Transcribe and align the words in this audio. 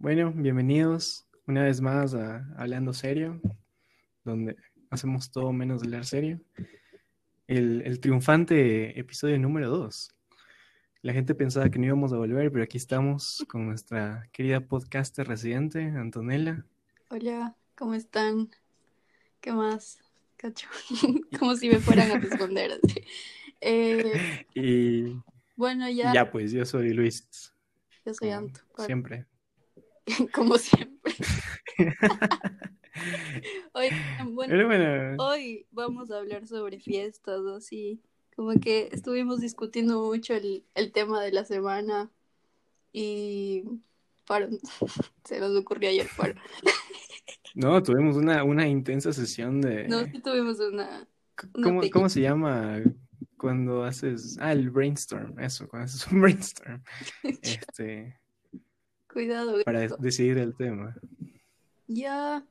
Bueno, 0.00 0.32
bienvenidos 0.34 1.26
una 1.46 1.64
vez 1.64 1.82
más 1.82 2.14
a 2.14 2.46
Hablando 2.56 2.94
Serio, 2.94 3.38
donde 4.24 4.56
hacemos 4.88 5.30
todo 5.30 5.52
menos 5.52 5.82
hablar 5.82 6.06
serio. 6.06 6.40
El, 7.46 7.82
el 7.82 8.00
triunfante 8.00 8.98
episodio 8.98 9.38
número 9.38 9.68
2. 9.68 10.08
La 11.02 11.12
gente 11.12 11.34
pensaba 11.34 11.68
que 11.68 11.78
no 11.78 11.84
íbamos 11.84 12.14
a 12.14 12.16
volver, 12.16 12.50
pero 12.50 12.64
aquí 12.64 12.78
estamos 12.78 13.44
con 13.46 13.66
nuestra 13.66 14.26
querida 14.32 14.60
podcaster 14.60 15.28
residente, 15.28 15.82
Antonella. 15.84 16.64
Hola, 17.10 17.54
¿cómo 17.74 17.92
están? 17.92 18.48
¿Qué 19.42 19.52
más? 19.52 19.98
Cacho. 20.38 20.66
Como 21.38 21.56
si 21.56 21.68
me 21.68 21.78
fueran 21.78 22.10
a 22.10 22.18
responder. 22.18 22.72
así. 22.82 23.04
Eh, 23.60 24.46
Y 24.54 25.22
bueno, 25.56 25.90
ya, 25.90 26.14
ya, 26.14 26.30
pues 26.30 26.52
yo 26.52 26.64
soy 26.64 26.94
Luis. 26.94 27.52
yo 28.06 28.14
soy 28.14 28.30
Anto. 28.30 28.60
Siempre. 28.86 29.26
Como 30.32 30.58
siempre. 30.58 31.14
Hoy, 33.72 33.88
bueno, 34.32 35.16
hoy 35.18 35.66
vamos 35.70 36.10
a 36.10 36.18
hablar 36.18 36.46
sobre 36.46 36.80
fiestas, 36.80 37.40
así. 37.56 38.02
Como 38.36 38.52
que 38.60 38.90
estuvimos 38.92 39.40
discutiendo 39.40 40.02
mucho 40.02 40.34
el, 40.34 40.64
el 40.74 40.92
tema 40.92 41.22
de 41.22 41.32
la 41.32 41.44
semana 41.44 42.10
y 42.92 43.64
paro, 44.26 44.48
se 45.24 45.40
nos 45.40 45.56
ocurrió 45.56 45.88
ayer 45.88 46.08
paro. 46.16 46.34
no, 47.54 47.82
tuvimos 47.82 48.16
una, 48.16 48.44
una 48.44 48.68
intensa 48.68 49.12
sesión 49.12 49.60
de... 49.60 49.88
No, 49.88 50.04
sí 50.04 50.20
tuvimos 50.20 50.60
una, 50.60 51.08
una 51.54 51.64
¿Cómo, 51.64 51.82
cómo 51.90 52.08
se 52.08 52.20
llama 52.20 52.82
cuando 53.38 53.84
haces... 53.84 54.36
Ah, 54.40 54.52
el 54.52 54.68
brainstorm, 54.70 55.38
eso, 55.38 55.66
cuando 55.68 55.86
haces 55.86 56.06
un 56.08 56.20
brainstorm. 56.20 56.82
Este, 57.22 58.20
Cuidado. 59.12 59.62
para 59.64 59.88
decidir 59.98 60.38
el 60.38 60.54
tema. 60.54 60.96
Ya. 61.86 62.44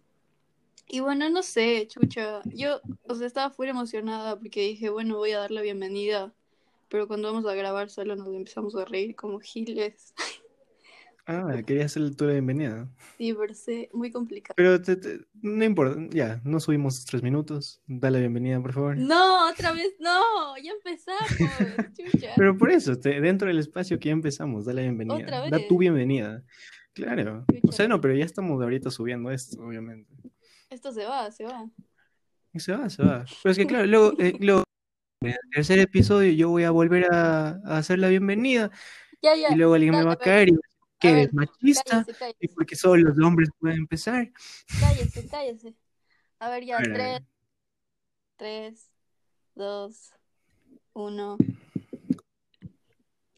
Y 0.88 1.00
bueno, 1.02 1.30
no 1.30 1.44
sé, 1.44 1.88
chucha. 1.88 2.42
Yo, 2.46 2.82
o 3.08 3.16
sea, 3.16 3.28
estaba 3.28 3.52
full 3.52 3.68
emocionada 3.68 4.38
porque 4.38 4.62
dije, 4.62 4.90
bueno, 4.90 5.18
voy 5.18 5.32
a 5.32 5.40
dar 5.40 5.52
la 5.52 5.62
bienvenida. 5.62 6.34
Pero 6.90 7.08
cuando 7.08 7.32
vamos 7.32 7.50
a 7.50 7.54
grabar 7.54 7.90
solo 7.90 8.16
nos 8.16 8.28
empezamos 8.28 8.76
a 8.76 8.86
reír 8.86 9.16
como 9.16 9.40
giles. 9.40 10.14
Ah, 11.32 11.62
quería 11.64 11.86
hacer 11.86 12.16
tu 12.16 12.26
bienvenida. 12.26 12.90
Sí, 13.20 13.36
pero 13.36 13.54
sé, 13.54 13.88
muy 13.94 14.12
complicado. 14.12 14.56
Pero 14.58 14.82
te- 14.82 14.96
te- 14.96 15.20
no 15.44 15.64
importa, 15.64 16.00
ya, 16.10 16.42
no 16.44 16.60
subimos 16.60 17.06
tres 17.06 17.22
minutos. 17.22 17.84
Dale 17.86 18.18
la 18.18 18.22
bienvenida, 18.22 18.60
por 18.60 18.74
favor. 18.74 18.98
No, 18.98 19.48
otra 19.48 19.72
vez, 19.74 19.94
no, 20.00 20.58
ya 20.58 20.72
empezamos, 20.72 21.28
chucha. 21.96 22.32
Pero 22.36 22.58
por 22.58 22.72
eso, 22.72 22.98
te- 23.00 23.22
dentro 23.22 23.48
del 23.48 23.60
espacio 23.60 24.00
que 24.00 24.08
ya 24.10 24.14
empezamos, 24.14 24.66
dale 24.66 24.82
la 24.82 24.88
bienvenida. 24.88 25.18
¿Otra 25.18 25.42
Da 25.52 25.58
vez? 25.60 25.68
tu 25.68 25.78
bienvenida. 25.78 26.44
Claro. 26.94 27.46
O 27.62 27.72
sea, 27.72 27.88
no, 27.88 28.02
pero 28.02 28.16
ya 28.16 28.26
estamos 28.26 28.60
ahorita 28.60 28.90
subiendo 28.90 29.30
esto, 29.30 29.62
obviamente. 29.62 30.12
Esto 30.72 30.92
se 30.92 31.06
va, 31.06 31.32
se 31.32 31.44
va. 31.44 31.70
Se 32.56 32.72
va, 32.76 32.90
se 32.90 33.04
va. 33.04 33.26
Pero 33.44 33.52
es 33.52 33.58
que 33.60 33.68
claro, 33.68 33.86
luego, 33.86 34.14
eh, 34.18 34.34
luego 34.40 34.64
en 35.22 35.30
el 35.30 35.38
tercer 35.54 35.78
episodio 35.78 36.32
yo 36.34 36.50
voy 36.50 36.64
a 36.64 36.72
volver 36.72 37.06
a, 37.14 37.50
a 37.66 37.78
hacer 37.78 38.00
la 38.00 38.08
bienvenida 38.08 38.72
Ya, 39.22 39.36
ya. 39.36 39.54
y 39.54 39.58
luego 39.58 39.76
alguien 39.76 39.92
me 39.92 39.98
dale, 39.98 40.08
va 40.08 40.14
a 40.14 40.18
caer 40.18 40.50
y 40.50 40.54
va 40.54 40.60
que 41.00 41.10
eres 41.10 41.34
ver, 41.34 41.34
machista 41.34 42.06
Cállese, 42.06 42.36
y 42.42 42.48
porque 42.50 42.76
solo 42.76 43.10
los 43.10 43.26
hombres 43.26 43.50
pueden 43.58 43.80
empezar. 43.80 44.32
cállese, 44.80 45.28
cállese. 45.28 45.76
A 46.40 46.50
ver, 46.50 46.66
ya, 46.66 46.78
A 46.78 46.80
ver, 46.82 46.92
a 46.92 46.94
tres, 46.94 47.22
tres, 48.36 48.92
dos, 49.56 50.14
uno. 50.94 51.38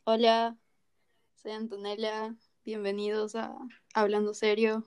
Hola, 0.05 0.57
soy 1.35 1.51
Antonella. 1.51 2.35
Bienvenidos 2.65 3.35
a 3.35 3.55
Hablando 3.93 4.33
Serio. 4.33 4.83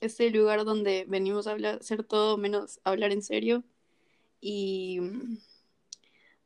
Este 0.00 0.30
lugar 0.30 0.64
donde 0.64 1.04
venimos 1.08 1.46
a 1.46 1.50
hablar, 1.50 1.78
hacer 1.80 2.04
todo 2.04 2.38
menos 2.38 2.80
hablar 2.84 3.12
en 3.12 3.22
serio. 3.22 3.64
Y 4.40 5.00
mm, 5.00 5.38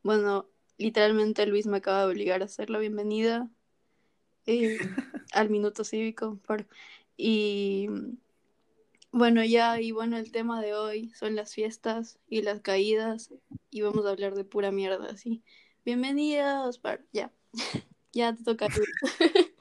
bueno, 0.03 0.49
literalmente 0.77 1.47
Luis 1.47 1.67
me 1.67 1.77
acaba 1.77 2.01
de 2.01 2.12
obligar 2.12 2.43
a 2.43 2.47
hacer 2.47 2.69
la 2.69 2.81
bienvenida 2.81 3.49
eh, 4.47 4.78
al 5.32 5.50
minuto 5.50 5.84
cívico. 5.84 6.38
por- 6.47 6.66
Y 7.16 7.88
bueno, 9.12 9.44
ya, 9.44 9.80
y 9.80 9.92
bueno, 9.92 10.16
el 10.16 10.32
tema 10.32 10.60
de 10.62 10.75
hoy 10.75 11.10
son 11.10 11.36
las 11.36 11.54
fiestas 11.54 12.19
y 12.28 12.42
las 12.42 12.60
caídas. 12.60 13.32
Y 13.70 13.82
vamos 13.82 14.04
a 14.06 14.10
hablar 14.10 14.34
de 14.34 14.44
pura 14.44 14.70
mierda, 14.72 15.10
así. 15.10 15.42
Bienvenidos, 15.84 16.78
par- 16.78 17.04
ya. 17.12 17.32
Ya 18.14 18.34
te 18.36 18.44
toca. 18.44 18.69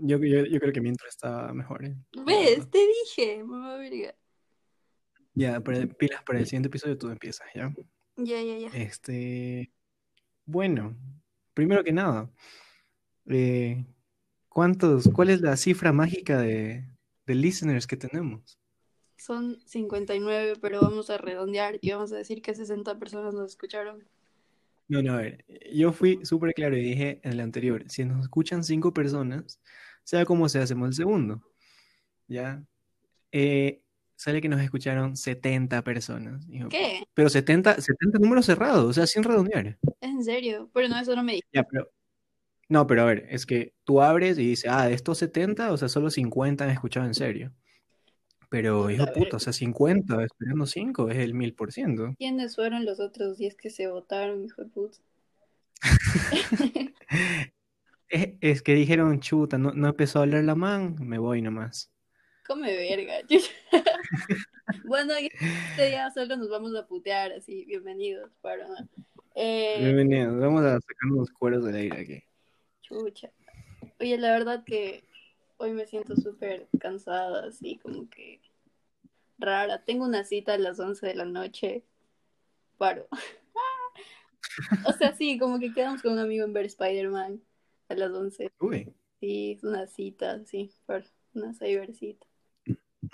Yo, 0.00 0.18
yo, 0.18 0.46
yo 0.46 0.58
creo 0.60 0.72
que 0.72 0.80
mi 0.80 0.88
intro 0.88 1.06
está 1.08 1.52
mejor. 1.52 1.84
¿eh? 1.84 1.94
¿Ves? 2.26 2.70
Te 2.70 2.78
dije, 2.78 3.44
mamá 3.44 3.76
verga. 3.76 4.14
Ya, 5.34 5.60
para, 5.60 5.86
pilas 5.86 6.22
para 6.22 6.38
el 6.38 6.46
siguiente 6.46 6.68
episodio 6.68 6.96
tú 6.96 7.08
empiezas, 7.10 7.46
¿ya? 7.54 7.72
Ya, 8.16 8.40
ya, 8.40 8.58
ya. 8.58 8.68
Este, 8.68 9.70
bueno, 10.46 10.96
primero 11.52 11.84
que 11.84 11.92
nada, 11.92 12.30
eh, 13.28 13.84
¿cuántos, 14.48 15.08
cuál 15.08 15.30
es 15.30 15.40
la 15.40 15.56
cifra 15.56 15.92
mágica 15.92 16.38
de, 16.38 16.84
de 17.26 17.34
listeners 17.34 17.86
que 17.86 17.96
tenemos? 17.96 18.58
Son 19.16 19.58
59, 19.66 20.54
pero 20.60 20.80
vamos 20.80 21.10
a 21.10 21.18
redondear 21.18 21.78
y 21.80 21.92
vamos 21.92 22.12
a 22.12 22.16
decir 22.16 22.42
que 22.42 22.54
60 22.54 22.98
personas 22.98 23.34
nos 23.34 23.50
escucharon. 23.50 24.04
No, 24.88 25.02
no, 25.02 25.14
a 25.14 25.16
ver, 25.16 25.44
yo 25.72 25.92
fui 25.92 26.20
súper 26.24 26.52
claro 26.52 26.76
y 26.76 26.82
dije 26.82 27.20
en 27.22 27.32
el 27.32 27.40
anterior, 27.40 27.84
si 27.88 28.04
nos 28.04 28.22
escuchan 28.22 28.62
cinco 28.64 28.92
personas, 28.92 29.58
sea 30.02 30.26
como 30.26 30.48
sea, 30.48 30.62
hacemos 30.62 30.88
el 30.88 30.94
segundo, 30.94 31.42
¿ya? 32.28 32.62
Eh, 33.32 33.82
sale 34.14 34.42
que 34.42 34.48
nos 34.48 34.60
escucharon 34.60 35.16
70 35.16 35.82
personas, 35.82 36.46
hijo. 36.50 36.68
¿Qué? 36.68 37.04
Pero 37.14 37.30
70, 37.30 37.80
70 37.80 38.18
números 38.18 38.44
cerrados, 38.44 38.84
o 38.84 38.92
sea, 38.92 39.06
sin 39.06 39.22
redondear. 39.22 39.78
¿Es 40.00 40.10
en 40.10 40.22
serio? 40.22 40.70
Pero 40.74 40.88
no, 40.88 40.98
eso 40.98 41.16
no 41.16 41.22
me 41.22 41.34
dijo. 41.34 41.48
Ya, 41.52 41.62
pero... 41.62 41.90
No, 42.68 42.86
pero 42.86 43.02
a 43.02 43.04
ver, 43.06 43.26
es 43.30 43.46
que 43.46 43.74
tú 43.84 44.00
abres 44.00 44.38
y 44.38 44.48
dices, 44.48 44.70
ah, 44.70 44.86
de 44.86 44.94
estos 44.94 45.18
70, 45.18 45.72
o 45.72 45.76
sea, 45.76 45.88
solo 45.88 46.10
50 46.10 46.64
han 46.64 46.70
escuchado 46.70 47.06
en 47.06 47.14
serio. 47.14 47.52
Pero, 48.48 48.88
hijo 48.90 49.06
puta, 49.12 49.36
o 49.36 49.40
sea, 49.40 49.52
50 49.52 50.22
esperando 50.22 50.66
5 50.66 51.10
es 51.10 51.18
el 51.18 51.34
1000%. 51.34 52.14
¿Quiénes 52.16 52.54
fueron 52.54 52.84
los 52.84 53.00
otros 53.00 53.36
10 53.36 53.56
que 53.56 53.70
se 53.70 53.88
votaron, 53.88 54.44
hijo 54.44 54.62
de 54.62 54.68
puta? 54.68 54.98
Es, 58.06 58.34
es 58.40 58.62
que 58.62 58.74
dijeron, 58.74 59.18
chuta, 59.18 59.58
no, 59.58 59.72
no 59.72 59.88
empezó 59.88 60.18
a 60.18 60.22
hablar 60.22 60.44
la 60.44 60.54
man, 60.54 60.94
me 61.00 61.18
voy 61.18 61.42
nomás. 61.42 61.90
Come 62.46 62.76
verga. 62.76 63.14
bueno, 64.84 65.14
este 65.14 65.88
día 65.88 66.10
solo 66.12 66.36
nos 66.36 66.50
vamos 66.50 66.76
a 66.76 66.86
putear, 66.86 67.32
así. 67.32 67.64
Bienvenidos, 67.64 68.30
para. 68.40 68.68
Eh, 69.34 69.78
Bienvenidos, 69.80 70.38
vamos 70.38 70.62
a 70.62 70.74
sacar 70.74 71.10
unos 71.10 71.30
cueros 71.30 71.64
del 71.64 71.76
aire 71.76 72.00
aquí. 72.00 72.22
Chucha. 72.88 73.30
Oye, 74.00 74.18
la 74.18 74.32
verdad 74.32 74.62
que 74.64 75.04
hoy 75.56 75.72
me 75.72 75.86
siento 75.86 76.16
súper 76.16 76.68
cansada, 76.78 77.46
así 77.46 77.78
como 77.78 78.08
que 78.10 78.40
rara. 79.38 79.82
Tengo 79.84 80.04
una 80.04 80.24
cita 80.24 80.54
a 80.54 80.58
las 80.58 80.78
11 80.78 81.06
de 81.06 81.14
la 81.14 81.24
noche. 81.24 81.84
Paro. 82.78 83.08
O 84.86 84.92
sea, 84.92 85.14
sí, 85.16 85.36
como 85.38 85.58
que 85.58 85.72
quedamos 85.72 86.00
con 86.00 86.12
un 86.12 86.18
amigo 86.20 86.44
en 86.44 86.52
ver 86.52 86.66
Spider-Man 86.66 87.42
a 87.88 87.94
las 87.94 88.10
11. 88.12 88.52
Uy, 88.60 88.94
Sí, 89.18 89.52
es 89.56 89.64
una 89.64 89.86
cita, 89.88 90.44
sí, 90.44 90.70
paro. 90.86 91.04
Una 91.32 91.52
cybercita. 91.54 92.24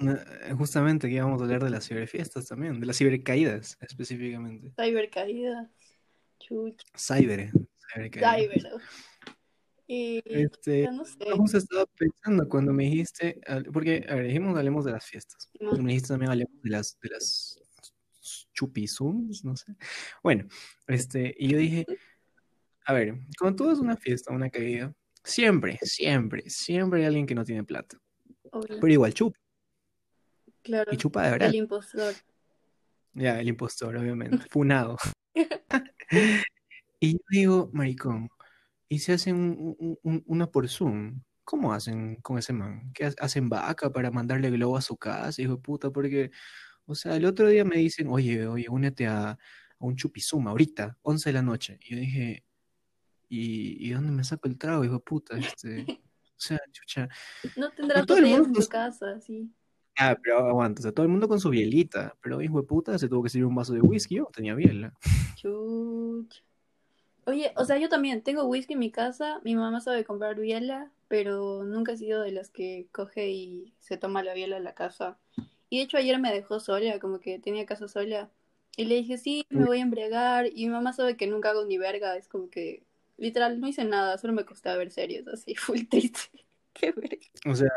una- 0.01 0.23
justamente 0.59 1.07
aquí 1.07 1.19
vamos 1.19 1.41
a 1.41 1.45
hablar 1.45 1.63
de 1.65 1.71
las 1.71 1.87
ciberfiestas 1.89 2.47
también, 2.47 2.79
de 2.81 2.85
las 2.87 2.99
cibercaídas 2.99 3.79
específicamente. 3.81 4.71
Cybercaída. 4.77 5.71
Chucha. 6.41 6.85
Cyber, 6.99 7.53
cibercaídas. 7.95 8.37
Cyber. 8.37 8.73
Y 9.93 10.23
Este, 10.25 10.83
ya 10.83 10.93
no 10.93 11.05
sé. 11.05 11.17
Yo 11.27 11.37
justo 11.37 11.59
estaba 11.59 11.85
pensando 11.99 12.49
cuando 12.49 12.73
me 12.73 12.85
dijiste, 12.85 13.41
porque, 13.73 14.07
a 14.09 14.15
ver, 14.15 14.29
dijimos 14.29 14.57
hablemos 14.57 14.85
de 14.85 14.93
las 14.93 15.05
fiestas. 15.05 15.51
Tú 15.59 15.83
me 15.83 15.91
dijiste 15.91 16.11
también 16.11 16.31
hablemos 16.31 16.63
de 16.63 16.71
las, 16.71 16.97
de 17.03 17.09
las 17.09 17.59
chupizums, 18.55 19.45
no 19.45 19.57
sé. 19.57 19.75
Bueno, 20.23 20.47
este, 20.87 21.35
y 21.37 21.49
yo 21.49 21.59
dije, 21.59 21.87
a 22.85 22.93
ver, 22.93 23.19
cuando 23.37 23.57
tú 23.57 23.69
das 23.69 23.81
una 23.81 23.97
fiesta, 23.97 24.33
una 24.33 24.49
caída, 24.49 24.95
siempre, 25.25 25.77
siempre, 25.83 26.49
siempre 26.49 27.01
hay 27.01 27.07
alguien 27.07 27.27
que 27.27 27.35
no 27.35 27.45
tiene 27.45 27.65
plata. 27.65 27.99
Obvio. 28.53 28.79
Pero 28.81 28.93
igual 28.93 29.13
chupa, 29.13 29.41
Claro. 30.63 30.93
y 30.95 30.97
chupa 30.99 31.25
de 31.25 31.31
verdad. 31.33 31.49
El 31.49 31.57
impostor. 31.57 32.15
Ya, 33.15 33.41
el 33.41 33.49
impostor, 33.49 33.97
obviamente, 33.97 34.39
funado. 34.51 34.99
Y 37.03 37.15
yo 37.15 37.19
digo, 37.31 37.71
maricón, 37.73 38.29
¿y 38.91 38.99
si 38.99 39.13
hacen 39.13 39.37
un- 39.37 39.77
un- 39.79 39.99
un- 40.03 40.23
una 40.27 40.47
por 40.51 40.69
Zoom? 40.69 41.23
¿Cómo 41.45 41.73
hacen 41.73 42.17
con 42.17 42.39
ese 42.39 42.53
man? 42.53 42.93
¿Qué 42.93 43.07
ha- 43.07 43.15
hacen 43.21 43.49
vaca 43.49 43.91
para 43.91 44.11
mandarle 44.11 44.51
globo 44.51 44.77
a 44.77 44.83
su 44.83 44.97
casa, 44.97 45.41
hijo 45.41 45.57
de 45.57 45.63
puta? 45.63 45.91
Porque, 45.91 46.31
o 46.87 46.95
sea, 46.95 47.17
el 47.17 47.25
otro 47.25 47.49
día 47.49 47.65
me 47.65 47.77
dicen, 47.77 48.09
oye, 48.09 48.47
oye, 48.47 48.67
únete 48.69 49.07
a, 49.07 49.31
a 49.31 49.39
un 49.79 49.97
chupizum 49.97 50.47
ahorita, 50.49 50.99
11 51.03 51.31
de 51.31 51.35
la 51.35 51.43
noche. 51.43 51.79
Y 51.83 51.95
yo 51.95 52.01
dije, 52.01 52.45
¿y, 53.29 53.89
y 53.89 53.91
dónde 53.93 54.13
me 54.13 54.25
saco 54.25 54.49
el 54.49 54.59
trago, 54.59 54.85
hijo 54.85 54.95
de 54.95 55.01
puta? 55.01 55.37
Este, 55.39 55.87
sea, 56.37 56.59
chucha. 56.73 57.09
No 57.57 57.71
tendrás 57.73 58.07
todo 58.07 58.19
el 58.19 58.27
mundo 58.27 58.49
en 58.49 58.53
con- 58.55 58.67
casa, 58.67 59.21
sí. 59.21 59.53
Ah, 59.99 60.17
pero 60.23 60.39
aguanta, 60.49 60.81
o 60.81 60.83
sea, 60.83 60.93
todo 60.93 61.05
el 61.05 61.11
mundo 61.13 61.29
con 61.29 61.41
su 61.41 61.51
bielita, 61.51 62.17
pero 62.23 62.41
hijo 62.43 62.61
de 62.61 62.67
puta 62.67 62.99
se 62.99 63.09
tuvo 63.09 63.23
que 63.23 63.29
servir 63.29 63.47
un 63.47 63.55
vaso 63.55 63.73
de 63.75 63.81
whisky, 63.83 64.17
yo 64.17 64.29
tenía 64.33 64.55
biela. 64.55 64.95
Chuch. 65.37 66.43
Oye, 67.31 67.53
o 67.57 67.65
sea, 67.65 67.79
yo 67.79 67.89
también 67.89 68.23
tengo 68.23 68.45
whisky 68.45 68.73
en 68.73 68.81
mi 68.81 68.91
casa, 68.91 69.41
mi 69.45 69.55
mamá 69.55 69.81
sabe 69.81 70.05
comprar 70.05 70.35
biela, 70.35 70.91
pero 71.07 71.65
nunca 71.65 71.93
he 71.93 71.97
sido 71.97 72.23
de 72.23 72.33
las 72.33 72.51
que 72.51 72.89
coge 72.91 73.31
y 73.31 73.73
se 73.79 73.97
toma 73.97 74.25
la 74.25 74.35
biela 74.35 74.57
en 74.57 74.65
la 74.65 74.75
casa. 74.75 75.17
Y 75.69 75.79
de 75.79 75.85
hecho 75.85 75.97
ayer 75.97 76.19
me 76.19 76.33
dejó 76.33 76.59
sola, 76.59 76.99
como 76.99 77.21
que 77.21 77.39
tenía 77.39 77.67
casa 77.67 77.87
sola. 77.87 78.31
Y 78.77 78.87
le 78.87 78.97
dije, 78.97 79.17
sí, 79.17 79.47
me 79.49 79.65
voy 79.65 79.79
a 79.79 79.83
embriagar. 79.83 80.47
Y 80.47 80.67
mi 80.67 80.71
mamá 80.71 80.93
sabe 80.93 81.17
que 81.17 81.29
nunca 81.29 81.51
hago 81.51 81.65
ni 81.65 81.79
verga, 81.79 82.17
es 82.17 82.27
como 82.27 82.51
que 82.51 82.83
literal 83.17 83.61
no 83.61 83.69
hice 83.69 83.85
nada, 83.85 84.19
solo 84.19 84.33
me 84.33 84.45
costaba 84.45 84.79
ver 84.79 84.91
series, 84.91 85.29
así, 85.29 85.55
full 85.57 85.83
triste. 85.89 86.45
Qué 86.73 86.93
verga. 86.93 87.17
O 87.47 87.55
sea, 87.55 87.71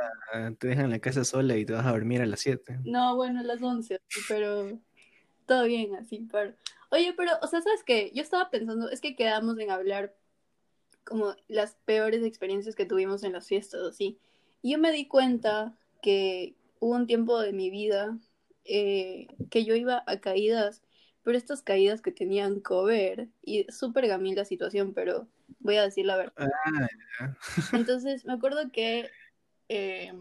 te 0.58 0.68
dejan 0.68 0.90
la 0.90 1.00
casa 1.00 1.24
sola 1.26 1.58
y 1.58 1.66
te 1.66 1.74
vas 1.74 1.86
a 1.86 1.92
dormir 1.92 2.22
a 2.22 2.26
las 2.26 2.40
7. 2.40 2.80
No, 2.86 3.16
bueno, 3.16 3.42
a 3.42 3.44
las 3.44 3.62
11, 3.62 3.96
así, 3.96 4.22
pero 4.28 4.80
todo 5.46 5.66
bien, 5.66 5.96
así, 5.96 6.28
pero... 6.32 6.54
Oye, 6.94 7.12
pero, 7.18 7.32
o 7.42 7.48
sea, 7.48 7.60
¿sabes 7.60 7.84
qué? 7.84 8.12
Yo 8.14 8.22
estaba 8.22 8.52
pensando, 8.52 8.88
es 8.88 9.02
que 9.02 9.16
quedamos 9.16 9.58
en 9.58 9.72
hablar 9.72 10.14
como 11.04 11.36
las 11.48 11.74
peores 11.86 12.24
experiencias 12.24 12.76
que 12.76 12.86
tuvimos 12.86 13.24
en 13.24 13.34
las 13.34 13.48
fiestas, 13.48 13.82
así. 13.82 14.20
Y 14.62 14.74
yo 14.74 14.78
me 14.78 14.92
di 14.92 15.08
cuenta 15.08 15.76
que 16.04 16.54
hubo 16.80 16.94
un 16.94 17.08
tiempo 17.08 17.40
de 17.40 17.52
mi 17.52 17.72
vida 17.72 18.16
eh, 18.64 19.26
que 19.50 19.66
yo 19.66 19.74
iba 19.74 20.04
a 20.06 20.20
caídas, 20.20 20.84
pero 21.24 21.36
estas 21.36 21.64
caídas 21.64 22.04
que 22.04 22.12
tenían 22.12 22.60
cover, 22.60 23.28
y 23.42 23.66
súper 23.72 24.06
gamín 24.06 24.36
la 24.36 24.46
situación, 24.46 24.94
pero 24.94 25.28
voy 25.62 25.78
a 25.78 25.86
decir 25.86 26.06
la 26.06 26.18
verdad. 26.18 26.52
Ah. 27.20 27.36
Entonces, 27.74 28.24
me 28.24 28.34
acuerdo 28.34 28.72
que, 28.72 29.10
eh, 29.68 30.14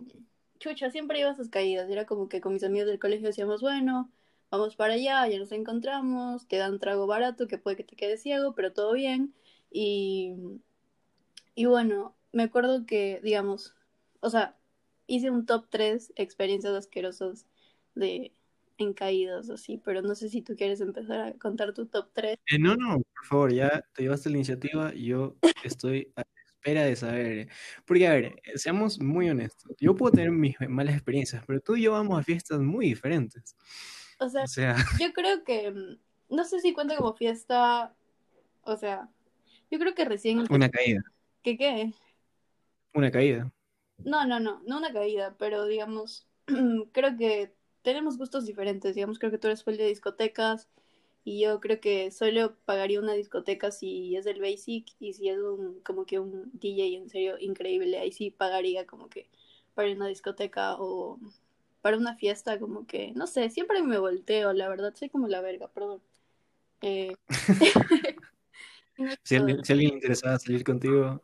chucha, 0.59 0.91
siempre 0.91 1.21
iba 1.21 1.29
a 1.29 1.35
esas 1.35 1.51
caídas. 1.51 1.91
Era 1.91 2.07
como 2.07 2.31
que 2.31 2.41
con 2.41 2.55
mis 2.55 2.65
amigos 2.65 2.89
del 2.89 2.99
colegio 2.99 3.27
decíamos, 3.27 3.61
bueno, 3.61 4.11
vamos 4.52 4.76
para 4.76 4.94
allá, 4.94 5.26
ya 5.28 5.38
nos 5.38 5.50
encontramos, 5.50 6.46
te 6.46 6.58
dan 6.58 6.78
trago 6.78 7.06
barato 7.06 7.49
que 7.49 7.56
puede 7.56 7.76
que 7.78 7.84
te 7.84 7.96
quede 7.96 8.19
ciego, 8.19 8.54
pero 8.54 8.72
todo 8.72 8.93
bien. 8.93 9.34
Y, 9.70 10.34
y 11.54 11.64
bueno, 11.64 12.14
me 12.32 12.44
acuerdo 12.44 12.84
que, 12.84 13.20
digamos, 13.22 13.75
o 14.20 14.28
sea, 14.28 14.58
hice 15.06 15.31
un 15.31 15.46
top 15.46 15.69
3 15.70 16.12
experiencias 16.16 16.75
asquerosas 16.75 17.46
de 17.94 18.34
en 18.76 18.93
caídas, 18.93 19.49
así, 19.49 19.78
pero 19.78 20.02
no 20.02 20.14
sé 20.14 20.28
si 20.28 20.43
tú 20.43 20.54
quieres 20.54 20.81
empezar 20.81 21.20
a 21.20 21.32
contar 21.34 21.72
tu 21.72 21.87
top 21.87 22.10
3. 22.12 22.37
Eh, 22.46 22.58
no, 22.58 22.76
no, 22.76 22.96
por 22.96 23.25
favor, 23.25 23.52
ya 23.54 23.82
te 23.94 24.02
llevaste 24.02 24.28
la 24.28 24.37
iniciativa 24.37 24.93
yo 24.94 25.37
estoy 25.64 26.12
a 26.16 26.25
espera 26.62 26.84
de 26.84 26.96
saber. 26.96 27.49
Porque, 27.87 28.06
a 28.06 28.12
ver, 28.12 28.25
eh, 28.44 28.56
seamos 28.58 29.00
muy 29.00 29.28
honestos. 29.31 29.72
Yo 29.81 29.96
puedo 29.96 30.12
tener 30.12 30.31
mis 30.31 30.56
malas 30.69 30.94
experiencias, 30.94 31.43
pero 31.46 31.60
tú 31.60 31.76
y 31.76 31.82
yo 31.82 31.93
vamos 31.93 32.19
a 32.19 32.22
fiestas 32.22 32.60
muy 32.60 32.87
diferentes. 32.87 33.56
O 34.25 34.29
sea, 34.31 34.45
O 34.45 34.47
sea, 34.47 34.77
Yo 34.99 35.13
creo 35.13 35.45
que, 35.45 35.71
mm, 35.71 35.99
no 36.35 36.45
sé 36.45 36.61
si 36.61 36.73
cuenta 36.73 36.97
como 36.97 37.15
fiesta, 37.15 37.95
o 38.63 38.77
sea, 38.77 39.11
yo 39.71 39.79
creo 39.79 39.95
que 39.95 40.05
recién... 40.05 40.47
una 40.51 40.71
caída, 40.71 41.03
¿Qué 41.43 41.57
qué? 41.57 41.93
una 42.95 43.11
caída. 43.11 43.51
No, 44.05 44.27
no, 44.27 44.41
no, 44.41 44.63
no 44.67 44.79
una 44.79 44.93
caída, 44.93 45.37
pero 45.39 45.67
digamos, 45.67 46.27
creo 46.93 47.17
que 47.17 47.55
tenemos 47.83 48.19
gustos 48.19 48.47
diferentes, 48.47 48.95
digamos, 48.95 49.19
creo 49.19 49.31
que 49.31 49.39
tú 49.39 49.47
eres 49.49 49.65
full 49.65 49.77
de 49.77 49.87
discotecas 49.87 50.69
y 51.25 51.41
yo 51.43 51.61
creo 51.61 51.81
que 51.81 52.11
solo 52.11 52.57
pagaría 52.65 53.01
una 53.01 53.15
discoteca 53.15 53.71
si 53.71 54.17
es 54.17 54.25
del 54.25 54.41
Basic 54.41 54.89
y 54.99 55.15
si 55.15 55.29
es 55.29 55.39
un, 55.39 55.81
como 55.83 56.05
que 56.07 56.19
un 56.19 56.51
DJ 56.55 56.97
en 56.99 57.09
serio 57.11 57.39
increíble, 57.39 57.99
ahí 57.99 58.13
sí 58.13 58.31
pagaría 58.31 58.87
como 58.87 59.09
que 59.09 59.31
para 59.75 59.89
ir 59.89 59.95
a 59.95 59.99
una 59.99 60.09
discoteca 60.09 60.77
o 60.79 61.21
para 61.82 61.99
una 61.99 62.14
fiesta, 62.17 62.58
como 62.58 62.87
que, 62.87 63.12
no 63.14 63.26
sé, 63.26 63.50
siempre 63.50 63.82
me 63.82 63.99
volteo, 63.99 64.52
la 64.52 64.69
verdad, 64.69 64.94
soy 64.94 65.11
como 65.11 65.29
la 65.29 65.40
verga, 65.40 65.69
perdón. 65.69 66.02
Eh, 66.81 67.14
Si 69.25 69.37
alguien, 69.37 69.64
si 69.64 69.73
alguien 69.73 69.90
le 69.90 69.96
interesaba 69.96 70.38
salir 70.38 70.64
contigo, 70.64 71.23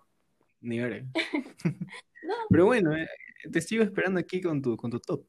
ni 0.60 0.80
ver. 0.80 1.04
No. 2.20 2.34
Pero 2.50 2.66
bueno, 2.66 2.94
eh, 2.94 3.08
te 3.50 3.62
sigo 3.62 3.82
esperando 3.82 4.20
aquí 4.20 4.42
con 4.42 4.60
tu, 4.60 4.76
con 4.76 4.90
tu 4.90 4.98
top. 5.00 5.24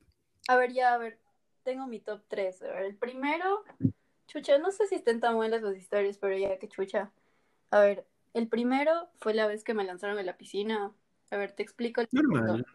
A 0.50 0.58
ver, 0.58 0.74
ya, 0.74 0.96
a 0.96 0.98
ver, 0.98 1.18
tengo 1.64 1.88
mi 1.88 2.02
top 2.02 2.24
3. 2.28 2.62
A 2.64 2.74
ver, 2.74 2.84
el 2.84 2.96
primero, 2.98 3.64
chucha, 4.28 4.58
no 4.58 4.72
sé 4.72 4.86
si 4.88 4.96
estén 4.96 5.22
tan 5.22 5.36
buenas 5.36 5.62
las 5.62 5.78
historias, 5.78 6.18
pero 6.18 6.36
ya 6.36 6.58
que 6.58 6.68
chucha. 6.68 7.14
A 7.70 7.80
ver, 7.80 8.06
el 8.34 8.50
primero 8.50 9.08
fue 9.20 9.34
la 9.34 9.48
vez 9.48 9.64
que 9.64 9.74
me 9.74 9.86
lanzaron 9.86 10.20
en 10.20 10.26
la 10.26 10.36
piscina. 10.36 10.92
A 11.32 11.38
ver, 11.38 11.54
te 11.54 11.64
explico 11.64 12.02
el 12.02 12.10
Normal. 12.12 12.66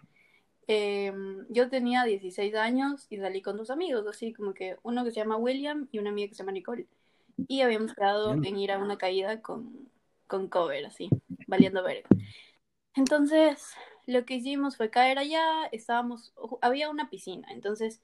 Eh, 0.67 1.13
yo 1.51 1.69
tenía 1.69 2.05
16 2.05 2.55
años 2.55 3.07
y 3.11 3.19
salí 3.19 3.43
con 3.43 3.57
dos 3.57 3.71
amigos, 3.71 4.07
así 4.07 4.33
como 4.33 4.55
que 4.55 4.77
uno 4.83 5.05
que 5.05 5.11
se 5.11 5.17
llama 5.21 5.37
William 5.37 5.89
y 5.93 5.99
una 5.99 6.11
amiga 6.11 6.29
que 6.29 6.35
se 6.35 6.43
llama 6.43 6.53
Nicole. 6.53 6.87
Y 7.49 7.63
habíamos 7.63 7.95
quedado 7.95 8.33
en 8.33 8.57
ir 8.57 8.73
a 8.73 8.79
una 8.79 8.97
caída 8.99 9.43
con, 9.43 9.91
con 10.27 10.49
cover, 10.49 10.87
así, 10.87 11.11
valiendo 11.47 11.83
verga. 11.83 12.09
Entonces, 12.95 13.75
lo 14.07 14.25
que 14.25 14.35
hicimos 14.37 14.77
fue 14.77 14.91
caer 14.91 15.19
allá, 15.19 15.67
estábamos, 15.73 16.33
había 16.61 16.91
una 16.91 17.11
piscina, 17.11 17.49
entonces 17.53 18.03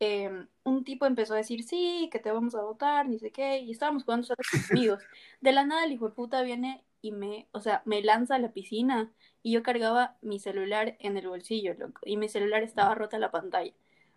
eh, 0.00 0.30
un 0.64 0.84
tipo 0.84 1.06
empezó 1.06 1.34
a 1.34 1.38
decir, 1.38 1.62
sí, 1.62 2.08
que 2.10 2.18
te 2.18 2.30
vamos 2.32 2.54
a 2.54 2.62
votar, 2.62 3.08
ni 3.08 3.18
sé 3.18 3.30
qué, 3.32 3.58
y 3.58 3.70
estábamos 3.70 4.04
jugando 4.04 4.26
solo 4.26 4.38
con 4.50 4.60
amigos. 4.78 5.02
De 5.40 5.52
la 5.52 5.64
nada 5.64 5.84
el 5.84 5.92
hijo 5.92 6.08
de 6.08 6.14
puta 6.14 6.42
viene 6.42 6.84
y 7.02 7.12
me, 7.12 7.48
o 7.52 7.60
sea, 7.60 7.82
me 7.84 8.02
lanza 8.02 8.36
a 8.36 8.38
la 8.38 8.52
piscina 8.52 9.12
y 9.42 9.52
yo 9.52 9.62
cargaba 9.62 10.16
mi 10.20 10.38
celular 10.38 10.96
en 11.00 11.16
el 11.16 11.28
bolsillo, 11.28 11.74
loco, 11.74 12.00
y 12.04 12.16
mi 12.16 12.28
celular 12.28 12.62
estaba 12.62 12.94
rota 12.94 13.18
la 13.18 13.30
pantalla. 13.30 13.72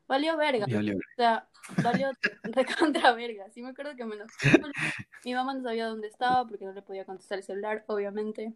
Valió 0.07 0.35
verga, 0.35 0.65
valió. 0.69 0.97
o 0.97 1.15
sea, 1.15 1.47
valió 1.81 2.11
recontra 2.43 3.13
verga. 3.15 3.49
Sí 3.51 3.61
me 3.61 3.69
acuerdo 3.69 3.95
que 3.95 4.05
me 4.05 4.15
lo... 4.15 4.25
Mi 5.25 5.33
mamá 5.33 5.53
no 5.53 5.63
sabía 5.63 5.87
dónde 5.87 6.07
estaba 6.07 6.45
porque 6.45 6.65
no 6.65 6.73
le 6.73 6.81
podía 6.81 7.05
contestar 7.05 7.37
el 7.37 7.43
celular, 7.43 7.83
obviamente. 7.87 8.53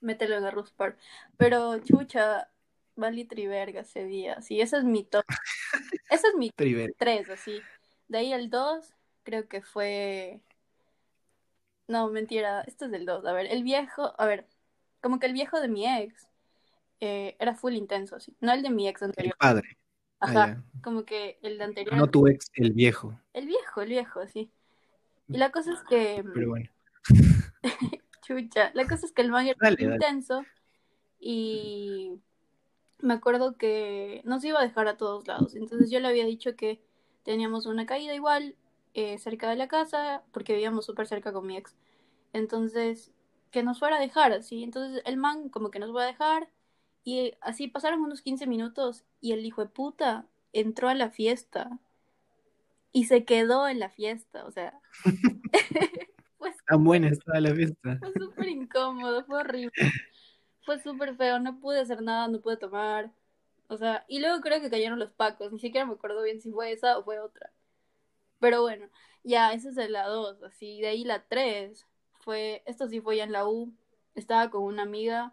Mételo 0.00 0.36
en 0.36 0.44
arroz 0.44 0.70
par. 0.72 0.96
Pero, 1.38 1.78
chucha, 1.78 2.50
valí 2.94 3.24
triverga 3.24 3.80
ese 3.80 4.04
día. 4.04 4.40
Sí, 4.42 4.60
ese 4.60 4.76
es 4.76 4.84
mi 4.84 5.04
top. 5.04 5.24
Ese 6.10 6.28
es 6.28 6.34
mi 6.36 6.50
Triver. 6.50 6.94
tres, 6.98 7.30
así. 7.30 7.60
De 8.08 8.18
ahí 8.18 8.32
el 8.32 8.50
2, 8.50 8.94
creo 9.22 9.48
que 9.48 9.62
fue. 9.62 10.40
No, 11.86 12.08
mentira, 12.08 12.62
este 12.66 12.84
es 12.84 12.90
del 12.90 13.06
2. 13.06 13.24
A 13.24 13.32
ver, 13.32 13.46
el 13.46 13.62
viejo, 13.62 14.14
a 14.18 14.26
ver, 14.26 14.46
como 15.00 15.18
que 15.18 15.26
el 15.26 15.32
viejo 15.32 15.60
de 15.60 15.68
mi 15.68 15.86
ex 15.86 16.28
eh, 17.00 17.36
era 17.38 17.54
full 17.54 17.74
intenso, 17.74 18.16
así. 18.16 18.34
No 18.40 18.52
el 18.52 18.62
de 18.62 18.70
mi 18.70 18.88
ex 18.88 19.02
El 19.02 19.08
anterior. 19.10 19.36
padre. 19.38 19.78
Ah, 20.20 20.26
Ajá, 20.30 20.64
como 20.82 21.04
que 21.04 21.38
el 21.42 21.58
de 21.58 21.64
anterior. 21.64 21.96
No 21.96 22.08
tu 22.08 22.26
ex, 22.26 22.50
el 22.54 22.72
viejo. 22.72 23.18
El 23.32 23.46
viejo, 23.46 23.82
el 23.82 23.88
viejo, 23.88 24.26
sí. 24.26 24.50
Y 25.28 25.36
la 25.38 25.50
cosa 25.50 25.72
es 25.72 25.80
que. 25.88 26.24
Pero 26.34 26.48
bueno. 26.48 26.68
Chucha, 28.22 28.70
la 28.74 28.86
cosa 28.86 29.06
es 29.06 29.12
que 29.12 29.22
el 29.22 29.30
man 29.30 29.46
era 29.46 29.56
dale. 29.60 29.82
intenso 29.82 30.44
y 31.20 32.20
me 33.00 33.14
acuerdo 33.14 33.56
que 33.56 34.20
nos 34.24 34.44
iba 34.44 34.60
a 34.60 34.64
dejar 34.64 34.88
a 34.88 34.96
todos 34.96 35.26
lados. 35.26 35.54
Entonces 35.54 35.90
yo 35.90 36.00
le 36.00 36.08
había 36.08 36.24
dicho 36.26 36.56
que 36.56 36.80
teníamos 37.22 37.66
una 37.66 37.86
caída 37.86 38.14
igual 38.14 38.56
eh, 38.94 39.18
cerca 39.18 39.48
de 39.48 39.56
la 39.56 39.68
casa 39.68 40.22
porque 40.32 40.52
vivíamos 40.54 40.84
súper 40.84 41.06
cerca 41.06 41.32
con 41.32 41.46
mi 41.46 41.56
ex. 41.56 41.74
Entonces, 42.32 43.12
que 43.50 43.62
nos 43.62 43.78
fuera 43.78 43.96
a 43.96 44.00
dejar 44.00 44.32
así. 44.32 44.62
Entonces 44.62 45.02
el 45.04 45.16
man 45.16 45.48
como 45.48 45.70
que 45.70 45.78
nos 45.78 45.94
va 45.94 46.02
a 46.02 46.06
dejar 46.06 46.48
y 47.04 47.34
así 47.40 47.68
pasaron 47.68 48.00
unos 48.02 48.22
15 48.22 48.46
minutos 48.46 49.04
y 49.20 49.32
el 49.32 49.44
hijo 49.46 49.62
de 49.62 49.70
puta 49.70 50.26
entró 50.52 50.88
a 50.88 50.94
la 50.94 51.10
fiesta 51.10 51.78
y 52.92 53.04
se 53.04 53.24
quedó 53.24 53.68
en 53.68 53.80
la 53.80 53.90
fiesta. 53.90 54.44
O 54.44 54.50
sea, 54.50 54.78
pues 56.38 56.56
Tan 56.66 56.84
buena 56.84 57.08
estaba 57.08 57.40
la 57.40 57.54
fiesta. 57.54 57.98
fue 57.98 58.12
súper 58.12 58.48
incómodo, 58.48 59.24
fue 59.24 59.38
horrible. 59.40 59.72
Fue 60.64 60.78
súper 60.80 61.16
feo, 61.16 61.38
no 61.38 61.58
pude 61.60 61.80
hacer 61.80 62.02
nada, 62.02 62.28
no 62.28 62.40
pude 62.40 62.58
tomar. 62.58 63.10
O 63.68 63.76
sea, 63.78 64.04
y 64.08 64.20
luego 64.20 64.40
creo 64.40 64.60
que 64.60 64.70
cayeron 64.70 64.98
los 64.98 65.10
pacos, 65.12 65.52
ni 65.52 65.58
siquiera 65.58 65.86
me 65.86 65.94
acuerdo 65.94 66.22
bien 66.22 66.40
si 66.40 66.50
fue 66.50 66.72
esa 66.72 66.98
o 66.98 67.04
fue 67.04 67.20
otra. 67.20 67.50
Pero 68.38 68.62
bueno, 68.62 68.88
ya, 69.24 69.52
esa 69.52 69.70
es 69.70 69.90
la 69.90 70.06
2, 70.06 70.42
así. 70.42 70.80
De 70.80 70.88
ahí 70.88 71.04
la 71.04 71.24
3 71.26 71.86
fue, 72.28 72.62
esto 72.66 72.86
sí 72.88 73.00
fue 73.00 73.16
ya 73.16 73.24
en 73.24 73.32
la 73.32 73.48
U. 73.48 73.72
Estaba 74.14 74.50
con 74.50 74.62
una 74.62 74.82
amiga 74.82 75.32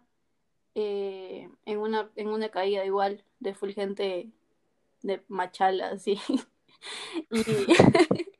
eh, 0.74 1.50
en, 1.66 1.78
una, 1.78 2.10
en 2.16 2.28
una 2.28 2.48
caída 2.48 2.86
igual 2.86 3.22
de 3.38 3.52
full 3.52 3.72
gente 3.72 4.30
de 5.02 5.22
machala, 5.28 5.90
así. 5.90 6.18
y, 7.30 7.42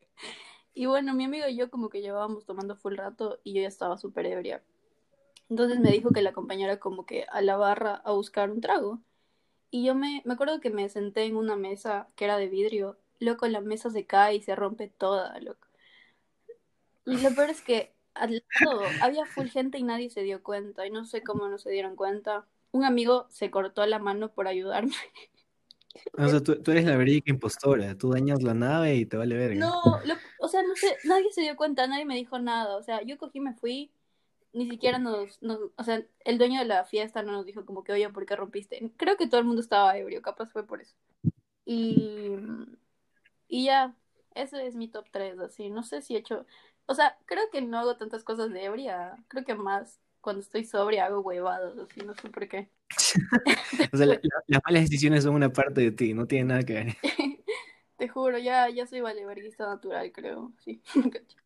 y 0.73 0.87
bueno, 0.87 1.13
mi 1.13 1.25
amiga 1.25 1.51
y 1.51 1.57
yo 1.57 1.71
como 1.71 1.91
que 1.91 2.01
llevábamos 2.01 2.47
tomando 2.47 2.77
full 2.77 2.97
rato 2.97 3.41
y 3.45 3.53
yo 3.53 3.61
ya 3.61 3.69
estaba 3.69 3.99
súper 3.99 4.25
ebria. 4.25 4.63
Entonces 5.51 5.79
me 5.79 5.91
dijo 5.91 6.09
que 6.09 6.23
la 6.23 6.31
acompañara 6.31 6.81
como 6.81 7.05
que 7.05 7.27
a 7.31 7.43
la 7.43 7.59
barra 7.59 7.97
a 8.07 8.13
buscar 8.13 8.51
un 8.51 8.63
trago. 8.63 9.01
Y 9.71 9.85
yo 9.85 9.95
me, 9.95 10.23
me 10.25 10.33
acuerdo 10.33 10.61
que 10.61 10.71
me 10.71 10.89
senté 10.89 11.25
en 11.25 11.37
una 11.37 11.57
mesa 11.57 12.09
que 12.17 12.25
era 12.25 12.39
de 12.39 12.49
vidrio. 12.49 12.97
Loco, 13.19 13.47
la 13.49 13.61
mesa 13.61 13.91
se 13.91 14.07
cae 14.07 14.37
y 14.37 14.41
se 14.41 14.57
rompe 14.57 14.89
toda, 14.89 15.39
loco. 15.41 15.69
Y 17.05 17.19
lo 17.19 17.35
peor 17.35 17.51
es 17.51 17.61
que 17.61 17.96
al 18.17 18.45
lado 18.65 18.97
había 19.01 19.27
full 19.27 19.49
gente 19.49 19.79
y 19.79 19.83
nadie 19.85 20.11
se 20.11 20.23
dio 20.23 20.43
cuenta. 20.43 20.87
Y 20.87 20.91
no 20.91 21.05
sé 21.05 21.23
cómo 21.23 21.49
no 21.49 21.59
se 21.59 21.71
dieron 21.71 21.97
cuenta. 21.97 22.47
un 22.73 22.85
amigo 22.85 23.27
se 23.31 23.51
cortó 23.51 23.87
la 23.87 23.99
mano 23.99 24.33
por 24.33 24.49
ayudarme. 24.49 24.95
O 26.19 26.29
sea, 26.29 26.41
tú, 26.43 26.61
tú 26.63 26.71
eres 26.73 26.85
la 26.85 26.97
verídica 26.97 27.31
impostora. 27.31 27.97
Tú 27.97 28.11
dañas 28.11 28.43
la 28.43 28.55
nave 28.55 28.97
y 28.97 29.07
te 29.07 29.17
vale 29.17 29.37
verga. 29.37 29.61
No, 29.61 30.01
lo- 30.05 30.15
o 30.39 30.49
sea, 30.49 30.63
no 30.63 30.75
sé, 30.77 30.99
nadie 31.05 31.33
se 31.33 31.43
dio 31.43 31.57
cuenta, 31.57 31.87
nadie 31.87 32.05
me 32.05 32.17
dijo 32.17 32.39
nada. 32.39 32.77
O 32.77 32.83
sea, 32.83 33.03
yo 33.03 33.19
cogí, 33.19 33.41
me 33.41 33.55
fui, 33.55 33.91
ni 34.53 34.69
siquiera 34.71 34.99
nos, 34.99 35.43
nos, 35.43 35.59
o 35.77 35.85
sea, 35.85 36.05
el 36.25 36.39
dueño 36.39 36.61
de 36.61 36.67
la 36.67 36.85
fiesta 36.85 37.23
no 37.23 37.33
nos 37.33 37.47
dijo 37.47 37.67
como 37.67 37.85
que, 37.85 37.93
oye, 37.93 38.09
¿por 38.11 38.27
qué 38.27 38.37
rompiste? 38.37 38.93
Creo 38.97 39.17
que 39.17 39.29
todo 39.29 39.41
el 39.41 39.47
mundo 39.47 39.63
estaba 39.63 39.97
ebrio, 39.99 40.23
capaz 40.23 40.47
fue 40.51 40.67
por 40.67 40.81
eso. 40.83 40.95
Y, 41.67 42.37
y 43.49 43.65
ya, 43.67 43.95
ese 44.35 44.67
es 44.67 44.75
mi 44.77 44.89
top 44.89 45.07
3, 45.11 45.39
así. 45.39 45.71
No 45.71 45.83
sé 45.83 46.03
si 46.03 46.15
he 46.17 46.19
hecho, 46.19 46.47
o 46.87 46.95
sea, 46.95 47.19
creo 47.27 47.51
que 47.51 47.63
no 47.63 47.79
hago 47.79 47.97
tantas 47.97 48.25
cosas 48.25 48.51
de 48.53 48.65
ebria. 48.65 49.17
Creo 49.29 49.45
que 49.45 49.55
más 49.55 50.01
cuando 50.21 50.41
estoy 50.43 50.65
sobria 50.65 51.07
hago 51.07 51.21
huevadas, 51.21 51.77
así, 51.79 52.01
no 52.03 52.15
sé 52.15 52.29
por 52.31 52.49
qué. 52.49 52.71
O 53.93 53.97
sea, 53.97 54.07
la- 54.07 54.19
la- 54.23 54.43
las 54.47 54.61
malas 54.65 54.83
decisiones 54.85 55.25
son 55.25 55.35
una 55.35 55.53
parte 55.53 55.81
de 55.81 55.91
ti, 55.93 56.15
no 56.15 56.27
tiene 56.27 56.47
nada 56.47 56.63
que 56.63 56.75
ver. 56.75 56.97
Te 57.97 58.09
juro, 58.09 58.39
ya, 58.39 58.69
ya 58.71 58.87
soy 58.87 59.01
valeverguista 59.01 59.67
natural, 59.67 60.13
creo, 60.13 60.53
sí. 60.65 60.83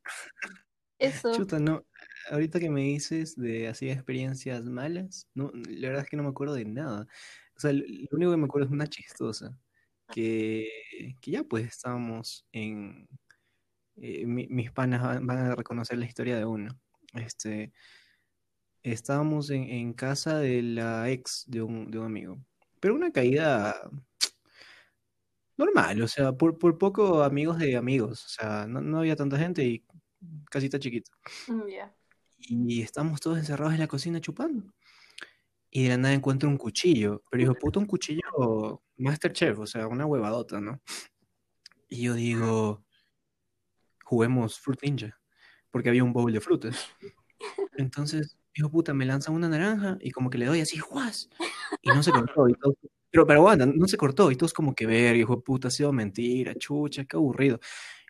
Eso. 0.99 1.31
Chuta, 1.33 1.59
no. 1.59 1.85
Ahorita 2.31 2.61
que 2.61 2.71
me 2.71 2.83
dices 2.83 3.37
de 3.37 3.69
así 3.69 3.91
experiencias 3.91 4.65
malas, 4.65 5.29
no, 5.35 5.51
la 5.55 5.89
verdad 5.89 6.05
es 6.05 6.11
que 6.11 6.17
no 6.17 6.23
me 6.23 6.29
acuerdo 6.31 6.55
de 6.55 6.65
nada. 6.65 7.07
O 7.57 7.61
sea, 7.61 7.73
lo 7.73 7.85
lo 7.87 8.09
único 8.17 8.31
que 8.33 8.37
me 8.37 8.45
acuerdo 8.47 8.67
es 8.67 8.73
una 8.73 8.87
chistosa. 8.89 9.57
Que, 10.11 10.69
que 11.21 11.31
ya 11.33 11.45
pues 11.45 11.67
estábamos 11.67 12.47
en. 12.53 13.09
Eh, 14.01 14.27
mi- 14.27 14.49
mis 14.49 14.71
panas 14.73 15.03
van, 15.03 15.27
van 15.27 15.39
a 15.39 15.55
reconocer 15.55 15.99
la 15.99 16.07
historia 16.07 16.37
de 16.37 16.45
uno. 16.45 16.79
Este, 17.15 17.73
estábamos 18.83 19.51
en, 19.51 19.65
en 19.65 19.93
casa 19.93 20.39
de 20.39 20.63
la 20.63 21.11
ex 21.11 21.45
de 21.47 21.63
un, 21.63 21.91
de 21.91 21.99
un 21.99 22.07
amigo. 22.07 22.39
Pero 22.81 22.95
una 22.95 23.13
caída 23.13 23.75
normal, 25.57 26.01
o 26.03 26.09
sea, 26.09 26.33
por, 26.33 26.59
por 26.59 26.79
poco 26.79 27.23
amigos 27.23 27.59
de 27.59 27.77
amigos. 27.77 28.25
O 28.25 28.29
sea, 28.29 28.67
no, 28.67 28.81
no 28.81 28.99
había 28.99 29.17
tanta 29.17 29.39
gente 29.39 29.65
y 29.65 29.85
casita 30.51 30.79
chiquita. 30.79 31.11
Mm, 31.49 31.69
Ya. 31.69 31.95
Y 32.43 32.81
estamos 32.81 33.21
todos 33.21 33.37
encerrados 33.39 33.75
en 33.75 33.81
la 33.81 33.87
cocina 33.87 34.19
chupando. 34.21 34.73
Y 35.71 35.83
de 35.85 35.89
la 35.91 35.97
nada 35.99 36.15
encuentro 36.15 36.49
un 36.49 36.57
cuchillo. 36.57 37.23
Pero 37.31 37.41
dijo, 37.43 37.55
puta, 37.55 37.79
un 37.79 37.87
cuchillo 37.87 38.83
Masterchef, 38.97 39.59
o 39.59 39.67
sea, 39.67 39.87
una 39.87 40.07
huevadota, 40.07 40.59
¿no? 40.61 40.81
Y 41.89 42.03
yo 42.05 42.15
digo, 42.15 42.83
juguemos 44.11 44.59
Fruit 44.59 44.81
Ninja. 44.83 45.17
Porque 45.71 45.89
había 45.89 46.03
un 46.03 46.13
bowl 46.13 46.33
de 46.33 46.41
frutas. 46.41 46.89
Entonces, 47.77 48.37
dijo, 48.55 48.71
puta, 48.71 48.93
me 48.93 49.07
lanzan 49.07 49.35
una 49.35 49.49
naranja 49.49 49.99
y 50.01 50.11
como 50.11 50.31
que 50.31 50.39
le 50.39 50.47
doy 50.47 50.61
así, 50.61 50.79
¡juas! 50.79 51.31
Y 51.83 51.89
no 51.91 52.03
se 52.03 52.11
cortó. 52.11 52.49
Y 52.49 52.55
todos- 52.55 52.77
pero, 53.13 53.27
pero 53.27 53.41
aguanta, 53.41 53.67
no 53.67 53.87
se 53.87 53.97
cortó. 53.97 54.31
Y 54.31 54.37
todos 54.37 54.53
como 54.53 54.75
que 54.75 54.87
ver, 54.87 55.17
hijo 55.17 55.41
puta, 55.43 55.69
ha 55.69 55.71
sido 55.71 55.93
mentira, 55.93 56.55
chucha, 56.57 57.05
qué 57.05 57.17
aburrido. 57.17 57.61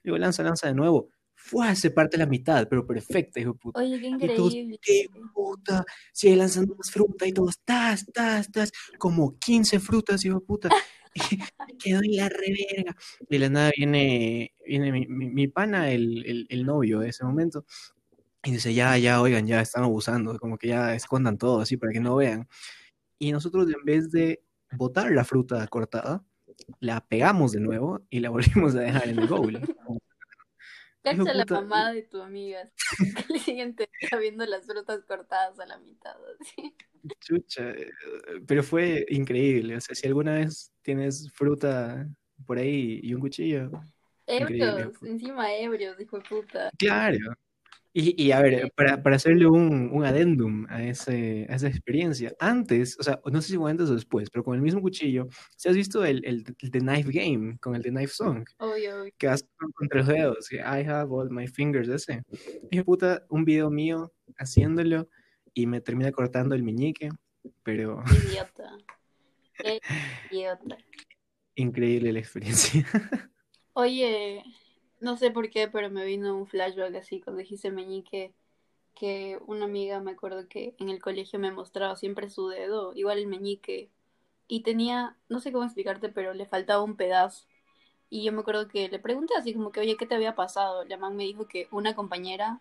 Luego 0.03 0.19
lanza, 0.19 0.43
lanza 0.43 0.69
de 0.69 0.75
nuevo. 0.75 1.09
¡Fua! 1.35 1.75
Se 1.75 1.91
parte 1.91 2.19
la 2.19 2.27
mitad, 2.27 2.67
pero 2.69 2.87
perfecta, 2.87 3.41
hijo 3.41 3.53
de 3.53 3.59
puta. 3.59 3.81
Oye, 3.81 3.99
qué 4.01 4.09
Y 4.09 4.37
todos, 4.37 4.55
increíble. 4.55 4.79
qué 4.83 5.07
puta, 5.35 5.85
sigue 6.13 6.37
lanzando 6.37 6.75
más 6.77 6.91
fruta 6.91 7.27
y 7.27 7.33
todos, 7.33 7.59
tas, 7.65 8.05
tas, 8.13 8.51
tas, 8.51 8.71
como 8.99 9.39
15 9.39 9.81
frutas, 9.81 10.23
hijo 10.25 10.41
de 10.41 10.47
puta. 10.47 10.69
Quedó 11.83 12.01
en 12.03 12.17
la 12.17 12.29
reverga. 12.29 12.97
De 13.29 13.39
la 13.39 13.49
nada 13.49 13.71
viene, 13.77 14.55
viene 14.67 14.93
mi, 14.93 15.07
mi- 15.07 15.31
mi 15.31 15.49
pana, 15.49 15.91
el, 15.91 16.25
el- 16.27 16.47
el 16.51 16.67
novio 16.67 17.01
de 17.01 17.09
ese 17.11 17.25
momento, 17.25 17.65
y 18.45 18.53
dice, 18.53 18.73
ya, 18.75 18.97
ya, 18.99 19.21
oigan, 19.21 19.47
ya 19.47 19.61
están 19.61 19.85
abusando, 19.85 20.39
como 20.39 20.57
que 20.59 20.69
ya 20.69 20.95
escondan 20.95 21.39
todo 21.39 21.61
así 21.61 21.77
para 21.77 21.93
que 21.93 22.01
no 22.01 22.17
vean. 22.17 22.49
Y 23.19 23.33
nosotros 23.33 23.69
en 23.69 23.85
vez 23.85 24.11
de 24.11 24.43
botar 24.77 25.11
la 25.13 25.25
fruta 25.25 25.67
cortada, 25.69 26.25
la 26.81 27.01
pegamos 27.07 27.53
de 27.53 27.61
nuevo 27.61 28.01
y 28.11 28.21
la 28.21 28.31
volvimos 28.65 28.75
a 28.77 28.81
dejar 28.81 29.09
en 29.09 29.19
el 29.21 29.29
bowl. 29.29 29.61
Cacha 31.03 31.35
la 31.35 31.47
mamá 31.47 31.93
de 31.93 32.03
tu 32.03 32.21
amiga. 32.21 32.71
El 33.31 33.41
siguiente 33.41 33.89
día 34.01 34.19
viendo 34.19 34.45
las 34.47 34.67
frutas 34.67 35.03
cortadas 35.07 35.59
a 35.59 35.67
la 35.67 35.79
mitad. 35.79 36.17
Así. 36.41 36.75
Chucha, 37.21 37.73
pero 38.47 38.63
fue 38.63 39.07
increíble. 39.09 39.77
O 39.77 39.81
sea, 39.81 39.95
si 39.95 40.07
alguna 40.07 40.35
vez 40.35 40.73
tienes 40.83 41.31
fruta 41.33 42.07
por 42.47 42.59
ahí 42.59 43.01
y 43.03 43.15
un 43.15 43.21
cuchillo, 43.21 43.71
Ebrios, 44.27 45.03
encima 45.03 45.53
ebrios, 45.55 46.01
hijo 46.01 46.19
de 46.19 46.25
puta. 46.29 46.71
claro. 46.79 47.35
Y, 47.93 48.23
y 48.23 48.31
a 48.31 48.41
ver, 48.41 48.71
para, 48.77 49.03
para 49.03 49.17
hacerle 49.17 49.47
un, 49.49 49.91
un 49.93 50.05
adendum 50.05 50.65
a, 50.69 50.83
ese, 50.85 51.47
a 51.51 51.57
esa 51.57 51.67
experiencia, 51.67 52.33
antes, 52.39 52.97
o 53.01 53.03
sea, 53.03 53.21
no 53.33 53.43
sé 53.43 53.49
si 53.49 53.57
fue 53.57 53.69
antes 53.71 53.91
o 53.91 53.95
después, 53.95 54.31
pero 54.31 54.45
con 54.45 54.55
el 54.55 54.63
mismo 54.63 54.81
cuchillo, 54.81 55.27
¿se 55.57 55.69
has 55.71 55.75
visto 55.75 56.05
el, 56.05 56.25
el, 56.25 56.45
el 56.61 56.71
The 56.71 56.79
Knife 56.79 57.11
Game 57.13 57.59
con 57.59 57.75
el 57.75 57.83
The 57.83 57.91
Knife 57.91 58.13
Song? 58.15 58.45
Obvio, 58.59 59.01
obvio. 59.03 59.13
Que 59.19 59.27
vas 59.27 59.45
con- 59.57 59.73
contra 59.73 59.99
los 60.01 60.07
dedos, 60.09 60.49
que 60.49 60.59
I 60.59 60.87
have 60.89 61.09
all 61.11 61.31
my 61.31 61.49
fingers, 61.49 61.89
ese. 61.89 62.23
Dije, 62.71 62.85
puta, 62.85 63.25
un 63.29 63.45
video 63.45 63.71
mío 63.71 64.13
haciéndolo 64.39 65.09
y 65.53 65.67
me 65.67 65.81
termina 65.81 66.13
cortando 66.13 66.55
el 66.55 66.63
meñique, 66.63 67.09
pero 67.65 68.05
Idiota. 68.29 68.77
Qué 69.55 69.81
idiota. 70.31 70.77
increíble 71.57 72.13
la 72.13 72.21
experiencia. 72.21 72.87
Oye, 73.73 74.43
no 75.01 75.17
sé 75.17 75.31
por 75.31 75.51
qué, 75.51 75.69
pero 75.69 75.91
me 75.91 76.05
vino 76.05 76.37
un 76.37 76.47
flashback 76.47 76.95
así 76.97 77.21
cuando 77.21 77.41
dijiste 77.41 77.71
meñique, 77.71 78.33
que 78.95 79.39
una 79.47 79.65
amiga 79.65 80.01
me 80.01 80.13
acuerdo 80.13 80.49
que 80.49 80.75
en 80.79 80.91
el 80.91 81.01
colegio 81.01 81.39
me 81.39 81.53
mostraba 81.53 81.97
siempre 81.97 82.29
su 82.29 82.49
dedo, 82.49 82.93
igual 82.95 83.19
el 83.19 83.27
meñique, 83.27 83.91
y 84.47 84.63
tenía, 84.63 85.17
no 85.29 85.41
sé 85.41 85.53
cómo 85.53 85.65
explicarte, 85.65 86.09
pero 86.09 86.35
le 86.35 86.45
faltaba 86.45 86.83
un 86.83 86.97
pedazo. 86.97 87.47
Y 88.11 88.25
yo 88.25 88.33
me 88.33 88.41
acuerdo 88.41 88.67
que 88.67 88.89
le 88.89 88.99
pregunté 88.99 89.35
así 89.37 89.55
como 89.55 89.71
que, 89.71 89.81
oye, 89.81 89.97
¿qué 89.97 90.07
te 90.07 90.17
había 90.17 90.35
pasado? 90.35 90.85
La 90.85 90.97
man 90.97 91.17
me 91.17 91.23
dijo 91.23 91.47
que 91.47 91.69
una 91.71 91.95
compañera 91.95 92.61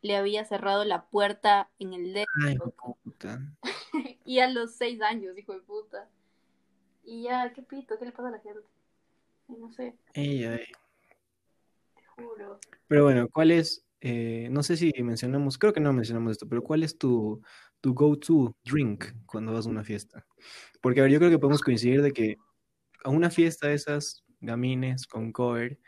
le 0.00 0.16
había 0.16 0.44
cerrado 0.44 0.84
la 0.84 1.04
puerta 1.04 1.68
en 1.78 1.92
el 1.92 2.14
dedo. 2.14 2.26
Ay, 2.42 2.56
puta. 3.04 3.40
Y 4.24 4.40
a 4.40 4.48
los 4.48 4.72
seis 4.72 5.00
años, 5.02 5.38
hijo 5.38 5.52
de 5.52 5.60
puta. 5.60 6.08
Y 7.04 7.22
ya, 7.24 7.52
¿qué 7.52 7.62
pito? 7.62 7.98
¿Qué 7.98 8.06
le 8.06 8.12
pasa 8.12 8.28
a 8.28 8.32
la 8.32 8.40
gente? 8.40 8.66
No 9.48 9.70
sé, 9.70 9.94
Ey. 10.14 10.44
Juro. 12.16 12.58
Pero 12.88 13.04
bueno, 13.04 13.28
¿cuál 13.30 13.50
es? 13.50 13.86
eh, 14.00 14.48
no 14.50 14.62
sé 14.62 14.76
si 14.76 14.92
mencionamos, 15.02 15.58
creo 15.58 15.72
que 15.72 15.80
no 15.80 15.92
mencionamos 15.92 16.32
esto, 16.32 16.48
pero 16.48 16.62
¿cuál 16.62 16.82
es 16.82 16.98
tu, 16.98 17.42
tu 17.80 17.94
go-to 17.94 18.54
drink 18.64 19.04
cuando 19.26 19.52
vas 19.52 19.66
a 19.66 19.70
una 19.70 19.84
fiesta? 19.84 20.24
Porque 20.80 21.00
a 21.00 21.04
ver, 21.04 21.12
yo 21.12 21.18
creo 21.18 21.30
que 21.30 21.38
podemos 21.38 21.62
coincidir 21.62 22.02
de 22.02 22.12
que 22.12 22.36
a 23.04 23.10
una 23.10 23.30
fiesta 23.30 23.68
de 23.68 23.74
esas 23.74 24.24
gamines 24.40 25.06
con 25.06 25.32
cover, 25.32 25.78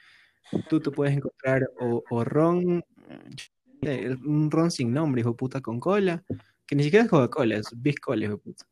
tú 0.69 0.81
te 0.81 0.91
puedes 0.91 1.17
encontrar 1.17 1.71
o, 1.79 2.03
o 2.11 2.25
ron, 2.25 2.83
un 4.25 4.51
ron 4.51 4.71
sin 4.71 4.93
nombre, 4.93 5.21
hijo 5.21 5.37
puta, 5.37 5.61
con 5.61 5.79
cola, 5.79 6.25
que 6.67 6.75
ni 6.75 6.85
siquiera 6.85 7.05
es 7.05 7.11
Coca-Cola, 7.11 7.57
es 7.57 7.69
Biscola, 7.77 8.25
hijo 8.25 8.39
puta. 8.39 8.67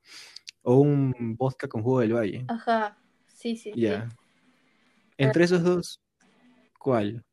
O 0.62 0.78
un 0.78 1.36
vodka 1.36 1.68
con 1.68 1.82
jugo 1.82 2.00
del 2.00 2.14
valle. 2.14 2.44
Ajá, 2.48 2.98
sí, 3.28 3.56
sí, 3.56 3.72
sí. 3.72 3.80
Ya. 3.80 4.08
Entre 5.18 5.44
esos 5.44 5.62
dos, 5.62 6.00
¿cuál? 6.78 7.25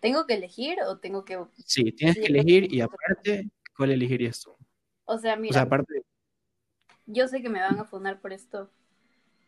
¿Tengo 0.00 0.26
que 0.26 0.34
elegir 0.34 0.78
o 0.86 0.98
tengo 0.98 1.24
que...? 1.24 1.38
Sí, 1.64 1.92
tienes 1.92 2.16
que 2.16 2.26
elegir 2.26 2.72
y 2.72 2.80
aparte, 2.80 3.50
¿cuál 3.76 3.90
elegirías 3.90 4.40
tú? 4.40 4.56
O 5.04 5.18
sea, 5.18 5.34
O 5.34 5.38
mira, 5.38 5.54
sea, 5.54 5.62
aparte, 5.62 6.02
yo 7.06 7.28
sé 7.28 7.42
que 7.42 7.48
me 7.48 7.60
van 7.60 7.78
a 7.78 7.84
fundar 7.84 8.20
por 8.20 8.32
esto, 8.32 8.70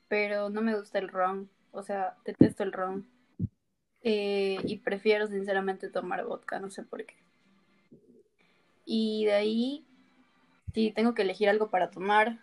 pero 0.08 0.50
no 0.50 0.60
me 0.60 0.76
gusta 0.76 0.98
el 0.98 1.08
ron. 1.08 1.50
O 1.70 1.82
sea, 1.82 2.16
detesto 2.24 2.62
el 2.62 2.72
ron. 2.72 3.08
Eh, 4.02 4.58
y 4.64 4.78
prefiero 4.78 5.26
sinceramente 5.28 5.88
tomar 5.88 6.24
vodka, 6.24 6.58
no 6.58 6.70
sé 6.70 6.82
por 6.82 7.06
qué. 7.06 7.14
Y 8.84 9.24
de 9.26 9.32
ahí, 9.32 9.86
si 10.74 10.90
tengo 10.90 11.14
que 11.14 11.22
elegir 11.22 11.48
algo 11.48 11.70
para 11.70 11.90
tomar, 11.90 12.40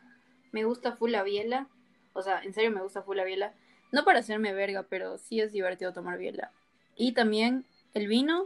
me 0.51 0.63
gusta 0.63 0.95
full 0.95 1.11
la 1.11 1.23
biela. 1.23 1.67
O 2.13 2.21
sea, 2.21 2.41
en 2.41 2.53
serio 2.53 2.71
me 2.71 2.81
gusta 2.81 3.03
full 3.03 3.17
la 3.17 3.25
biela. 3.25 3.53
No 3.91 4.05
para 4.05 4.19
hacerme 4.19 4.53
verga, 4.53 4.83
pero 4.89 5.17
sí 5.17 5.41
es 5.41 5.51
divertido 5.51 5.93
tomar 5.93 6.17
biela. 6.17 6.51
Y 6.95 7.11
también 7.11 7.65
el 7.93 8.07
vino 8.07 8.45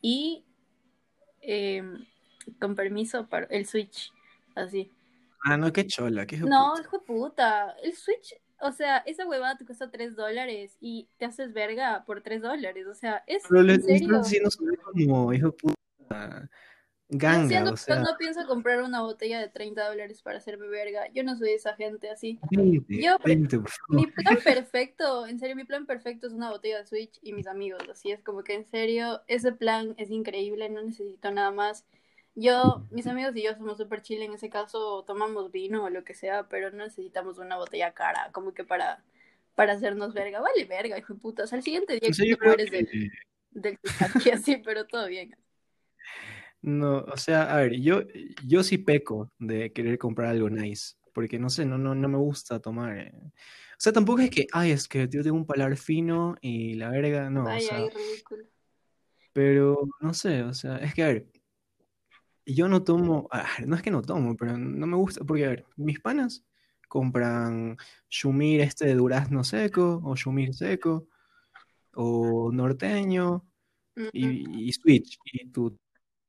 y, 0.00 0.44
eh, 1.42 1.82
con 2.60 2.74
permiso, 2.74 3.26
para 3.28 3.46
el 3.46 3.66
switch. 3.66 4.12
Así. 4.54 4.90
ah, 5.44 5.56
no, 5.56 5.72
qué 5.72 5.86
chola, 5.86 6.26
qué 6.26 6.38
No, 6.38 6.70
puta. 6.74 6.80
hijo 6.82 6.98
de 6.98 7.04
puta. 7.04 7.70
El 7.82 7.94
Switch, 7.94 8.34
o 8.60 8.72
sea, 8.72 8.98
esa 8.98 9.26
huevada 9.26 9.56
te 9.58 9.66
cuesta 9.66 9.90
3 9.90 10.16
dólares 10.16 10.76
y 10.80 11.08
te 11.18 11.26
haces 11.26 11.52
verga 11.52 12.04
por 12.06 12.22
3 12.22 12.40
dólares. 12.42 12.86
O 12.86 12.94
sea, 12.94 13.22
es 13.26 13.42
Pero 13.48 13.62
le 13.62 13.74
en 13.74 13.82
serio. 13.82 14.06
estás 14.08 14.24
diciendo 14.24 14.50
sobre 14.50 14.76
como 14.78 15.32
hijo 15.32 15.54
de 16.08 16.48
Yo, 17.08 17.18
ganga, 17.18 17.48
siendo- 17.48 17.72
o 17.72 17.76
sea, 17.76 17.96
yo 17.96 18.02
no 18.02 18.16
pienso 18.18 18.46
comprar 18.48 18.82
una 18.82 19.00
botella 19.02 19.38
de 19.40 19.48
30 19.48 19.88
dólares 19.88 20.22
para 20.22 20.38
hacerme 20.38 20.66
verga. 20.66 21.08
Yo 21.12 21.22
no 21.22 21.36
soy 21.36 21.50
esa 21.50 21.74
gente 21.76 22.10
así. 22.10 22.40
20, 22.50 23.00
Yo- 23.00 23.16
20, 23.24 23.58
por 23.60 23.70
favor. 23.70 24.00
Mi 24.00 24.06
plan 24.10 24.38
perfecto, 24.42 25.26
en 25.26 25.38
serio, 25.38 25.54
mi 25.54 25.64
plan 25.64 25.86
perfecto 25.86 26.26
es 26.26 26.32
una 26.32 26.50
botella 26.50 26.78
de 26.78 26.86
Switch 26.86 27.18
y 27.22 27.32
mis 27.32 27.46
amigos. 27.46 27.80
Así 27.88 28.10
es 28.10 28.22
como 28.22 28.42
que 28.42 28.54
en 28.54 28.64
serio, 28.66 29.22
ese 29.28 29.52
plan 29.52 29.94
es 29.98 30.10
increíble, 30.10 30.68
no 30.68 30.82
necesito 30.82 31.30
nada 31.30 31.52
más. 31.52 31.84
Yo, 32.34 32.84
mis 32.90 33.06
amigos 33.06 33.34
y 33.36 33.42
yo 33.44 33.54
somos 33.54 33.78
súper 33.78 34.02
chile 34.02 34.24
en 34.24 34.32
ese 34.34 34.50
caso, 34.50 35.04
tomamos 35.06 35.52
vino 35.52 35.84
o 35.84 35.90
lo 35.90 36.02
que 36.04 36.12
sea, 36.12 36.48
pero 36.48 36.70
no 36.70 36.84
necesitamos 36.84 37.38
una 37.38 37.56
botella 37.56 37.92
cara, 37.94 38.30
como 38.32 38.52
que 38.52 38.64
para, 38.64 39.02
para 39.54 39.74
hacernos 39.74 40.12
verga. 40.12 40.40
Vale 40.40 40.64
verga, 40.64 40.98
hijo 40.98 41.14
de 41.14 41.20
puta. 41.20 41.44
O 41.44 41.46
sea, 41.46 41.56
el 41.58 41.64
siguiente 41.64 41.98
día 42.00 42.10
O 42.10 42.12
sea, 42.12 42.24
que 42.26 42.36
creo 42.36 42.48
mueres 42.50 42.70
que- 42.70 42.76
del, 42.76 43.12
del 43.52 43.78
así, 44.44 44.56
pero 44.56 44.86
todo 44.86 45.06
bien. 45.06 45.34
No, 46.66 46.98
o 46.98 47.16
sea, 47.16 47.54
a 47.54 47.58
ver, 47.60 47.80
yo, 47.80 48.02
yo 48.44 48.64
sí 48.64 48.78
peco 48.78 49.30
de 49.38 49.72
querer 49.72 49.98
comprar 49.98 50.30
algo 50.30 50.50
nice, 50.50 50.96
porque 51.14 51.38
no 51.38 51.48
sé, 51.48 51.64
no, 51.64 51.78
no, 51.78 51.94
no 51.94 52.08
me 52.08 52.18
gusta 52.18 52.58
tomar. 52.58 52.98
eh. 52.98 53.12
O 53.14 53.78
sea, 53.78 53.92
tampoco 53.92 54.20
es 54.22 54.30
que, 54.30 54.48
ay, 54.52 54.72
es 54.72 54.88
que 54.88 55.08
yo 55.08 55.22
tengo 55.22 55.36
un 55.36 55.46
paladar 55.46 55.76
fino 55.76 56.34
y 56.40 56.74
la 56.74 56.90
verga, 56.90 57.30
no, 57.30 57.44
o 57.44 57.60
sea, 57.60 57.86
ridículo. 57.88 58.42
pero 59.32 59.78
no 60.00 60.12
sé, 60.12 60.42
o 60.42 60.52
sea, 60.52 60.78
es 60.78 60.92
que, 60.92 61.04
a 61.04 61.06
ver, 61.06 61.28
yo 62.44 62.68
no 62.68 62.82
tomo, 62.82 63.28
ah, 63.30 63.46
no 63.64 63.76
es 63.76 63.82
que 63.82 63.92
no 63.92 64.02
tomo, 64.02 64.34
pero 64.36 64.58
no 64.58 64.86
me 64.88 64.96
gusta, 64.96 65.24
porque, 65.24 65.44
a 65.46 65.50
ver, 65.50 65.66
mis 65.76 66.00
panas 66.00 66.44
compran 66.88 67.76
Shumir 68.10 68.60
este 68.60 68.86
de 68.86 68.94
durazno 68.94 69.44
seco, 69.44 70.00
o 70.02 70.16
Shumir 70.16 70.52
seco, 70.52 71.06
o 71.94 72.50
norteño, 72.52 73.44
Ujú. 73.96 74.10
y, 74.12 74.68
y 74.68 74.72
Switch, 74.72 75.16
y 75.24 75.46
tu 75.50 75.78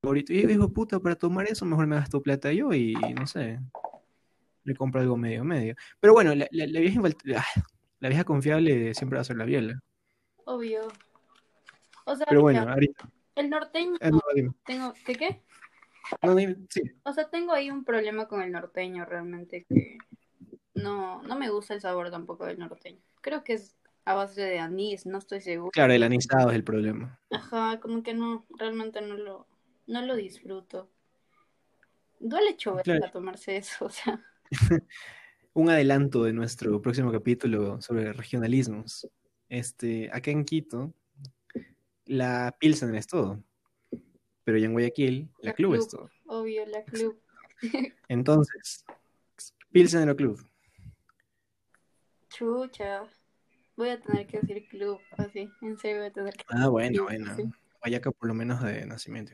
favorito. 0.02 0.34
Y 0.34 0.42
yo 0.42 0.48
digo, 0.48 0.70
puta, 0.74 1.00
para 1.00 1.16
tomar 1.16 1.48
eso 1.48 1.66
mejor 1.66 1.88
me 1.88 1.96
gasto 1.96 2.22
plata 2.22 2.52
yo 2.54 2.74
y 2.74 2.94
no 2.94 3.28
sé, 3.28 3.60
le 4.64 4.76
compro 4.76 5.02
algo 5.02 5.18
medio 5.18 5.44
medio. 5.44 5.76
Pero 6.00 6.14
bueno, 6.14 6.34
la, 6.36 6.48
la- 6.52 6.68
la 6.68 6.80
vieja, 6.80 7.02
ah, 7.36 7.46
la 8.00 8.10
vieja 8.10 8.24
confiable 8.24 8.94
siempre 8.94 9.18
va 9.18 9.22
a 9.22 9.26
ser 9.26 9.38
la 9.38 9.46
biela. 9.46 9.80
Obvio. 10.46 10.88
O 12.06 12.16
sea, 12.16 12.26
Pero 12.30 12.44
mira, 12.46 12.60
bueno, 12.62 12.72
ahorita. 12.74 13.10
el 13.36 13.50
norteño, 13.50 13.96
eh, 14.00 14.12
no, 14.12 14.22
tengo, 14.66 14.94
¿qué 15.06 15.16
qué? 15.16 15.42
No, 16.24 16.36
dime, 16.36 16.56
sí. 16.70 16.82
O 17.04 17.12
sea, 17.12 17.30
tengo 17.30 17.52
ahí 17.52 17.70
un 17.70 17.84
problema 17.84 18.28
con 18.30 18.42
el 18.42 18.52
norteño 18.52 19.04
realmente 19.04 19.66
que 19.68 19.98
no, 20.74 21.22
no 21.24 21.38
me 21.38 21.50
gusta 21.50 21.74
el 21.74 21.82
sabor 21.82 22.10
tampoco 22.12 22.46
del 22.46 22.60
norteño. 22.60 23.02
Creo 23.22 23.44
que 23.44 23.54
es 23.54 23.76
a 24.06 24.14
base 24.14 24.42
de 24.42 24.60
anís, 24.60 25.06
no 25.06 25.18
estoy 25.18 25.42
segura. 25.42 25.72
Claro, 25.74 25.92
el 25.92 26.04
anisado 26.04 26.50
es 26.50 26.56
el 26.56 26.64
problema. 26.64 27.20
Ajá, 27.30 27.80
como 27.82 28.04
que 28.04 28.14
no, 28.14 28.46
realmente 28.58 29.02
no 29.02 29.16
lo, 29.18 29.48
no 29.88 30.02
lo 30.06 30.16
disfruto. 30.16 30.92
Duele 32.20 32.56
chover 32.58 32.84
Claro. 32.84 33.06
a 33.06 33.12
tomarse 33.12 33.58
eso, 33.58 33.86
o 33.86 33.90
sea. 33.90 34.24
Un 35.54 35.70
adelanto 35.70 36.24
de 36.24 36.34
nuestro 36.34 36.80
próximo 36.82 37.12
capítulo 37.12 37.82
sobre 37.82 38.14
regionalismos. 38.14 39.08
Este, 39.50 40.10
acá 40.12 40.30
en 40.32 40.46
Quito, 40.46 40.94
la 42.06 42.56
Pilsen 42.60 42.94
es 42.96 43.08
todo. 43.08 43.44
Pero 44.44 44.58
ya 44.60 44.68
en 44.68 44.74
Guayaquil, 44.74 45.30
la 45.42 45.50
La 45.50 45.54
club 45.56 45.74
es 45.76 45.88
todo. 45.88 46.10
Obvio, 46.28 46.66
la 46.68 46.84
club. 46.86 47.20
Entonces, 48.08 48.86
Pilsen 49.72 50.08
o 50.10 50.16
club. 50.16 50.40
Chucha. 52.30 53.04
Voy 53.76 53.90
a 53.90 54.00
tener 54.00 54.26
que 54.28 54.40
decir 54.40 54.68
club, 54.68 55.00
así. 55.18 55.50
En 55.62 55.78
serio 55.78 55.98
voy 55.98 56.08
a 56.08 56.12
tener 56.14 56.34
que 56.36 56.44
Ah, 56.50 56.68
bueno, 56.68 57.06
club, 57.06 57.06
bueno. 57.06 57.36
Guayaca 57.82 58.12
por 58.12 58.28
lo 58.28 58.34
menos 58.34 58.62
de 58.64 58.86
nacimiento. 58.86 59.34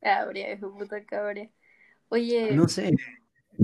Cabria, 0.00 0.52
hijo 0.52 0.76
puta 0.76 1.04
cabria. 1.04 1.50
Oye, 2.08 2.52
No 2.52 2.68
sé, 2.68 2.94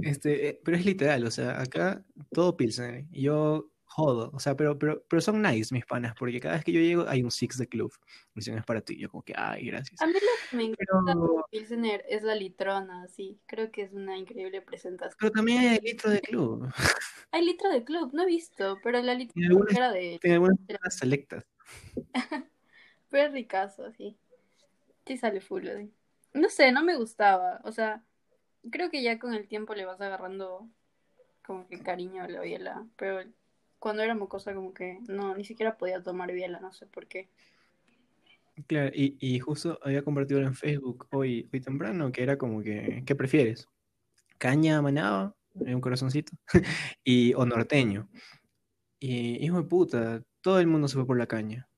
este, 0.02 0.48
eh, 0.48 0.60
pero 0.64 0.76
es 0.76 0.84
literal, 0.84 1.24
o 1.24 1.30
sea, 1.30 1.60
acá 1.60 2.04
todo 2.32 2.56
Pilsen. 2.56 3.08
y 3.12 3.22
Yo 3.22 3.70
jodo, 3.84 4.30
o 4.32 4.38
sea, 4.38 4.56
pero, 4.56 4.78
pero, 4.78 5.04
pero 5.08 5.20
son 5.20 5.42
nice 5.42 5.74
mis 5.74 5.84
panas, 5.84 6.14
porque 6.16 6.38
cada 6.40 6.54
vez 6.54 6.64
que 6.64 6.72
yo 6.72 6.80
llego 6.80 7.06
hay 7.08 7.22
un 7.22 7.30
six 7.30 7.58
de 7.58 7.66
club. 7.66 7.92
Dicen, 8.34 8.56
es 8.56 8.64
para 8.64 8.80
ti. 8.80 8.96
Yo 8.96 9.10
como 9.10 9.22
que, 9.24 9.34
ay, 9.36 9.66
gracias. 9.66 10.00
a 10.00 10.06
mí 10.06 10.12
lo 10.12 10.20
que 10.20 10.56
me 10.56 10.64
encanta 10.64 11.12
Pero, 11.12 11.36
de 11.36 11.42
Pilsener 11.50 12.04
es 12.08 12.22
la 12.22 12.36
litrona, 12.36 13.08
sí. 13.08 13.40
Creo 13.46 13.72
que 13.72 13.82
es 13.82 13.92
una 13.92 14.16
increíble 14.16 14.62
presentación. 14.62 15.16
pero 15.18 15.32
también 15.32 15.58
hay 15.58 15.80
litro 15.80 16.10
de 16.10 16.20
club. 16.20 16.72
Hay 17.32 17.44
litro 17.44 17.70
de 17.70 17.84
club, 17.84 18.10
no 18.12 18.24
he 18.24 18.26
visto, 18.26 18.80
pero 18.82 19.00
la 19.02 19.14
litrona 19.14 19.64
era 19.70 19.92
de... 19.92 20.18
en 20.20 20.32
algunas 20.32 20.58
selectas. 20.88 21.46
Pero 23.08 23.26
es 23.26 23.32
ricazo, 23.32 23.92
sí. 23.92 24.18
Sí 25.10 25.16
sale 25.16 25.40
full. 25.40 25.66
No 26.34 26.48
sé, 26.48 26.70
no 26.70 26.84
me 26.84 26.96
gustaba. 26.96 27.60
O 27.64 27.72
sea, 27.72 28.04
creo 28.70 28.92
que 28.92 29.02
ya 29.02 29.18
con 29.18 29.34
el 29.34 29.48
tiempo 29.48 29.74
le 29.74 29.84
vas 29.84 30.00
agarrando 30.00 30.68
como 31.44 31.66
que 31.66 31.80
cariño 31.80 32.22
a 32.22 32.28
la 32.28 32.42
biela. 32.42 32.86
Pero 32.94 33.28
cuando 33.80 34.04
era 34.04 34.14
mocosa 34.14 34.54
como 34.54 34.72
que 34.72 35.00
no, 35.08 35.34
ni 35.34 35.42
siquiera 35.42 35.76
podía 35.76 36.00
tomar 36.00 36.30
biela, 36.30 36.60
no 36.60 36.72
sé 36.72 36.86
por 36.86 37.08
qué. 37.08 37.28
Claro, 38.68 38.92
y, 38.94 39.40
justo 39.40 39.80
había 39.82 40.04
compartido 40.04 40.38
en 40.42 40.54
Facebook 40.54 41.08
hoy, 41.10 41.48
hoy 41.52 41.60
temprano 41.60 42.12
que 42.12 42.22
era 42.22 42.38
como 42.38 42.62
que, 42.62 43.02
¿qué 43.04 43.16
prefieres? 43.16 43.66
¿Caña 44.38 44.80
manaba? 44.80 45.34
un 45.54 45.80
corazoncito, 45.80 46.34
y, 47.02 47.34
o 47.34 47.44
norteño. 47.44 48.08
Y 49.00 49.44
hijo 49.44 49.56
de 49.56 49.64
puta, 49.64 50.22
todo 50.40 50.60
el 50.60 50.68
mundo 50.68 50.86
se 50.86 50.94
fue 50.94 51.04
por 51.04 51.18
la 51.18 51.26
caña. 51.26 51.68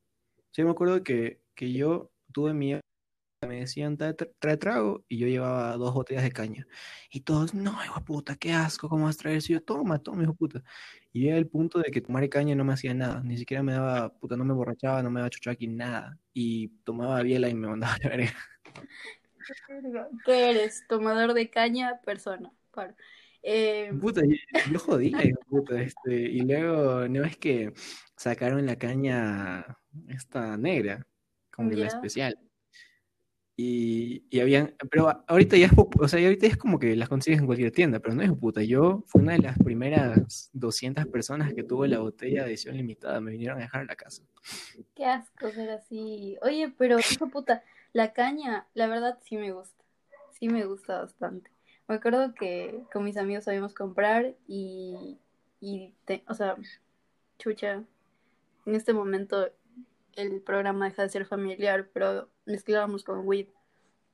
Yo 0.53 0.67
me 0.67 0.73
acuerdo 0.73 1.03
que, 1.03 1.41
que 1.55 1.73
yo 1.73 2.11
tuve 2.31 2.53
mi 2.53 2.75
me 3.47 3.61
decían 3.61 3.97
trae, 3.97 4.15
trae, 4.15 4.57
trago 4.57 5.05
y 5.09 5.19
yo 5.19 5.27
llevaba 5.27 5.77
dos 5.77 5.95
botellas 5.95 6.23
de 6.23 6.33
caña. 6.33 6.67
Y 7.11 7.21
todos, 7.21 7.55
no, 7.55 7.73
hijo 7.85 8.01
puta, 8.05 8.37
qué 8.37 8.53
asco, 8.53 8.89
¿cómo 8.89 9.05
vas 9.07 9.17
a 9.17 9.19
traer 9.19 9.39
eso? 9.39 9.53
Y 9.53 9.55
yo, 9.57 9.63
toma, 9.63 9.99
toma, 9.99 10.23
hijo 10.23 10.35
puta. 10.35 10.63
Y 11.13 11.23
llega 11.23 11.37
el 11.37 11.49
punto 11.49 11.79
de 11.79 11.91
que 11.91 12.01
tomar 12.01 12.29
caña 12.29 12.55
no 12.55 12.65
me 12.65 12.73
hacía 12.73 12.95
nada, 12.95 13.23
ni 13.23 13.37
siquiera 13.37 13.63
me 13.63 13.73
daba, 13.73 14.15
puta, 14.15 14.37
no 14.37 14.45
me 14.45 14.55
borrachaba, 14.55 15.03
no 15.03 15.11
me 15.11 15.21
daba 15.21 15.31
chuchaqui, 15.31 15.67
nada. 15.69 16.19
Y 16.33 16.69
tomaba 16.85 17.23
biela 17.23 17.49
y 17.49 17.55
me 17.55 17.69
mandaba 17.69 17.95
a 17.95 17.99
la 18.03 18.09
verga. 18.09 18.33
¿Qué 20.25 20.51
eres? 20.51 20.85
¿Tomador 20.89 21.35
de 21.35 21.51
caña? 21.51 22.01
Persona. 22.05 22.53
Eh, 23.43 23.93
Puta, 24.01 24.23
yo, 24.25 24.37
yo 24.71 24.79
jodía, 24.79 25.19
hijo 25.25 25.39
de 25.39 25.47
puta, 25.49 25.83
este, 25.83 26.15
y 26.15 26.41
luego, 26.41 27.09
no 27.09 27.25
es 27.25 27.37
que 27.37 27.73
sacaron 28.17 28.65
la 28.65 28.77
caña 28.77 29.79
esta 30.09 30.57
negra, 30.57 31.07
como 31.51 31.71
que 31.71 31.77
la 31.77 31.87
especial. 31.89 32.39
Y, 33.65 34.41
habían, 34.41 34.75
pero 34.91 35.23
ahorita 35.29 35.57
ya 35.57 35.67
es, 35.67 35.73
o 35.77 36.09
sea, 36.09 36.21
ahorita 36.25 36.47
es 36.47 36.57
como 36.57 36.81
que 36.81 36.97
las 36.97 37.09
consigues 37.09 37.39
en 37.39 37.47
cualquier 37.47 37.71
tienda, 37.71 38.01
pero 38.01 38.15
no 38.15 38.23
es 38.23 38.33
puta. 38.33 38.63
Yo 38.63 39.05
fui 39.07 39.23
una 39.23 39.35
de 39.35 39.39
las 39.39 39.57
primeras 39.57 40.51
200 40.53 41.07
personas 41.07 41.55
que 41.55 41.63
tuvo 41.63 41.87
la 41.87 42.01
botella 42.01 42.43
de 42.43 42.49
edición 42.49 42.77
limitada, 42.77 43.21
me 43.21 43.31
vinieron 43.31 43.59
a 43.59 43.63
dejar 43.63 43.83
a 43.83 43.85
la 43.85 43.95
casa. 43.95 44.25
Qué 44.97 45.05
asco 45.05 45.51
ser 45.51 45.71
así. 45.71 46.37
Oye, 46.43 46.75
pero 46.77 46.99
hijo 46.99 47.29
puta, 47.29 47.63
la 47.93 48.13
caña, 48.13 48.67
la 48.75 48.89
verdad 48.89 49.19
sí 49.23 49.37
me 49.37 49.53
gusta. 49.53 49.85
Sí 50.33 50.49
me 50.49 50.65
gusta 50.65 51.01
bastante. 51.01 51.49
Me 51.87 51.95
acuerdo 51.95 52.35
que 52.35 52.83
con 52.93 53.05
mis 53.05 53.17
amigos 53.17 53.45
sabíamos 53.45 53.75
comprar 53.75 54.35
y, 54.49 55.19
y 55.61 55.95
o 56.27 56.35
sea, 56.35 56.57
chucha, 57.39 57.85
en 58.67 58.75
este 58.75 58.93
momento 58.93 59.53
el 60.17 60.41
programa 60.43 60.87
deja 60.87 61.03
de 61.03 61.09
ser 61.09 61.27
familiar, 61.27 61.89
pero 61.93 62.31
mezclábamos 62.47 63.05
con 63.05 63.27
weed. 63.27 63.49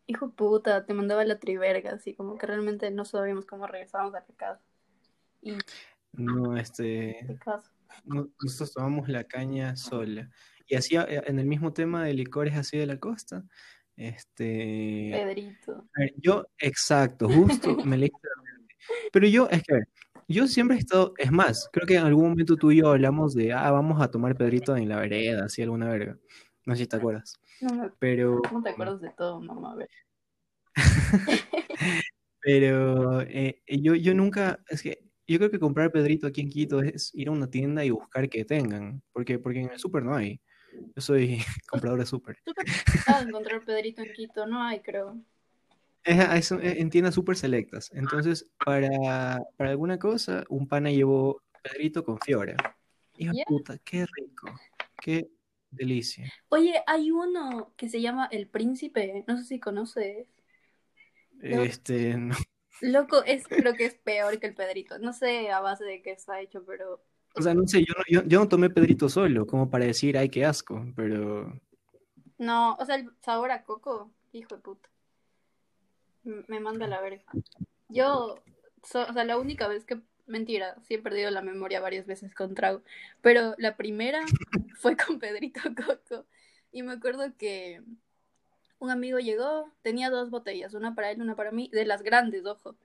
Hijo 0.07 0.31
puta, 0.31 0.87
te 0.87 0.95
mandaba 0.95 1.25
la 1.25 1.39
triverga, 1.39 1.93
así 1.93 2.15
como 2.15 2.39
que 2.39 2.47
realmente 2.47 2.91
no 2.91 3.05
sabíamos 3.05 3.45
cómo 3.47 3.67
regresábamos 3.67 4.15
a 4.15 4.21
la 4.21 4.35
casa. 4.37 4.63
Y 5.43 5.59
No, 6.13 6.57
este, 6.57 7.17
qué 7.27 7.39
caso. 7.39 7.71
no- 8.05 8.29
nosotros 8.43 8.73
tomamos 8.73 9.09
la 9.09 9.25
caña 9.25 9.77
sola. 9.77 10.31
Y 10.67 10.77
así, 10.77 10.97
eh, 10.97 11.23
en 11.27 11.39
el 11.39 11.47
mismo 11.47 11.73
tema 11.73 12.05
de 12.05 12.15
licores 12.15 12.55
así 12.57 12.79
de 12.79 12.87
la 12.87 12.99
costa, 12.99 13.45
este, 13.97 15.11
Pedrito. 15.13 15.89
Ver, 15.95 16.15
yo, 16.17 16.47
exacto, 16.59 17.29
justo 17.29 17.77
me 17.85 17.97
mente. 17.99 18.17
Pero 19.13 19.27
yo, 19.27 19.49
es 19.51 19.63
que, 19.63 19.75
a 19.75 19.77
ver, 19.77 19.89
yo 20.29 20.47
siempre 20.47 20.77
he 20.77 20.81
estado, 20.81 21.15
es 21.17 21.33
más, 21.33 21.69
creo 21.73 21.87
que 21.87 21.97
en 21.97 22.05
algún 22.05 22.31
momento 22.31 22.57
tú 22.57 22.71
y 22.71 22.79
yo 22.79 22.91
hablamos 22.91 23.35
de, 23.35 23.53
ah, 23.53 23.71
vamos 23.71 24.01
a 24.01 24.11
tomar 24.11 24.37
Pedrito 24.37 24.77
en 24.77 24.89
la 24.89 25.01
vereda, 25.01 25.47
así 25.47 25.63
alguna 25.63 25.89
verga. 25.89 26.19
No 26.67 26.75
sé 26.75 26.83
si 26.83 26.87
te 26.87 26.97
acuerdas. 26.97 27.41
No, 27.63 27.75
me, 27.75 27.91
Pero, 27.99 28.43
no 28.53 28.63
te 28.63 28.71
acuerdas 28.71 29.01
de 29.01 29.11
todo, 29.17 29.41
mamá. 29.41 29.73
A 29.73 29.77
ver. 29.77 29.89
pero 32.43 33.23
eh, 33.23 33.63
yo, 33.67 33.95
yo 33.95 34.15
nunca, 34.15 34.61
es 34.69 34.83
que 34.83 35.09
yo 35.27 35.39
creo 35.39 35.51
que 35.51 35.59
comprar 35.59 35.93
Pedrito 35.93 36.27
aquí 36.27 36.43
en 36.43 36.51
Quito 36.51 36.83
es 36.83 37.11
ir 37.15 37.29
a 37.29 37.33
una 37.33 37.49
tienda 37.49 37.85
y 37.85 37.91
buscar 37.91 38.29
que 38.29 38.45
tengan, 38.45 39.03
porque, 39.13 39.39
porque 39.39 39.61
en 39.61 39.71
el 39.71 39.79
súper 39.79 40.03
no 40.03 40.15
hay. 40.15 40.41
Yo 40.95 41.01
soy 41.03 41.39
comprador 41.69 41.99
de 42.01 42.07
súper. 42.07 42.39
Complicado 42.45 43.29
encontrar 43.29 43.65
Pedrito 43.65 44.03
en 44.03 44.13
Quito, 44.13 44.47
no 44.47 44.63
hay, 44.63 44.81
creo. 44.81 45.23
Es, 46.09 46.51
es- 46.53 46.61
en 46.63 46.91
tiendas 46.91 47.15
súper 47.15 47.37
selectas. 47.37 47.91
Entonces, 47.95 48.51
para, 48.65 49.43
para 49.57 49.71
alguna 49.71 49.99
cosa, 49.99 50.45
un 50.49 50.67
pana 50.69 50.91
llevó 50.91 51.43
Pedrito 51.63 52.05
con 52.05 52.19
Fiora. 52.21 52.57
Hijo 53.17 53.33
de 53.33 53.39
Ya. 53.39 53.45
puta, 53.45 53.79
qué 53.79 54.07
rico. 54.07 54.49
Qué 55.01 55.29
delicia. 55.71 56.33
Oye, 56.51 56.83
hay 56.87 57.11
uno 57.11 57.73
que 57.77 57.89
se 57.89 58.01
llama 58.01 58.29
El 58.31 58.49
Príncipe, 58.49 59.25
no 59.27 59.37
sé 59.39 59.45
si 59.45 59.61
conoces. 59.61 60.27
No. 61.43 61.63
Este, 61.63 62.17
no. 62.17 62.35
Loco, 62.81 63.23
es, 63.25 63.47
creo 63.49 63.75
que 63.77 63.87
es 63.87 63.95
peor 63.95 64.39
que 64.41 64.47
el 64.49 64.55
Pedrito. 64.55 64.99
No 64.99 65.13
sé 65.13 65.51
a 65.51 65.61
base 65.61 65.85
de 65.85 66.03
qué 66.03 66.11
está 66.13 66.41
hecho, 66.41 66.65
pero 66.65 67.03
O 67.35 67.41
sea, 67.43 67.55
no 67.55 67.67
sé, 67.67 67.81
yo 67.81 67.95
no, 67.97 68.05
yo, 68.09 68.29
yo 68.29 68.41
no 68.41 68.49
tomé 68.49 68.69
Pedrito 68.71 69.09
solo, 69.09 69.47
como 69.47 69.71
para 69.71 69.87
decir, 69.87 70.19
ay, 70.19 70.29
qué 70.29 70.45
asco, 70.45 70.85
pero 70.97 71.59
no, 72.39 72.75
o 72.77 72.85
sea, 72.85 72.97
el 72.97 73.11
sabor 73.21 73.51
a 73.51 73.65
coco, 73.65 74.13
hijo 74.33 74.57
de 74.57 74.63
puta. 74.63 74.89
Me 76.49 76.61
manda 76.61 76.87
la 76.87 77.01
verga. 77.01 77.23
Yo, 77.89 78.43
so- 78.85 79.07
o 79.09 79.13
sea, 79.13 79.25
la 79.25 79.39
única 79.39 79.69
vez 79.69 79.85
que, 79.85 80.01
mentira, 80.27 80.77
sí 80.83 80.95
he 80.95 80.99
perdido 80.99 81.31
la 81.31 81.43
memoria 81.43 81.81
varias 81.81 82.07
veces 82.07 82.35
con 82.35 82.55
trago, 82.55 82.83
pero 83.23 83.55
la 83.59 83.77
primera 83.77 84.21
fue 84.81 84.97
con 84.97 85.19
Pedrito 85.19 85.61
Coco. 85.77 86.27
Y 86.73 86.83
me 86.83 86.93
acuerdo 86.93 87.33
que 87.39 87.83
un 88.79 88.91
amigo 88.91 89.19
llegó, 89.19 89.71
tenía 89.83 90.11
dos 90.11 90.31
botellas, 90.31 90.75
una 90.75 90.95
para 90.95 91.11
él, 91.11 91.21
una 91.21 91.35
para 91.37 91.51
mí, 91.51 91.69
de 91.73 91.85
las 91.85 92.03
grandes, 92.03 92.47
ojo. 92.47 92.77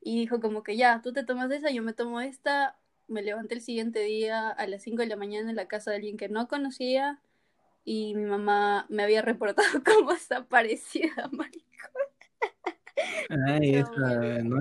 Y 0.00 0.18
dijo 0.20 0.40
como 0.40 0.62
que 0.62 0.76
ya, 0.76 1.00
tú 1.02 1.12
te 1.12 1.24
tomas 1.24 1.50
esa, 1.50 1.70
yo 1.70 1.82
me 1.82 1.92
tomo 1.92 2.20
esta. 2.20 2.76
Me 3.08 3.22
levanté 3.22 3.54
el 3.54 3.60
siguiente 3.62 4.00
día 4.00 4.50
a 4.50 4.66
las 4.66 4.82
5 4.82 5.02
de 5.02 5.08
la 5.08 5.16
mañana 5.16 5.50
en 5.50 5.56
la 5.56 5.68
casa 5.68 5.90
de 5.90 5.96
alguien 5.98 6.16
que 6.16 6.28
no 6.28 6.48
conocía 6.48 7.20
y 7.84 8.14
mi 8.16 8.24
mamá 8.24 8.86
me 8.90 9.02
había 9.04 9.22
reportado 9.22 9.68
como 9.84 10.12
desaparecida, 10.14 11.28
marico. 11.32 11.65
Ay, 13.46 13.74
esa, 13.76 14.42
no, 14.42 14.60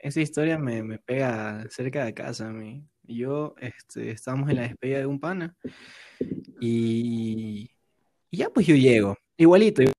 esa 0.00 0.20
historia 0.20 0.58
me, 0.58 0.82
me 0.82 0.98
pega 0.98 1.66
cerca 1.70 2.04
de 2.04 2.14
casa 2.14 2.48
a 2.48 2.52
mí. 2.52 2.84
Yo, 3.02 3.54
este, 3.60 4.10
estábamos 4.12 4.48
en 4.50 4.56
la 4.56 4.62
despedida 4.62 4.98
de 4.98 5.06
un 5.06 5.20
pana 5.20 5.54
y, 6.60 7.70
y 8.30 8.36
ya 8.36 8.48
pues 8.48 8.66
yo 8.66 8.74
llego, 8.76 9.16
igualito. 9.36 9.82
eh, 9.82 9.92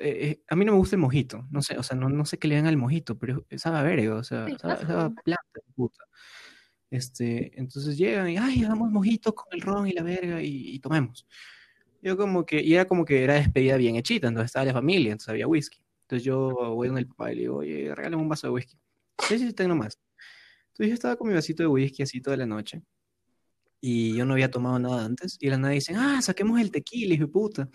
eh, 0.00 0.42
a 0.48 0.56
mí 0.56 0.64
no 0.64 0.72
me 0.72 0.78
gusta 0.78 0.96
el 0.96 1.00
mojito, 1.00 1.46
no 1.50 1.60
sé, 1.60 1.76
o 1.76 1.82
sea, 1.82 1.96
no, 1.96 2.08
no 2.08 2.24
sé 2.24 2.38
qué 2.38 2.48
le 2.48 2.54
dan 2.56 2.66
al 2.66 2.76
mojito, 2.76 3.18
pero 3.18 3.44
sabe 3.56 3.78
a 3.78 3.82
verga, 3.82 4.14
o 4.14 4.24
sea, 4.24 4.46
sabe, 4.58 4.80
sabe 4.86 4.92
a 4.94 5.06
asco. 5.06 5.22
planta, 5.22 5.60
puta. 5.74 6.04
Este, 6.90 7.58
entonces 7.58 7.96
llegan 7.96 8.30
y, 8.30 8.36
ay, 8.36 8.64
hagamos 8.64 8.90
mojito 8.90 9.34
con 9.34 9.46
el 9.52 9.60
ron 9.60 9.88
y 9.88 9.92
la 9.92 10.02
verga 10.02 10.42
y, 10.42 10.74
y 10.74 10.78
tomemos. 10.78 11.26
Yo 12.02 12.16
como 12.16 12.44
que, 12.44 12.60
y 12.62 12.74
era 12.74 12.84
como 12.86 13.04
que 13.04 13.22
era 13.22 13.34
despedida 13.34 13.76
bien 13.76 13.96
hechita, 13.96 14.28
entonces 14.28 14.46
estaba 14.46 14.64
la 14.64 14.72
familia, 14.72 15.12
entonces 15.12 15.28
había 15.28 15.46
whisky. 15.46 15.81
Entonces 16.12 16.26
yo 16.26 16.74
voy 16.74 16.88
donde 16.88 17.00
el 17.00 17.08
papá 17.08 17.32
y 17.32 17.36
le 17.36 17.40
digo, 17.40 17.56
oye, 17.56 17.94
regálame 17.94 18.22
un 18.22 18.28
vaso 18.28 18.46
de 18.46 18.52
whisky. 18.52 18.76
Sí, 19.26 19.38
sí, 19.38 19.50
tengo 19.54 19.74
más. 19.74 19.98
Entonces 20.68 20.88
yo 20.88 20.92
estaba 20.92 21.16
con 21.16 21.26
mi 21.26 21.32
vasito 21.32 21.62
de 21.62 21.68
whisky 21.68 22.02
así 22.02 22.20
toda 22.20 22.36
la 22.36 22.44
noche 22.44 22.82
y 23.80 24.14
yo 24.14 24.26
no 24.26 24.34
había 24.34 24.50
tomado 24.50 24.78
nada 24.78 25.06
antes 25.06 25.38
y 25.40 25.48
la 25.48 25.56
nada 25.56 25.72
dicen, 25.72 25.96
ah, 25.96 26.20
saquemos 26.20 26.60
el 26.60 26.70
tequila, 26.70 27.14
hijo 27.14 27.24
de 27.24 27.32
puta. 27.32 27.68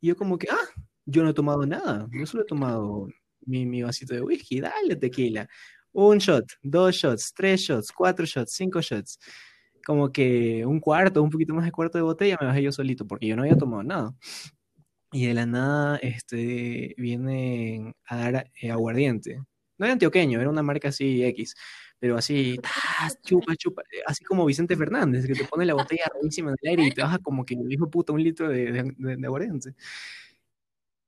Y 0.00 0.06
yo 0.06 0.16
como 0.16 0.38
que, 0.38 0.46
ah, 0.48 0.82
yo 1.04 1.24
no 1.24 1.30
he 1.30 1.34
tomado 1.34 1.66
nada, 1.66 2.06
yo 2.12 2.24
solo 2.24 2.44
he 2.44 2.46
tomado 2.46 3.08
mi, 3.46 3.66
mi 3.66 3.82
vasito 3.82 4.14
de 4.14 4.20
whisky, 4.22 4.60
dale 4.60 4.94
tequila. 4.94 5.48
Un 5.90 6.18
shot, 6.18 6.52
dos 6.62 6.94
shots, 6.94 7.34
tres 7.34 7.62
shots, 7.62 7.90
cuatro 7.90 8.24
shots, 8.24 8.52
cinco 8.54 8.80
shots. 8.80 9.18
Como 9.84 10.12
que 10.12 10.64
un 10.64 10.78
cuarto, 10.78 11.20
un 11.20 11.30
poquito 11.30 11.52
más 11.52 11.64
de 11.64 11.72
cuarto 11.72 11.98
de 11.98 12.02
botella 12.02 12.38
me 12.40 12.46
bajé 12.46 12.62
yo 12.62 12.70
solito 12.70 13.08
porque 13.08 13.26
yo 13.26 13.34
no 13.34 13.42
había 13.42 13.58
tomado 13.58 13.82
nada. 13.82 14.14
Y 15.12 15.26
de 15.26 15.34
la 15.34 15.46
nada 15.46 15.98
este, 15.98 16.94
vienen 16.96 17.94
a 18.06 18.16
dar 18.16 18.50
eh, 18.60 18.70
aguardiente. 18.70 19.42
No 19.76 19.86
era 19.86 19.92
antioqueño, 19.92 20.40
era 20.40 20.48
una 20.48 20.62
marca 20.62 20.88
así 20.88 21.22
X, 21.24 21.54
pero 21.98 22.16
así, 22.16 22.58
chupa, 23.22 23.54
chupa, 23.56 23.82
eh, 23.82 24.02
así 24.06 24.24
como 24.24 24.46
Vicente 24.46 24.76
Fernández, 24.76 25.26
que 25.26 25.34
te 25.34 25.44
pone 25.44 25.66
la 25.66 25.74
botella 25.74 26.04
rarísima 26.14 26.50
en 26.50 26.56
el 26.62 26.70
aire 26.70 26.86
y 26.86 26.90
te 26.92 27.02
baja 27.02 27.18
como 27.18 27.44
que, 27.44 27.56
hijo 27.68 27.90
puta, 27.90 28.12
un 28.12 28.22
litro 28.22 28.48
de, 28.48 28.94
aguardiente. 29.24 29.74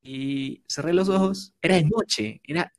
Y 0.02 0.62
cerré 0.68 0.92
los 0.92 1.08
ojos, 1.08 1.54
era 1.62 1.76
de 1.76 1.84
noche, 1.84 2.40
era, 2.44 2.70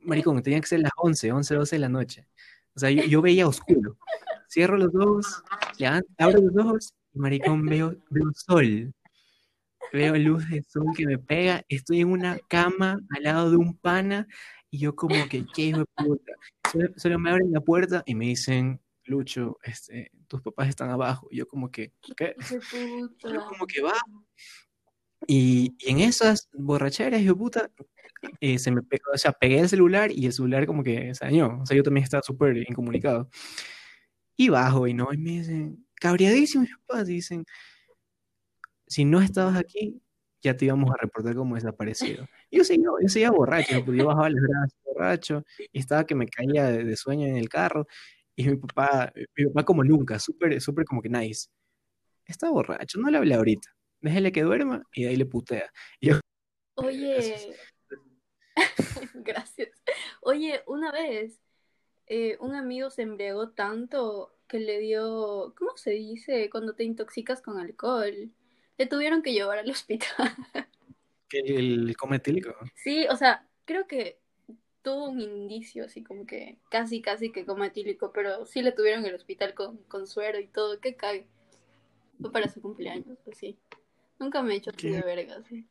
maricón, 0.00 0.42
tenía 0.42 0.60
que 0.60 0.66
ser 0.66 0.80
las 0.80 0.92
11, 0.96 1.32
11, 1.32 1.54
12 1.54 1.76
de 1.76 1.80
la 1.80 1.88
noche. 1.88 2.26
O 2.74 2.80
sea, 2.80 2.90
yo, 2.90 3.22
veía 3.22 3.46
oscuro. 3.46 3.96
Cierro 4.50 4.76
los 4.76 4.94
ojos, 4.94 5.42
abro 6.18 6.40
los 6.40 6.56
ojos 6.56 6.94
y 7.14 7.18
maricón 7.18 7.64
veo, 7.66 7.96
veo 8.10 8.32
sol. 8.34 8.92
Veo 9.92 10.16
luz 10.16 10.48
de 10.48 10.62
sol 10.62 10.86
que 10.96 11.06
me 11.06 11.18
pega, 11.18 11.62
estoy 11.68 12.00
en 12.00 12.08
una 12.08 12.38
cama 12.48 12.98
al 13.10 13.22
lado 13.22 13.50
de 13.50 13.56
un 13.56 13.76
pana 13.76 14.26
y 14.70 14.78
yo 14.78 14.96
como 14.96 15.14
que, 15.28 15.44
qué 15.54 15.62
hijo 15.62 15.80
de 15.80 15.86
puta. 15.96 16.32
Solo, 16.70 16.88
solo 16.96 17.18
me 17.18 17.30
abren 17.30 17.52
la 17.52 17.60
puerta 17.60 18.02
y 18.06 18.14
me 18.14 18.26
dicen, 18.26 18.80
Lucho, 19.04 19.58
este, 19.64 20.10
tus 20.28 20.40
papás 20.42 20.68
están 20.68 20.90
abajo. 20.90 21.28
Y 21.30 21.38
yo 21.38 21.46
como 21.46 21.70
que, 21.70 21.92
¿qué? 22.16 22.34
Yo 23.22 23.44
como 23.46 23.66
que 23.66 23.82
va. 23.82 23.94
Y, 25.26 25.74
y 25.78 25.90
en 25.90 26.00
esas 26.00 26.48
borracheras, 26.52 27.20
hijo 27.20 27.34
de 27.34 27.38
puta, 27.38 27.70
eh, 28.40 28.58
se 28.58 28.70
me 28.70 28.82
pegó, 28.82 29.10
o 29.12 29.18
sea, 29.18 29.32
pegué 29.32 29.60
el 29.60 29.68
celular 29.68 30.10
y 30.10 30.26
el 30.26 30.32
celular 30.32 30.66
como 30.66 30.82
que 30.82 31.14
se 31.14 31.24
dañó. 31.24 31.60
O 31.62 31.66
sea, 31.66 31.76
yo 31.76 31.82
también 31.82 32.04
estaba 32.04 32.22
súper 32.22 32.56
incomunicado. 32.56 33.28
Y 34.36 34.48
bajo 34.48 34.86
y 34.86 34.94
no, 34.94 35.12
y 35.12 35.18
me 35.18 35.30
dicen, 35.32 35.86
cabreadísimos, 35.96 36.68
mis 36.68 36.78
papás, 36.78 37.06
dicen, 37.06 37.44
si 38.92 39.04
no 39.06 39.20
estabas 39.22 39.56
aquí, 39.56 40.02
ya 40.42 40.56
te 40.56 40.66
íbamos 40.66 40.90
a 40.90 40.96
reportar 41.00 41.34
como 41.34 41.54
desaparecido. 41.54 42.26
Y 42.50 42.58
yo 42.58 42.64
seguía, 42.64 42.88
yo 43.00 43.08
seguía 43.08 43.30
borracho, 43.30 43.82
porque 43.84 44.00
yo 44.00 44.06
bajaba 44.06 44.28
las 44.28 44.42
gradas 44.42 44.76
borracho, 44.84 45.44
y 45.72 45.78
estaba 45.78 46.04
que 46.04 46.14
me 46.14 46.26
caía 46.26 46.66
de, 46.66 46.84
de 46.84 46.96
sueño 46.96 47.26
en 47.26 47.36
el 47.36 47.48
carro, 47.48 47.86
y 48.36 48.48
mi 48.48 48.56
papá, 48.56 49.12
mi 49.36 49.46
papá 49.46 49.64
como 49.64 49.82
nunca, 49.82 50.18
súper, 50.18 50.60
súper 50.60 50.84
como 50.84 51.00
que 51.00 51.08
nice. 51.08 51.48
Está 52.26 52.50
borracho, 52.50 52.98
no 53.00 53.10
le 53.10 53.18
hablé 53.18 53.34
ahorita. 53.34 53.70
Déjele 54.00 54.32
que 54.32 54.42
duerma 54.42 54.82
y 54.92 55.04
de 55.04 55.08
ahí 55.08 55.16
le 55.16 55.26
putea. 55.26 55.70
Y 56.00 56.08
yo, 56.08 56.20
Oye, 56.74 57.56
gracias. 59.14 59.70
Oye, 60.20 60.62
una 60.66 60.92
vez 60.92 61.40
eh, 62.06 62.36
un 62.40 62.54
amigo 62.54 62.90
se 62.90 63.02
embriagó 63.02 63.50
tanto 63.50 64.36
que 64.48 64.58
le 64.58 64.80
dio, 64.80 65.54
¿cómo 65.56 65.76
se 65.76 65.92
dice? 65.92 66.50
Cuando 66.50 66.74
te 66.74 66.84
intoxicas 66.84 67.40
con 67.40 67.58
alcohol. 67.58 68.32
Le 68.78 68.86
tuvieron 68.86 69.22
que 69.22 69.32
llevar 69.32 69.58
al 69.58 69.70
hospital. 69.70 70.08
que 71.28 71.38
el 71.40 71.96
cometílico. 71.98 72.54
Sí, 72.74 73.06
o 73.08 73.16
sea, 73.16 73.46
creo 73.64 73.86
que 73.86 74.18
tuvo 74.82 75.10
un 75.10 75.20
indicio 75.20 75.84
así 75.84 76.02
como 76.02 76.26
que 76.26 76.58
casi, 76.70 77.02
casi 77.02 77.30
que 77.32 77.44
coma 77.46 77.68
etílico, 77.68 78.12
pero 78.12 78.46
sí 78.46 78.62
le 78.62 78.72
tuvieron 78.72 79.00
en 79.02 79.10
el 79.10 79.14
hospital 79.14 79.54
con, 79.54 79.78
con 79.84 80.06
suero 80.06 80.38
y 80.40 80.48
todo. 80.48 80.80
¿Qué 80.80 80.96
cague? 80.96 81.26
Fue 82.20 82.32
para 82.32 82.48
su 82.48 82.60
cumpleaños, 82.60 83.18
pues 83.24 83.38
sí. 83.38 83.58
Nunca 84.18 84.42
me 84.42 84.54
he 84.54 84.56
hecho 84.58 84.70
así 84.70 84.88
de 84.90 85.02
verga, 85.02 85.42
sí. 85.48 85.66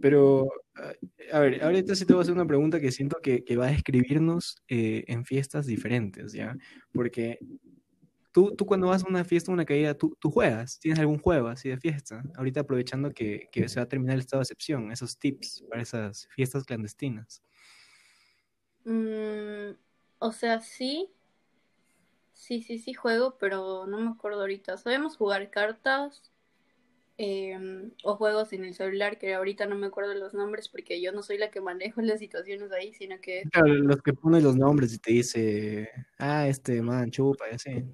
Pero, 0.00 0.48
a- 0.76 1.36
a 1.36 1.40
ver, 1.40 1.62
ahorita 1.62 1.94
sí 1.94 2.06
te 2.06 2.12
voy 2.12 2.20
a 2.20 2.22
hacer 2.22 2.34
una 2.34 2.46
pregunta 2.46 2.80
que 2.80 2.92
siento 2.92 3.18
que, 3.22 3.44
que 3.44 3.56
va 3.56 3.66
a 3.66 3.70
describirnos 3.72 4.56
eh, 4.68 5.04
en 5.08 5.24
fiestas 5.24 5.66
diferentes, 5.66 6.32
¿ya? 6.32 6.56
Porque 6.92 7.38
tú, 8.32 8.54
tú 8.54 8.66
cuando 8.66 8.88
vas 8.88 9.04
a 9.04 9.08
una 9.08 9.24
fiesta, 9.24 9.52
una 9.52 9.64
caída, 9.64 9.94
tú, 9.94 10.16
tú 10.20 10.30
juegas, 10.30 10.78
tienes 10.78 10.98
algún 10.98 11.18
juego 11.18 11.48
así 11.48 11.68
de 11.68 11.78
fiesta. 11.78 12.22
Ahorita 12.36 12.60
aprovechando 12.60 13.12
que, 13.12 13.48
que 13.52 13.68
se 13.68 13.80
va 13.80 13.84
a 13.84 13.88
terminar 13.88 14.14
el 14.14 14.20
estado 14.20 14.40
de 14.40 14.44
excepción, 14.44 14.92
esos 14.92 15.18
tips 15.18 15.64
para 15.68 15.82
esas 15.82 16.28
fiestas 16.30 16.64
clandestinas. 16.64 17.42
Mm, 18.84 19.76
o 20.18 20.32
sea, 20.32 20.60
sí. 20.60 21.10
Sí, 22.32 22.62
sí, 22.62 22.78
sí 22.78 22.94
juego, 22.94 23.36
pero 23.38 23.86
no 23.86 23.98
me 23.98 24.10
acuerdo 24.10 24.40
ahorita. 24.40 24.76
Sabemos 24.78 25.16
jugar 25.16 25.50
cartas 25.50 26.30
em, 27.16 27.90
o 28.04 28.16
juegos 28.16 28.52
en 28.52 28.64
el 28.64 28.74
celular, 28.74 29.18
que 29.18 29.34
ahorita 29.34 29.66
no 29.66 29.74
me 29.74 29.88
acuerdo 29.88 30.14
los 30.14 30.34
nombres 30.34 30.68
porque 30.68 31.02
yo 31.02 31.12
no 31.12 31.22
soy 31.22 31.36
la 31.36 31.50
que 31.50 31.60
manejo 31.60 32.00
las 32.02 32.20
situaciones 32.20 32.70
ahí, 32.72 32.94
sino 32.94 33.20
que... 33.20 33.42
Claro, 33.52 33.74
los 33.74 34.00
que 34.02 34.12
ponen 34.12 34.44
los 34.44 34.56
nombres 34.56 34.94
y 34.94 34.98
te 34.98 35.12
dice, 35.12 35.90
ah, 36.18 36.46
este 36.46 36.80
man 36.80 37.10
chupa 37.10 37.46
y 37.50 37.54
así. 37.54 37.84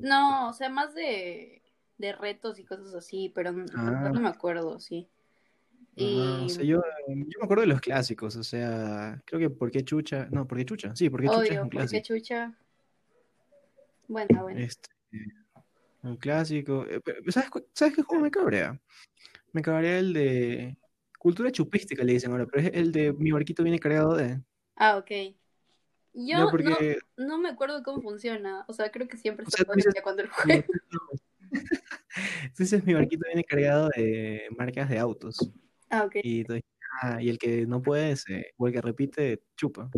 No, 0.00 0.48
o 0.48 0.52
sea, 0.52 0.68
más 0.68 0.94
de, 0.94 1.62
de 1.98 2.12
retos 2.12 2.58
y 2.58 2.64
cosas 2.64 2.94
así, 2.94 3.30
pero 3.34 3.50
Ah. 3.74 4.10
no 4.12 4.20
me 4.20 4.28
acuerdo, 4.28 4.78
sí. 4.80 5.08
Ah, 5.96 6.00
Y 6.00 6.44
o 6.46 6.48
sea, 6.48 6.64
yo, 6.64 6.82
yo 7.08 7.14
me 7.38 7.44
acuerdo 7.44 7.62
de 7.62 7.68
los 7.68 7.80
clásicos, 7.80 8.34
o 8.36 8.42
sea, 8.42 9.22
creo 9.24 9.40
que 9.40 9.50
¿Por 9.50 9.70
qué 9.70 9.84
chucha? 9.84 10.26
No, 10.30 10.46
¿Por 10.46 10.58
qué 10.58 10.64
chucha? 10.64 10.94
Sí, 10.96 11.08
¿Por 11.08 11.20
qué 11.20 11.28
chucha 11.28 11.42
es 11.42 11.50
obvio, 11.50 11.62
un 11.62 11.68
porque 11.70 11.76
clásico. 11.78 12.02
chucha. 12.04 12.58
Buena, 14.08 14.42
buena. 14.42 14.60
Este, 14.60 14.88
un 16.02 16.16
clásico. 16.16 16.84
Eh, 16.86 17.00
¿Sabes, 17.28 17.50
¿sabes 17.72 17.94
qué 17.94 18.02
juego 18.02 18.22
me 18.24 18.30
cabrea? 18.30 18.78
Me 19.52 19.62
cabrea 19.62 19.98
el 19.98 20.12
de 20.12 20.76
cultura 21.18 21.50
chupística, 21.52 22.02
le 22.04 22.12
dicen 22.14 22.32
ahora, 22.32 22.46
pero 22.46 22.66
es 22.66 22.74
el 22.74 22.92
de 22.92 23.12
mi 23.14 23.30
barquito 23.30 23.62
viene 23.62 23.78
cargado 23.78 24.14
de. 24.16 24.40
Ah, 24.76 24.98
ok. 24.98 25.10
Yo 26.14 26.38
no, 26.38 26.50
porque, 26.50 26.98
no 27.16 27.38
me 27.38 27.48
acuerdo 27.48 27.82
cómo 27.82 28.00
funciona. 28.00 28.64
O 28.68 28.72
sea, 28.72 28.90
creo 28.90 29.08
que 29.08 29.16
siempre 29.16 29.44
o 29.46 29.50
sea, 29.50 29.64
tú 29.64 29.72
dices, 29.74 29.94
cuando 30.02 30.22
el 30.22 30.28
juego. 30.30 30.64
Entonces 32.44 32.84
mi 32.86 32.94
barquito 32.94 33.24
viene 33.26 33.44
cargado 33.44 33.88
de 33.96 34.46
marcas 34.56 34.88
de 34.88 34.98
autos. 34.98 35.50
Ah, 35.90 36.04
ok. 36.04 36.16
Y, 36.22 36.44
ah, 37.02 37.20
y 37.20 37.28
el 37.28 37.38
que 37.38 37.66
no 37.66 37.82
puede, 37.82 38.16
se- 38.16 38.52
o 38.56 38.66
el 38.68 38.72
que 38.72 38.80
repite, 38.80 39.42
chupa. 39.56 39.90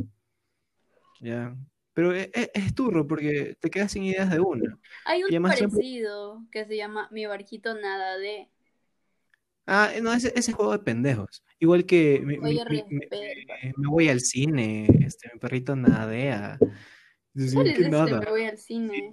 Ya. 1.20 1.54
Pero 1.92 2.12
es, 2.12 2.30
es- 2.32 2.50
es 2.52 2.74
turro 2.74 3.06
porque 3.06 3.56
te 3.60 3.70
quedas 3.70 3.92
sin 3.92 4.04
ideas 4.04 4.30
de 4.30 4.40
una. 4.40 4.78
Hay 5.04 5.22
siempre. 5.28 5.52
parecido 5.52 6.44
que 6.50 6.64
se 6.64 6.76
llama 6.76 7.08
Mi 7.10 7.26
barquito 7.26 7.74
nada 7.74 8.16
de. 8.18 8.48
Ah, 9.66 9.90
no, 10.00 10.12
ese, 10.12 10.32
ese 10.36 10.52
juego 10.52 10.72
de 10.72 10.78
pendejos. 10.78 11.42
Igual 11.58 11.84
que 11.86 12.20
mi- 12.24 12.38
mi- 12.38 12.60
Oye, 12.60 12.64
mi- 12.70 12.84
mi- 12.88 13.00
respeta. 13.00 13.54
me, 13.62 13.72
me 13.76 13.88
voy 13.88 14.08
al 14.08 14.20
cine, 14.20 14.86
este, 15.04 15.28
mi 15.32 15.40
perrito 15.40 15.74
nadea. 15.74 16.58
¿Cuál 16.58 17.66
es 17.68 17.74
¿qué 17.74 17.82
este? 17.82 17.88
nada? 17.88 18.20
Me 18.20 18.30
voy 18.30 18.44
al 18.44 18.58
cine. 18.58 19.12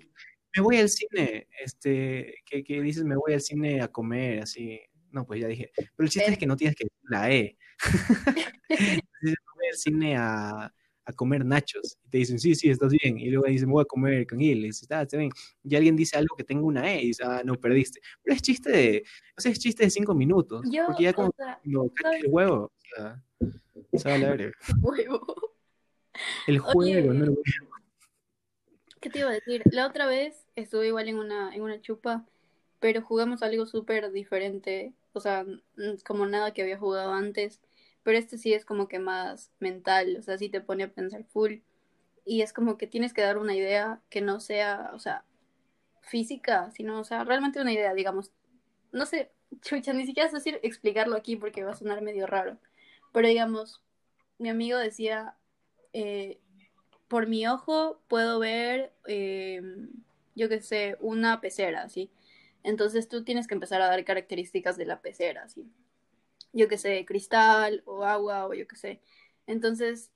Me 0.56 0.62
voy 0.62 0.78
al 0.78 0.90
cine, 0.90 1.48
este, 1.60 2.36
que, 2.46 2.64
que 2.64 2.82
dices 2.82 3.04
me 3.04 3.16
voy 3.16 3.34
al 3.34 3.42
cine 3.42 3.82
a 3.82 3.88
comer, 3.88 4.44
así. 4.44 4.80
No, 5.10 5.26
pues 5.26 5.42
ya 5.42 5.48
dije. 5.48 5.72
Pero 5.76 5.92
el 5.98 6.10
chiste 6.10 6.32
es 6.32 6.38
que 6.38 6.46
no 6.46 6.56
tienes 6.56 6.76
que 6.76 6.86
decir 6.86 7.00
la 7.10 7.32
E. 7.32 7.58
voy 9.22 9.68
al 9.72 9.78
cine 9.78 10.18
a, 10.18 10.74
a, 11.06 11.14
comer 11.14 11.46
nachos. 11.46 11.98
Y 12.06 12.10
te 12.10 12.18
dicen, 12.20 12.40
sí, 12.40 12.56
sí, 12.56 12.70
estás 12.70 12.92
bien. 12.92 13.18
Y 13.18 13.30
luego 13.30 13.48
dicen, 13.48 13.70
voy 13.70 13.82
a 13.82 13.86
comer 13.86 14.26
canguil. 14.26 14.60
Y 14.60 14.68
dices, 14.68 14.90
ah, 14.92 15.02
está 15.02 15.18
bien. 15.18 15.32
Y 15.64 15.76
alguien 15.76 15.96
dice 15.96 16.18
algo 16.18 16.36
que 16.36 16.44
tenga 16.44 16.64
una 16.64 16.92
E. 16.92 17.04
Y 17.04 17.08
dices, 17.08 17.26
ah, 17.26 17.42
no, 17.44 17.60
perdiste. 17.60 18.00
Pero 18.24 18.36
es 18.36 18.42
chiste 18.42 18.72
de, 18.72 19.04
o 19.38 19.42
sea, 19.42 19.52
es 19.52 19.60
chiste 19.60 19.84
de 19.84 19.90
cinco 19.90 20.14
minutos. 20.14 20.66
Yo, 20.70 20.86
porque 20.88 21.04
ya 21.04 21.14
como, 21.14 21.32
sea, 21.36 21.60
el 21.64 22.28
huevo. 22.28 22.66
O 22.66 22.96
sea, 22.96 23.24
se 23.94 24.10
va 24.10 24.16
a 24.16 24.18
la 24.18 24.30
verga. 24.30 24.52
Huevo. 24.82 25.26
El 26.48 26.60
juego, 26.60 26.80
Oye, 26.80 27.02
no 27.02 27.24
el 27.24 27.30
huevo. 27.30 27.42
¿Qué 29.04 29.10
te 29.10 29.20
iba 29.20 29.30
a 29.30 29.34
decir? 29.34 29.64
La 29.66 29.88
otra 29.88 30.06
vez 30.06 30.46
estuve 30.56 30.88
igual 30.88 31.10
en 31.10 31.18
una, 31.18 31.54
en 31.54 31.62
una 31.62 31.82
chupa, 31.82 32.26
pero 32.80 33.02
jugamos 33.02 33.44
algo 33.44 33.66
súper 33.66 34.12
diferente. 34.12 34.94
O 35.12 35.20
sea, 35.20 35.46
como 36.06 36.26
nada 36.26 36.54
que 36.54 36.62
había 36.62 36.78
jugado 36.78 37.12
antes. 37.12 37.60
Pero 38.04 38.18
este 38.18 38.38
sí 38.38 38.54
es 38.54 38.66
como 38.66 38.88
que 38.88 39.00
más 39.00 39.52
mental, 39.60 40.18
o 40.20 40.22
sea, 40.24 40.38
sí 40.38 40.50
te 40.50 40.62
pone 40.62 40.84
a 40.84 40.94
pensar 40.94 41.24
full. 41.26 41.60
Y 42.26 42.42
es 42.42 42.54
como 42.54 42.78
que 42.78 42.88
tienes 42.88 43.14
que 43.14 43.22
dar 43.22 43.38
una 43.38 43.56
idea 43.56 44.02
que 44.10 44.22
no 44.22 44.40
sea, 44.40 44.92
o 44.94 45.00
sea, 45.00 45.26
física, 46.02 46.72
sino, 46.72 47.00
o 47.00 47.04
sea, 47.04 47.24
realmente 47.24 47.62
una 47.62 47.74
idea, 47.74 47.94
digamos. 47.94 48.32
No 48.92 49.06
sé, 49.06 49.32
chucha, 49.62 49.94
ni 49.94 50.06
siquiera 50.06 50.30
sé 50.30 50.36
decir 50.38 50.60
explicarlo 50.64 51.16
aquí 51.16 51.36
porque 51.36 51.64
va 51.64 51.72
a 51.72 51.76
sonar 51.76 52.02
medio 52.02 52.28
raro. 52.28 52.58
Pero 53.14 53.28
digamos, 53.28 53.82
mi 54.38 54.50
amigo 54.50 54.78
decía, 54.78 55.36
eh, 55.94 56.40
por 57.08 57.28
mi 57.28 57.48
ojo 57.48 58.02
puedo 58.08 58.40
ver, 58.40 58.94
eh, 59.08 59.62
yo 60.36 60.50
qué 60.50 60.62
sé, 60.62 60.98
una 61.00 61.42
pecera, 61.42 61.90
¿sí? 61.90 62.12
Entonces 62.64 63.08
tú 63.10 63.24
tienes 63.24 63.48
que 63.48 63.54
empezar 63.54 63.82
a 63.82 63.88
dar 63.88 64.04
características 64.06 64.78
de 64.78 64.86
la 64.86 65.02
pecera, 65.02 65.48
¿sí? 65.50 65.70
Yo 66.54 66.68
qué 66.68 66.78
sé, 66.78 67.04
cristal 67.06 67.82
o 67.86 68.06
agua 68.06 68.46
o 68.48 68.54
yo 68.54 68.68
qué 68.68 68.76
sé. 68.76 69.02
Entonces 69.48 70.12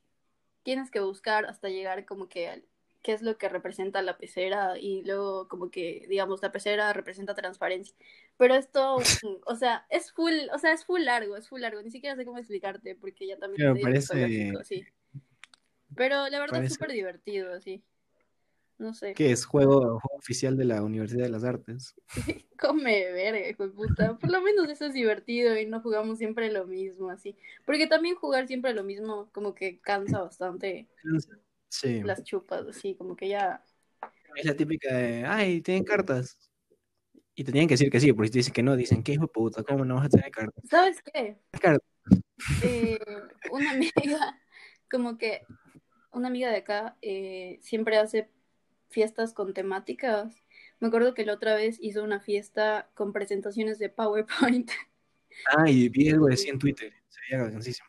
tienes 0.63 0.91
que 0.91 1.00
buscar 1.00 1.45
hasta 1.45 1.69
llegar 1.69 2.06
como 2.06 2.30
que 2.30 2.47
al 2.47 2.63
qué 3.04 3.13
es 3.13 3.21
lo 3.21 3.38
que 3.38 3.47
representa 3.47 4.02
la 4.02 4.17
pecera 4.17 4.78
y 4.78 5.02
luego 5.04 5.47
como 5.47 5.71
que, 5.71 6.06
digamos, 6.10 6.41
la 6.41 6.52
pecera 6.52 6.91
representa 6.93 7.36
transparencia. 7.36 7.95
Pero 8.38 8.56
esto, 8.56 8.95
o 9.45 9.56
sea, 9.56 9.86
es 9.89 10.12
full, 10.12 10.34
o 10.54 10.58
sea, 10.58 10.73
es 10.73 10.84
full 10.84 11.02
largo, 11.04 11.38
es 11.38 11.47
full 11.47 11.62
largo. 11.62 11.82
Ni 11.82 11.89
siquiera 11.91 12.15
sé 12.15 12.26
cómo 12.26 12.38
explicarte 12.38 12.95
porque 12.95 13.26
ya 13.28 13.38
también 13.38 13.62
es 13.69 13.73
medio 13.73 13.88
parece- 13.88 14.63
sí. 14.65 14.86
Pero 15.95 16.28
la 16.30 16.39
verdad 16.39 16.58
es 16.58 16.60
Parece- 16.60 16.73
súper 16.76 16.91
divertido, 16.91 17.54
así. 17.54 17.82
No 18.77 18.93
sé. 18.93 19.13
Que 19.13 19.31
es 19.31 19.45
juego, 19.45 19.99
juego 19.99 20.17
oficial 20.17 20.55
de 20.55 20.65
la 20.65 20.83
Universidad 20.83 21.23
de 21.23 21.29
las 21.29 21.43
Artes. 21.43 21.95
Come 22.59 23.11
verga, 23.11 23.49
hijo 23.49 23.63
de 23.67 23.73
puta. 23.73 24.17
Por 24.17 24.31
lo 24.31 24.41
menos 24.41 24.69
eso 24.69 24.85
es 24.85 24.93
divertido 24.93 25.57
y 25.57 25.65
no 25.65 25.81
jugamos 25.81 26.19
siempre 26.19 26.51
lo 26.51 26.65
mismo, 26.65 27.09
así. 27.09 27.35
Porque 27.65 27.87
también 27.87 28.15
jugar 28.15 28.47
siempre 28.47 28.73
lo 28.73 28.83
mismo, 28.83 29.29
como 29.31 29.55
que 29.55 29.79
cansa 29.79 30.21
bastante 30.21 30.87
Sí. 31.69 32.01
las 32.03 32.23
chupas, 32.23 32.67
así, 32.67 32.95
como 32.95 33.15
que 33.15 33.29
ya. 33.29 33.63
Es 34.35 34.45
la 34.45 34.55
típica 34.55 34.95
de, 34.95 35.25
ay, 35.25 35.61
¿tienen 35.61 35.83
cartas? 35.83 36.37
Y 37.33 37.43
te 37.43 37.51
tenían 37.51 37.67
que 37.67 37.73
decir 37.73 37.89
que 37.89 37.99
sí, 37.99 38.13
porque 38.13 38.27
si 38.27 38.31
te 38.33 38.39
dicen 38.39 38.53
que 38.53 38.63
no, 38.63 38.75
dicen, 38.75 39.03
¿qué 39.03 39.13
hijo 39.13 39.23
de 39.23 39.27
puta? 39.27 39.63
¿Cómo 39.63 39.85
no 39.85 39.95
vas 39.95 40.05
a 40.05 40.09
tener 40.09 40.31
cartas? 40.31 40.63
¿Sabes 40.69 41.01
qué? 41.01 41.37
Cartas. 41.59 41.87
Eh, 42.63 42.99
una 43.51 43.71
amiga, 43.71 44.39
como 44.89 45.17
que 45.17 45.41
una 46.11 46.27
amiga 46.29 46.49
de 46.49 46.57
acá 46.57 46.97
eh, 47.01 47.59
siempre 47.61 47.97
hace 47.97 48.29
fiestas 48.89 49.34
con 49.34 49.54
temáticas. 49.54 50.36
Me 50.80 50.88
acuerdo 50.88 51.13
que 51.13 51.26
la 51.26 51.34
otra 51.34 51.56
vez 51.56 51.78
hizo 51.82 52.04
una 52.04 52.19
fiesta 52.19 52.89
con 52.93 53.13
presentaciones 53.13 53.80
de 53.80 53.89
PowerPoint. 53.89 54.69
Ah, 55.56 55.69
y 55.69 55.89
vi 55.89 56.10
algo 56.10 56.28
así 56.28 56.50
en 56.50 56.60
Twitter. 56.60 56.93
Se 57.10 57.19
veía 57.30 57.45
gracioso. 57.50 57.84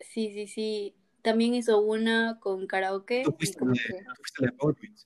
Sí, 0.00 0.32
sí, 0.32 0.46
sí. 0.46 0.96
También 1.22 1.54
hizo 1.54 1.80
una 1.80 2.38
con 2.40 2.66
karaoke. 2.66 3.22
Tú 3.24 3.32
fuiste, 3.36 3.64
la 3.64 3.72
de, 3.72 3.78
que- 3.78 4.04
tú 4.04 4.14
fuiste 4.16 4.42
la 4.44 4.50
de 4.50 4.56
PowerPoint. 4.56 4.98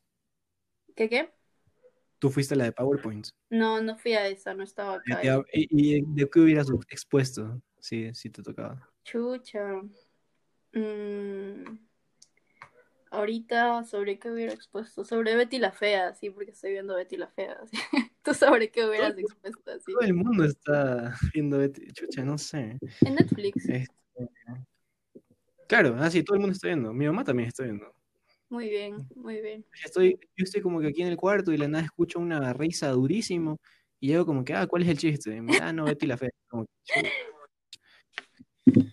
¿Qué 0.95 1.09
qué? 1.09 1.33
Tú 2.19 2.31
fuiste 2.31 2.55
la 2.55 2.65
de 2.65 2.73
PowerPoint. 2.73 3.29
No, 3.51 3.81
no 3.81 3.99
fui 3.99 4.15
a 4.15 4.27
esa, 4.29 4.55
no 4.55 4.63
estaba 4.63 4.95
acá. 4.95 5.21
y 5.53 6.03
de 6.03 6.31
qué 6.31 6.41
hubieras 6.41 6.69
expuesto? 6.89 7.61
Sí, 7.81 8.15
sí 8.15 8.31
te 8.31 8.43
tocaba. 8.43 8.89
Chucha. 9.05 9.83
Mm, 10.75 11.79
Ahorita, 13.13 13.85
¿sobre 13.85 14.19
qué 14.19 14.31
hubiera 14.31 14.53
expuesto? 14.55 15.05
Sobre 15.05 15.37
Betty 15.37 15.59
la 15.59 15.71
Fea, 15.71 16.15
sí, 16.15 16.31
porque 16.31 16.53
estoy 16.53 16.73
viendo 16.73 16.97
Betty 16.97 17.17
la 17.19 17.29
Fea. 17.29 17.59
sí. 17.71 17.77
¿Tú 18.23 18.33
sobre 18.35 18.71
qué 18.71 18.87
hubieras 18.87 19.19
expuesto 19.19 19.71
así? 19.71 19.93
Todo 19.93 20.01
el 20.01 20.15
mundo 20.15 20.45
está 20.45 21.15
viendo 21.35 21.59
Betty. 21.59 21.93
Chucha, 21.93 22.25
no 22.25 22.39
sé. 22.39 22.79
En 23.03 23.15
Netflix. 23.15 23.69
Este, 23.69 23.95
Claro, 25.69 25.97
ah, 25.99 26.11
sí, 26.11 26.23
todo 26.23 26.35
el 26.37 26.41
mundo 26.41 26.53
está 26.55 26.69
viendo. 26.69 26.93
Mi 26.93 27.07
mamá 27.07 27.25
también 27.25 27.49
está 27.49 27.65
viendo. 27.65 27.95
Muy 28.49 28.69
bien, 28.69 29.09
muy 29.15 29.41
bien. 29.41 29.65
Estoy, 29.85 30.19
yo 30.37 30.45
estoy 30.45 30.61
como 30.61 30.81
que 30.81 30.89
aquí 30.89 31.01
en 31.03 31.09
el 31.09 31.17
cuarto 31.17 31.53
y 31.53 31.57
la 31.57 31.69
nada 31.69 31.85
escucho 31.85 32.19
una 32.19 32.53
risa 32.53 32.89
durísimo 32.91 33.59
y 33.99 34.09
llego 34.09 34.27
como 34.27 34.45
que, 34.45 34.55
ah, 34.55 34.67
¿cuál 34.67 34.83
es 34.83 34.89
el 34.89 34.99
chiste? 34.99 35.41
Me 35.41 35.57
ah, 35.59 35.73
no, 35.73 35.85
Betty 35.85 36.07
la 36.07 36.17
Fea. 36.19 36.31
Como 36.49 36.67
que, 36.67 36.73
chuta. 38.73 38.93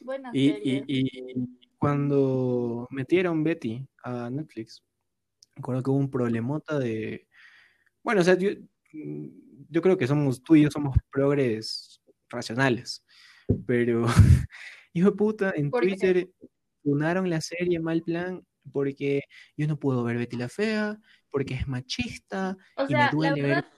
Buena 0.00 0.30
Y, 0.32 0.50
serie. 0.50 0.84
y, 0.86 1.00
y 1.32 1.57
cuando 1.78 2.86
metieron 2.90 3.44
Betty 3.44 3.86
a 4.02 4.30
Netflix, 4.30 4.84
me 5.56 5.60
acuerdo 5.60 5.82
que 5.82 5.90
hubo 5.90 5.98
un 5.98 6.10
problemota 6.10 6.78
de... 6.78 7.28
Bueno, 8.02 8.20
o 8.20 8.24
sea, 8.24 8.36
yo, 8.38 8.50
yo 9.68 9.82
creo 9.82 9.96
que 9.96 10.06
somos, 10.06 10.42
tú 10.42 10.56
y 10.56 10.62
yo 10.62 10.70
somos 10.70 10.96
progres 11.10 12.00
racionales, 12.28 13.04
pero, 13.66 14.04
hijo 14.92 15.10
de 15.10 15.16
puta, 15.16 15.52
en. 15.54 15.70
Twitter 15.70 16.30
funaron 16.82 17.28
la 17.28 17.40
serie 17.40 17.80
mal 17.80 18.02
plan 18.02 18.46
porque 18.72 19.22
yo 19.56 19.66
no 19.66 19.78
puedo 19.78 20.04
ver 20.04 20.18
Betty 20.18 20.36
la 20.36 20.48
Fea, 20.48 20.98
porque 21.30 21.54
es 21.54 21.66
machista, 21.66 22.56
O 22.76 22.82
y 22.82 22.84
me 22.84 22.88
sea, 22.88 22.98
la 23.06 23.10
duele 23.10 23.42
ver... 23.42 23.50
verdad, 23.50 23.72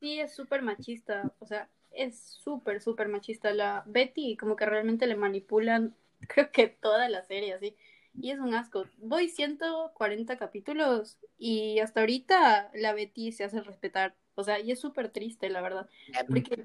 sí 0.00 0.20
es 0.20 0.34
súper 0.34 0.62
machista. 0.62 1.32
O 1.38 1.46
sea, 1.46 1.70
es 1.90 2.18
súper, 2.20 2.80
súper 2.80 3.08
machista. 3.08 3.52
La 3.52 3.84
Betty, 3.86 4.36
como 4.36 4.56
que 4.56 4.66
realmente 4.66 5.06
le 5.06 5.16
manipulan, 5.16 5.96
creo 6.28 6.50
que 6.50 6.68
toda 6.68 7.08
la 7.08 7.22
serie, 7.22 7.54
así. 7.54 7.76
Y 8.18 8.30
es 8.30 8.38
un 8.38 8.54
asco. 8.54 8.86
Voy 8.98 9.28
140 9.28 10.38
capítulos 10.38 11.18
y 11.38 11.80
hasta 11.80 12.00
ahorita 12.00 12.70
la 12.74 12.94
Betty 12.94 13.32
se 13.32 13.44
hace 13.44 13.60
respetar. 13.60 14.16
O 14.34 14.44
sea, 14.44 14.58
y 14.58 14.72
es 14.72 14.80
súper 14.80 15.10
triste, 15.10 15.50
la 15.50 15.60
verdad. 15.60 15.88
Porque 16.26 16.64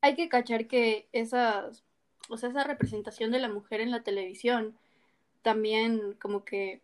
hay 0.00 0.14
que 0.14 0.28
cachar 0.28 0.66
que 0.66 1.08
esas, 1.12 1.84
o 2.28 2.36
sea, 2.36 2.48
esa 2.48 2.64
representación 2.64 3.30
de 3.30 3.38
la 3.38 3.48
mujer 3.48 3.80
en 3.80 3.90
la 3.90 4.02
televisión 4.02 4.76
también 5.42 6.14
como 6.20 6.44
que, 6.44 6.82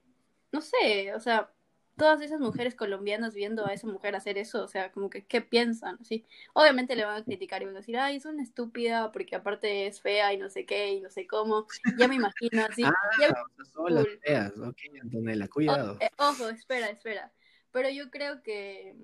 no 0.52 0.60
sé, 0.60 1.14
o 1.14 1.20
sea, 1.20 1.50
todas 1.96 2.20
esas 2.20 2.40
mujeres 2.40 2.74
colombianas 2.74 3.34
viendo 3.34 3.66
a 3.66 3.72
esa 3.72 3.86
mujer 3.86 4.16
hacer 4.16 4.38
eso, 4.38 4.62
o 4.64 4.68
sea, 4.68 4.90
como 4.92 5.10
que, 5.10 5.24
¿qué 5.24 5.40
piensan? 5.40 5.98
Así, 6.00 6.24
obviamente 6.52 6.96
le 6.96 7.04
van 7.04 7.22
a 7.22 7.24
criticar 7.24 7.62
y 7.62 7.66
van 7.66 7.76
a 7.76 7.80
decir, 7.80 7.96
ay, 7.96 8.16
es 8.16 8.26
una 8.26 8.42
estúpida 8.42 9.12
porque 9.12 9.36
aparte 9.36 9.86
es 9.86 10.00
fea 10.00 10.32
y 10.32 10.36
no 10.38 10.50
sé 10.50 10.66
qué 10.66 10.92
y 10.94 11.00
no 11.00 11.10
sé 11.10 11.26
cómo. 11.26 11.66
Ya 11.96 12.08
me 12.08 12.16
imagino 12.16 12.64
así. 12.64 12.82
Ah, 12.84 12.92
ya 13.20 13.26
o 13.30 13.30
sea, 13.30 13.64
son 13.72 13.94
las 13.94 14.06
feas, 14.22 14.58
ok, 14.58 14.76
Antonella, 15.02 15.44
O- 15.46 15.50
cuidado. 15.50 15.98
eh, 16.00 16.10
ojo, 16.18 16.48
espera, 16.48 16.88
espera. 16.90 17.32
Pero 17.70 17.88
yo 17.90 18.10
creo 18.10 18.42
que, 18.42 18.94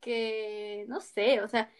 que, 0.00 0.84
no 0.88 1.00
sé, 1.00 1.40
o 1.40 1.48
sea, 1.48 1.70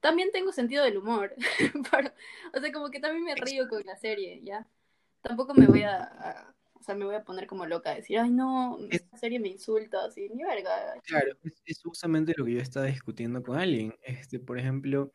también 0.00 0.30
tengo 0.32 0.52
sentido 0.52 0.84
del 0.84 0.96
humor. 0.98 1.34
Pero, 1.90 2.10
o 2.54 2.60
sea, 2.60 2.72
como 2.72 2.90
que 2.90 3.00
también 3.00 3.24
me 3.24 3.34
río 3.34 3.68
con 3.68 3.82
la 3.84 3.96
serie, 3.96 4.40
¿ya? 4.42 4.66
Tampoco 5.22 5.52
me 5.54 5.68
voy 5.68 5.82
a, 5.82 6.02
a- 6.02 6.54
o 6.80 6.82
sea, 6.82 6.94
me 6.94 7.04
voy 7.04 7.14
a 7.14 7.24
poner 7.24 7.46
como 7.46 7.66
loca 7.66 7.90
a 7.90 7.94
decir, 7.94 8.18
ay, 8.18 8.30
no, 8.30 8.78
esta 8.90 9.16
serie 9.18 9.38
me 9.38 9.48
insulta, 9.48 10.04
así, 10.06 10.28
ni 10.30 10.42
verga. 10.42 10.94
Claro, 11.04 11.32
es, 11.44 11.62
es 11.66 11.82
justamente 11.82 12.32
lo 12.36 12.44
que 12.44 12.54
yo 12.54 12.60
estaba 12.60 12.86
discutiendo 12.86 13.42
con 13.42 13.58
alguien. 13.58 13.94
Este, 14.02 14.38
por 14.40 14.58
ejemplo, 14.58 15.12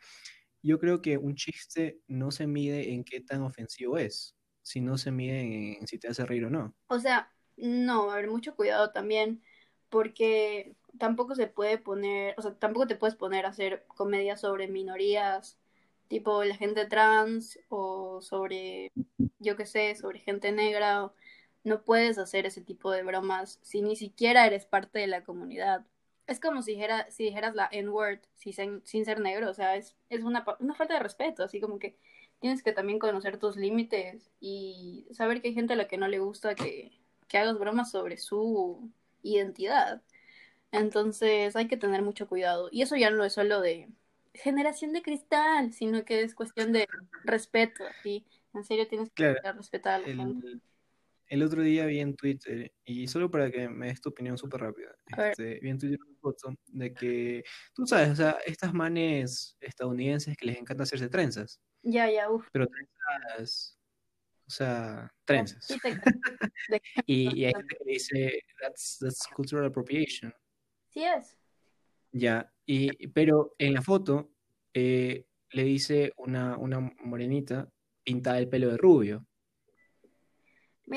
yo 0.62 0.80
creo 0.80 1.02
que 1.02 1.18
un 1.18 1.36
chiste 1.36 2.00
no 2.08 2.32
se 2.32 2.48
mide 2.48 2.94
en 2.94 3.04
qué 3.04 3.22
tan 3.22 3.42
ofensivo 3.44 3.98
es, 3.98 4.36
sino 4.62 4.98
se 4.98 5.12
mide 5.12 5.78
en 5.80 5.88
si 5.88 5.98
te 5.98 6.08
hace 6.08 6.26
reír 6.26 6.46
o 6.46 6.50
no. 6.50 6.76
O 6.88 7.00
sea, 7.00 7.32
no, 7.58 8.12
a 8.12 8.16
ver, 8.18 8.30
mucho 8.30 8.56
cuidado 8.56 8.92
también, 8.92 9.42
porque 9.90 10.76
tampoco 11.00 11.36
se 11.36 11.48
puede 11.48 11.78
poner, 11.78 12.36
o 12.38 12.42
sea, 12.42 12.54
tampoco 12.56 12.88
te 12.88 12.96
puedes 12.96 13.16
poner 13.16 13.46
a 13.46 13.50
hacer 13.50 13.86
comedia 13.88 14.38
sobre 14.38 14.68
minorías, 14.68 15.58
tipo 16.08 16.44
la 16.44 16.56
gente 16.56 16.86
trans, 16.86 17.60
o 17.70 18.22
sobre, 18.22 18.92
yo 19.40 19.56
qué 19.56 19.66
sé, 19.66 19.96
sobre 19.96 20.20
gente 20.20 20.52
negra. 20.52 21.06
o- 21.06 21.14
No 21.66 21.84
puedes 21.84 22.18
hacer 22.18 22.46
ese 22.46 22.62
tipo 22.62 22.92
de 22.92 23.04
bromas 23.04 23.60
si 23.62 23.82
ni 23.82 23.98
siquiera 23.98 24.48
eres 24.48 24.66
parte 24.66 25.00
de 25.00 25.08
la 25.08 25.24
comunidad. 25.24 25.86
Es 26.28 26.40
como 26.40 26.62
si, 26.62 26.72
dijera, 26.72 27.12
si 27.12 27.26
dijeras 27.26 27.56
la 27.56 27.68
N-word 27.70 28.20
si 28.36 28.54
sin 28.54 28.82
ser 28.84 29.20
negro, 29.20 29.50
o 29.50 29.54
sea, 29.54 29.76
es, 29.76 29.98
es 30.10 30.24
una, 30.24 30.46
una 30.60 30.74
falta 30.74 30.94
de 30.94 31.02
respeto, 31.02 31.44
así 31.44 31.60
como 31.60 31.78
que 31.78 31.98
tienes 32.40 32.64
que 32.64 32.72
también 32.72 33.00
conocer 33.00 33.38
tus 33.38 33.58
límites 33.58 34.32
y 34.40 35.06
saber 35.12 35.42
que 35.42 35.50
hay 35.50 35.54
gente 35.54 35.74
a 35.74 35.76
la 35.76 35.88
que 35.90 35.98
no 35.98 36.08
le 36.08 36.20
gusta 36.20 36.56
que, 36.56 36.94
que 37.28 37.38
hagas 37.38 37.60
bromas 37.60 37.92
sobre 37.92 38.18
su 38.18 38.90
identidad. 39.22 40.02
Entonces 40.72 41.58
hay 41.58 41.68
que 41.68 41.78
tener 41.78 42.02
mucho 42.02 42.28
cuidado. 42.28 42.70
Y 42.72 42.84
eso 42.84 42.96
ya 42.96 43.10
no 43.10 43.26
es 43.26 43.34
solo 43.34 43.62
de, 43.62 43.90
generación 44.36 44.94
de 44.94 45.02
cristal, 45.02 45.74
sino 45.74 46.06
que 46.06 46.22
es 46.22 46.36
cuestión 46.36 46.72
de 46.72 46.88
respeto, 47.24 47.84
¿sí? 48.04 48.26
En 48.54 48.64
serio 48.64 48.88
tienes 48.88 49.10
que 49.10 49.34
respetar 49.34 49.96
a 49.96 50.00
la 50.00 50.08
el, 50.08 50.18
gente. 50.18 50.48
El 51.28 51.44
otro 51.44 51.62
día 51.62 51.86
vi 51.86 52.00
en 52.00 52.16
Twitter, 52.16 52.72
y 52.84 53.08
solo 53.08 53.32
para 53.32 53.50
que 53.50 53.68
me 53.68 53.88
des 53.88 54.02
tu 54.02 54.10
opinión 54.10 54.38
súper 54.38 54.62
rápida, 54.62 54.96
este, 55.18 55.60
vi 55.62 55.70
en 55.70 55.80
Twitter 55.80 56.00
una 56.06 56.20
foto 56.20 56.54
de 56.68 56.94
que, 56.94 57.44
tú 57.74 57.86
sabes, 57.88 58.10
o 58.12 58.16
sea, 58.16 58.38
estas 58.46 58.74
manes 58.74 59.58
estadounidenses 59.60 60.38
que 60.38 60.46
les 60.46 60.58
encanta 60.58 60.84
hacerse 60.84 61.10
trenzas. 61.10 61.60
Ya, 61.82 62.10
ya, 62.10 62.30
uff. 62.30 62.48
Pero 62.52 62.68
trenzas, 62.68 63.80
o 64.48 64.52
sea, 64.52 65.12
trenzas. 65.26 65.68
y, 67.06 67.40
y, 67.40 67.46
hay 67.46 67.54
gente 67.54 67.76
que 67.76 67.92
dice, 67.92 68.42
that's, 68.62 68.98
that's 69.00 69.28
cultural 69.36 69.66
appropriation. 69.66 70.34
Sí 70.90 71.04
es. 71.04 71.38
Ya, 72.12 72.50
y, 72.66 73.08
pero 73.08 73.56
en 73.58 73.74
la 73.74 73.82
foto 73.82 74.32
eh, 74.74 75.26
le 75.52 75.64
dice 75.64 76.14
una, 76.18 76.58
una 76.58 76.80
morenita 77.04 77.70
pintada 78.04 78.38
el 78.40 78.48
pelo 78.48 78.70
de 78.70 78.78
rubio. 78.78 79.26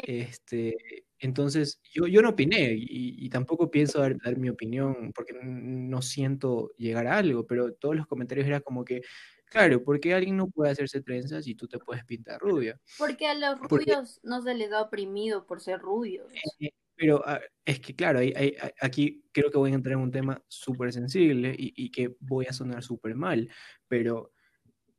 Este, 0.02 0.76
entonces, 1.18 1.80
yo, 1.82 2.06
yo 2.06 2.22
no 2.22 2.30
opiné 2.30 2.74
y, 2.76 3.28
tampoco 3.30 3.70
pienso 3.70 4.00
dar, 4.00 4.36
mi 4.36 4.48
opinión 4.48 5.12
porque 5.14 5.34
no 5.42 6.02
siento 6.02 6.70
llegar 6.76 7.06
a 7.06 7.18
algo, 7.18 7.46
pero 7.46 7.72
todos 7.74 7.96
los 7.96 8.06
comentarios 8.06 8.46
eran 8.46 8.62
como 8.62 8.84
que, 8.84 9.02
claro, 9.46 9.82
porque 9.82 10.14
alguien 10.14 10.36
no 10.36 10.48
puede 10.48 10.70
hacerse 10.70 11.00
trenzas 11.00 11.46
y 11.46 11.54
tú 11.54 11.66
te 11.68 11.78
puedes 11.78 12.04
pintar 12.04 12.40
rubia? 12.40 12.80
Porque 12.98 13.26
a 13.26 13.34
los 13.34 13.58
rubios 13.60 14.20
no 14.22 14.42
se 14.42 14.54
les 14.54 14.70
da 14.70 14.82
oprimido 14.82 15.46
por 15.46 15.60
ser 15.60 15.80
rubios. 15.80 16.32
Eh, 16.60 16.70
pero 16.94 17.22
ah, 17.26 17.40
es 17.64 17.80
que, 17.80 17.94
claro, 17.94 18.18
hay, 18.18 18.56
aquí 18.80 19.24
creo 19.32 19.50
que 19.50 19.58
voy 19.58 19.72
a 19.72 19.74
entrar 19.74 19.94
en 19.94 20.00
un 20.00 20.10
tema 20.10 20.42
súper 20.48 20.92
sensible 20.92 21.54
y, 21.56 21.90
que 21.90 22.16
voy 22.20 22.46
a 22.46 22.52
sonar 22.52 22.82
súper 22.82 23.14
mal, 23.14 23.48
pero 23.86 24.32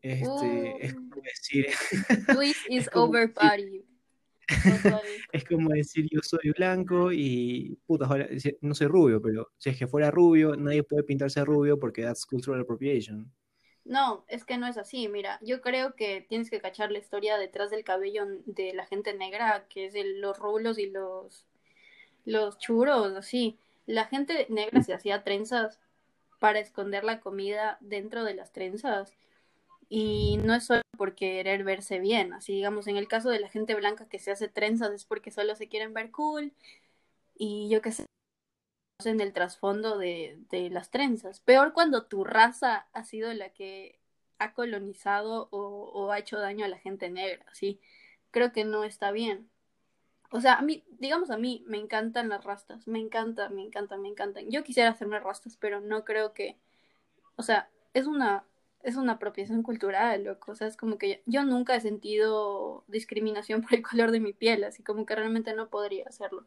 este, 0.02 0.86
es 0.86 0.93
como 0.93 1.21
decir... 1.21 1.67
Luis 2.34 2.58
is 2.69 2.89
over 2.93 3.34
party. 3.34 3.86
es 5.32 5.44
como 5.46 5.70
decir 5.70 6.08
yo 6.12 6.22
soy 6.22 6.52
blanco 6.58 7.12
y 7.12 7.78
puta, 7.86 8.08
no 8.62 8.76
soy 8.76 8.88
rubio, 8.88 9.22
pero 9.22 9.52
si 9.58 9.70
es 9.70 9.78
que 9.78 9.88
fuera 9.88 10.12
rubio, 10.12 10.56
nadie 10.56 10.84
puede 10.84 11.04
pintarse 11.04 11.44
rubio 11.46 11.80
porque 11.80 12.02
that's 12.02 12.26
cultural 12.26 12.62
appropriation. 12.62 13.32
No, 13.86 14.24
es 14.28 14.46
que 14.46 14.58
no 14.58 14.68
es 14.68 14.78
así. 14.78 15.08
Mira, 15.08 15.40
yo 15.42 15.62
creo 15.62 15.96
que 15.96 16.22
tienes 16.22 16.50
que 16.50 16.62
cachar 16.62 16.92
la 16.92 17.00
historia 17.00 17.38
detrás 17.38 17.72
del 17.72 17.84
cabello 17.84 18.28
de 18.46 18.74
la 18.74 18.86
gente 18.86 19.16
negra, 19.16 19.66
que 19.68 19.88
es 19.88 19.94
los 20.18 20.38
rulos 20.38 20.78
y 20.78 20.90
los, 20.90 21.48
los 22.26 22.60
churos, 22.60 23.16
así. 23.16 23.58
La 23.88 24.06
gente 24.06 24.46
negra 24.50 24.84
se 24.84 24.94
hacía 24.94 25.24
trenzas 25.24 25.80
para 26.40 26.60
esconder 26.60 27.04
la 27.04 27.20
comida 27.20 27.78
dentro 27.82 28.24
de 28.24 28.36
las 28.36 28.52
trenzas 28.52 29.14
y 29.89 30.38
no 30.38 30.54
es 30.56 30.65
solo 30.65 30.84
por 30.97 31.15
querer 31.15 31.63
verse 31.63 31.99
bien, 31.99 32.34
así 32.34 32.54
digamos, 32.54 32.88
en 32.88 32.97
el 32.97 33.08
caso 33.08 33.30
de 33.30 33.39
la 33.39 33.49
gente 33.49 33.75
blanca 33.75 34.08
que 34.08 34.19
se 34.19 34.32
hace 34.32 34.47
trenzas 34.47 34.91
es 34.91 35.06
porque 35.06 35.32
solo 35.32 35.56
se 35.56 35.67
quieren 35.67 35.93
ver 35.93 36.12
cool 36.12 36.54
y 37.38 37.69
yo 37.69 37.82
qué 37.82 37.91
sé, 37.91 38.06
en 39.06 39.21
el 39.21 39.34
trasfondo 39.34 39.97
de, 39.97 40.38
de 40.49 40.69
las 40.69 40.91
trenzas. 40.91 41.39
Peor 41.39 41.73
cuando 41.73 42.06
tu 42.06 42.23
raza 42.23 42.88
ha 42.93 43.04
sido 43.04 43.34
la 43.34 43.49
que 43.49 43.99
ha 44.39 44.54
colonizado 44.54 45.47
o, 45.52 45.60
o 45.93 46.12
ha 46.12 46.19
hecho 46.19 46.39
daño 46.39 46.65
a 46.65 46.69
la 46.69 46.78
gente 46.80 47.10
negra, 47.10 47.45
¿sí? 47.54 47.80
Creo 48.32 48.52
que 48.52 48.65
no 48.65 48.84
está 48.84 49.12
bien. 49.12 49.49
O 50.32 50.41
sea, 50.41 50.56
a 50.56 50.62
mí, 50.62 50.84
digamos 50.99 51.32
a 51.32 51.38
mí, 51.38 51.63
me 51.67 51.78
encantan 51.78 52.30
las 52.30 52.43
rastas, 52.43 52.88
me 52.88 52.99
encanta, 52.99 53.49
me 53.49 53.63
encantan, 53.63 54.02
me 54.02 54.10
encantan. 54.10 54.52
Yo 54.52 54.63
quisiera 54.63 54.89
hacerme 54.91 55.19
rastas, 55.19 55.58
pero 55.58 55.82
no 55.82 56.06
creo 56.06 56.34
que, 56.34 56.58
o 57.36 57.43
sea, 57.43 57.69
es 57.93 58.06
una 58.08 58.45
es 58.84 58.96
una 58.96 59.13
apropiación 59.13 59.63
cultural, 59.63 60.24
loco. 60.24 60.52
O 60.52 60.56
sea, 60.56 60.68
es 60.68 60.78
como 60.78 60.98
que 60.98 61.22
yo, 61.26 61.44
nunca 61.44 61.76
he 61.76 61.82
sentido 61.82 62.84
discriminación 62.88 63.62
por 63.70 63.74
el 63.74 63.82
color 63.82 64.12
de 64.12 64.20
mi 64.20 64.34
piel, 64.34 64.63
así 64.63 64.84
como 64.84 65.06
que 65.06 65.15
realmente 65.15 65.54
no 65.54 65.70
podría 65.70 66.06
hacerlo. 66.06 66.46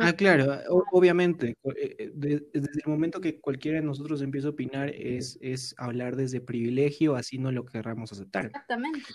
ah, 0.00 0.12
claro, 0.12 0.58
obviamente. 0.92 1.56
Eh, 1.76 1.96
eh, 1.98 2.12
desde 2.14 2.80
el 2.84 2.90
momento 2.90 3.20
que 3.20 3.40
cualquiera 3.40 3.78
de 3.78 3.86
nosotros 3.86 4.22
empieza 4.22 4.48
a 4.48 4.52
opinar 4.52 4.90
es, 4.90 5.38
es 5.40 5.74
hablar 5.78 6.16
desde 6.16 6.40
privilegio, 6.40 7.14
así 7.14 7.38
no 7.38 7.52
lo 7.52 7.64
querramos 7.64 8.12
aceptar. 8.12 8.46
Exactamente. 8.46 9.08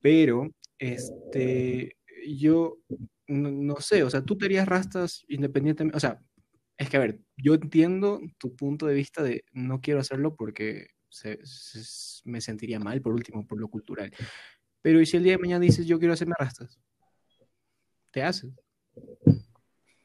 Pero, 0.00 0.50
este, 0.78 1.96
yo 2.26 2.78
no, 3.28 3.50
no 3.50 3.76
sé, 3.76 4.02
o 4.02 4.10
sea, 4.10 4.22
tú 4.22 4.36
te 4.36 4.46
harías 4.46 4.66
rastas 4.66 5.24
independientemente, 5.28 5.96
o 5.96 6.00
sea, 6.00 6.20
es 6.76 6.90
que 6.90 6.96
a 6.96 7.00
ver, 7.00 7.20
yo 7.36 7.54
entiendo 7.54 8.20
tu 8.38 8.56
punto 8.56 8.86
de 8.86 8.94
vista 8.94 9.22
de 9.22 9.44
no 9.52 9.80
quiero 9.80 10.00
hacerlo 10.00 10.34
porque 10.34 10.88
me 12.24 12.40
sentiría 12.40 12.78
mal, 12.78 13.00
por 13.00 13.12
último, 13.12 13.46
por 13.46 13.60
lo 13.60 13.68
cultural. 13.68 14.12
Pero 14.80 15.00
¿y 15.00 15.06
si 15.06 15.16
el 15.16 15.22
día 15.22 15.32
de 15.32 15.38
mañana 15.38 15.60
dices, 15.60 15.86
yo 15.86 15.98
quiero 15.98 16.14
hacerme 16.14 16.34
rastas? 16.38 16.80
Te 18.10 18.22
haces. 18.22 18.52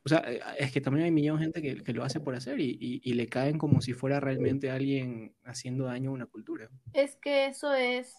O 0.06 0.10
sea, 0.10 0.24
eh, 0.26 0.40
es 0.60 0.72
que 0.72 0.80
también 0.80 1.06
hay 1.06 1.12
millones 1.12 1.52
de 1.52 1.62
gente 1.62 1.84
que, 1.84 1.94
lo 1.94 2.04
hace 2.04 2.20
por 2.20 2.34
hacer 2.36 2.62
y, 2.62 2.78
y, 2.80 3.14
le 3.14 3.28
caen 3.28 3.58
como 3.58 3.82
si 3.82 3.94
fuera 3.94 4.22
realmente 4.22 4.72
alguien 4.72 5.36
haciendo 5.44 5.86
daño 5.86 6.12
a 6.12 6.14
una 6.14 6.26
cultura. 6.28 6.70
Es 6.94 7.18
que 7.18 7.48
eso 7.48 7.74
es, 7.74 8.16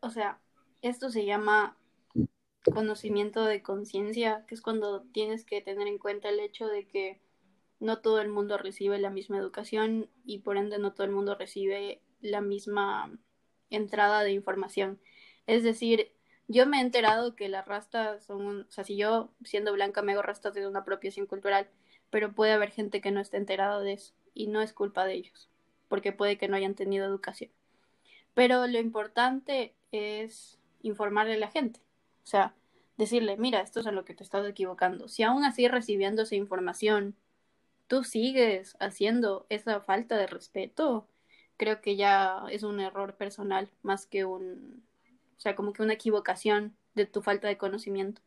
o 0.00 0.08
sea, 0.08 0.40
esto 0.80 1.10
se 1.10 1.26
llama 1.26 1.76
conocimiento 2.72 3.44
de 3.44 3.62
conciencia, 3.62 4.44
que 4.46 4.54
es 4.54 4.62
cuando 4.62 5.02
tienes 5.12 5.44
que 5.44 5.60
tener 5.60 5.86
en 5.88 5.98
cuenta 5.98 6.30
el 6.30 6.40
hecho 6.40 6.66
de 6.66 6.86
que 6.86 7.20
no 7.80 7.98
todo 7.98 8.20
el 8.20 8.28
mundo 8.28 8.58
recibe 8.58 8.98
la 8.98 9.10
misma 9.10 9.38
educación 9.38 10.08
y 10.24 10.38
por 10.38 10.56
ende 10.56 10.78
no 10.78 10.92
todo 10.92 11.06
el 11.06 11.12
mundo 11.12 11.34
recibe 11.34 12.00
la 12.20 12.40
misma 12.40 13.16
entrada 13.70 14.22
de 14.22 14.32
información. 14.32 15.00
Es 15.46 15.62
decir, 15.62 16.12
yo 16.48 16.66
me 16.66 16.78
he 16.78 16.80
enterado 16.80 17.36
que 17.36 17.48
las 17.48 17.66
rastas 17.66 18.24
son 18.24 18.46
un, 18.46 18.60
o 18.62 18.70
sea, 18.70 18.84
si 18.84 18.96
yo 18.96 19.30
siendo 19.44 19.72
blanca 19.72 20.02
me 20.02 20.12
hago 20.12 20.22
rastas 20.22 20.54
de 20.54 20.66
una 20.66 20.80
apropiación 20.80 21.26
cultural, 21.26 21.68
pero 22.10 22.32
puede 22.32 22.52
haber 22.52 22.70
gente 22.70 23.00
que 23.00 23.10
no 23.10 23.20
esté 23.20 23.36
enterada 23.36 23.80
de 23.80 23.92
eso 23.92 24.14
y 24.34 24.46
no 24.46 24.62
es 24.62 24.72
culpa 24.72 25.04
de 25.04 25.14
ellos, 25.14 25.50
porque 25.88 26.12
puede 26.12 26.38
que 26.38 26.48
no 26.48 26.56
hayan 26.56 26.74
tenido 26.74 27.06
educación. 27.06 27.50
Pero 28.34 28.66
lo 28.66 28.78
importante 28.78 29.74
es 29.92 30.58
informarle 30.82 31.34
a 31.34 31.38
la 31.38 31.50
gente, 31.50 31.80
o 32.22 32.26
sea, 32.26 32.54
decirle, 32.96 33.36
mira, 33.36 33.60
esto 33.60 33.80
es 33.80 33.86
a 33.86 33.92
lo 33.92 34.04
que 34.04 34.14
te 34.14 34.24
estás 34.24 34.46
equivocando. 34.46 35.08
Si 35.08 35.22
aún 35.22 35.44
así 35.44 35.68
recibiendo 35.68 36.22
esa 36.22 36.34
información 36.34 37.14
tú 37.88 38.04
sigues 38.04 38.76
haciendo 38.78 39.46
esa 39.48 39.80
falta 39.80 40.16
de 40.16 40.26
respeto, 40.26 41.08
creo 41.56 41.80
que 41.80 41.96
ya 41.96 42.44
es 42.50 42.62
un 42.62 42.80
error 42.80 43.16
personal 43.16 43.70
más 43.82 44.06
que 44.06 44.24
un, 44.24 44.84
o 45.36 45.40
sea, 45.40 45.56
como 45.56 45.72
que 45.72 45.82
una 45.82 45.94
equivocación 45.94 46.76
de 46.94 47.06
tu 47.06 47.22
falta 47.22 47.48
de 47.48 47.58
conocimiento. 47.58 48.22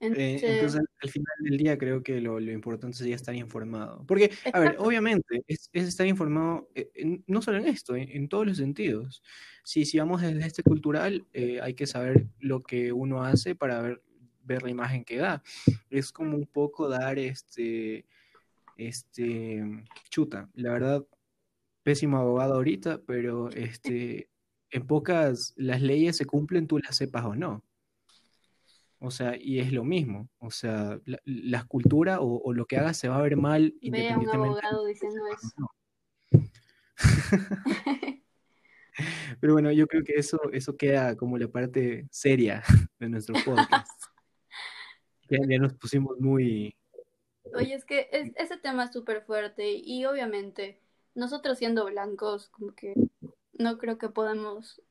Eh, 0.00 0.38
entonces, 0.40 0.80
al 1.02 1.10
final 1.10 1.34
del 1.40 1.58
día 1.58 1.76
creo 1.76 2.04
que 2.04 2.20
lo, 2.20 2.40
importante 2.40 2.96
sería 2.96 3.16
estar 3.16 3.34
informado. 3.34 4.04
Porque, 4.06 4.30
a 4.52 4.60
ver, 4.60 4.76
obviamente, 4.78 5.42
es, 5.48 5.68
estar 5.72 6.06
informado 6.06 6.68
eh, 6.76 7.20
no 7.26 7.42
solo 7.42 7.58
en 7.58 7.66
esto, 7.66 7.96
en, 7.96 8.28
todos 8.28 8.46
los 8.46 8.58
sentidos. 8.58 9.22
Si, 9.64 9.84
si 9.84 9.98
vamos 9.98 10.22
desde 10.22 10.46
este 10.46 10.62
cultural, 10.62 11.26
eh, 11.32 11.58
hay 11.60 11.74
que 11.74 11.88
saber 11.88 12.26
lo 12.38 12.62
que 12.62 12.92
uno 12.92 13.24
hace 13.24 13.56
para 13.56 13.82
ver, 13.82 14.02
ver 14.44 14.62
la 14.62 14.70
imagen 14.70 15.04
que 15.04 15.16
da. 15.16 15.42
Es 15.90 16.12
como 16.12 16.36
un 16.36 16.46
poco 16.46 16.88
dar 16.88 17.18
este 17.18 18.06
este, 18.78 19.62
chuta, 20.08 20.48
la 20.54 20.72
verdad, 20.72 21.04
pésimo 21.82 22.16
abogado 22.16 22.54
ahorita, 22.54 23.02
pero 23.06 23.50
este, 23.50 24.30
en 24.70 24.86
pocas, 24.86 25.52
las 25.56 25.82
leyes 25.82 26.16
se 26.16 26.24
cumplen, 26.24 26.66
tú 26.66 26.78
las 26.78 26.96
sepas 26.96 27.24
o 27.26 27.34
no. 27.34 27.62
O 29.00 29.10
sea, 29.10 29.36
y 29.38 29.60
es 29.60 29.72
lo 29.72 29.84
mismo. 29.84 30.28
O 30.38 30.50
sea, 30.50 30.98
la, 31.04 31.58
escultura 31.58 32.20
o, 32.20 32.52
lo 32.52 32.66
que 32.66 32.76
hagas 32.78 32.96
se 32.96 33.08
va 33.08 33.18
a 33.18 33.22
ver 33.22 33.36
mal 33.36 33.74
Ve 33.80 34.10
a 34.10 34.18
un 34.18 34.28
abogado 34.28 34.86
diciendo 34.86 35.20
eso. 35.28 35.70
Pero 39.40 39.52
bueno, 39.52 39.70
yo 39.70 39.86
creo 39.86 40.02
que 40.02 40.14
eso, 40.14 40.40
eso 40.52 40.76
queda 40.76 41.16
como 41.16 41.38
la 41.38 41.46
parte 41.46 42.08
seria 42.10 42.64
de 42.98 43.08
nuestro 43.08 43.36
podcast. 43.44 44.02
ya 45.48 45.58
nos 45.58 45.74
pusimos 45.74 46.18
muy, 46.18 46.74
Oye, 47.54 47.74
es 47.74 47.84
que 47.84 48.08
ese 48.12 48.56
tema 48.56 48.84
es 48.84 48.92
súper 48.92 49.22
fuerte 49.22 49.72
y 49.72 50.04
obviamente 50.04 50.80
nosotros 51.14 51.58
siendo 51.58 51.84
blancos, 51.86 52.48
como 52.48 52.74
que 52.74 52.94
no 53.52 53.78
creo 53.78 53.98
que 53.98 54.08
podamos 54.08 54.82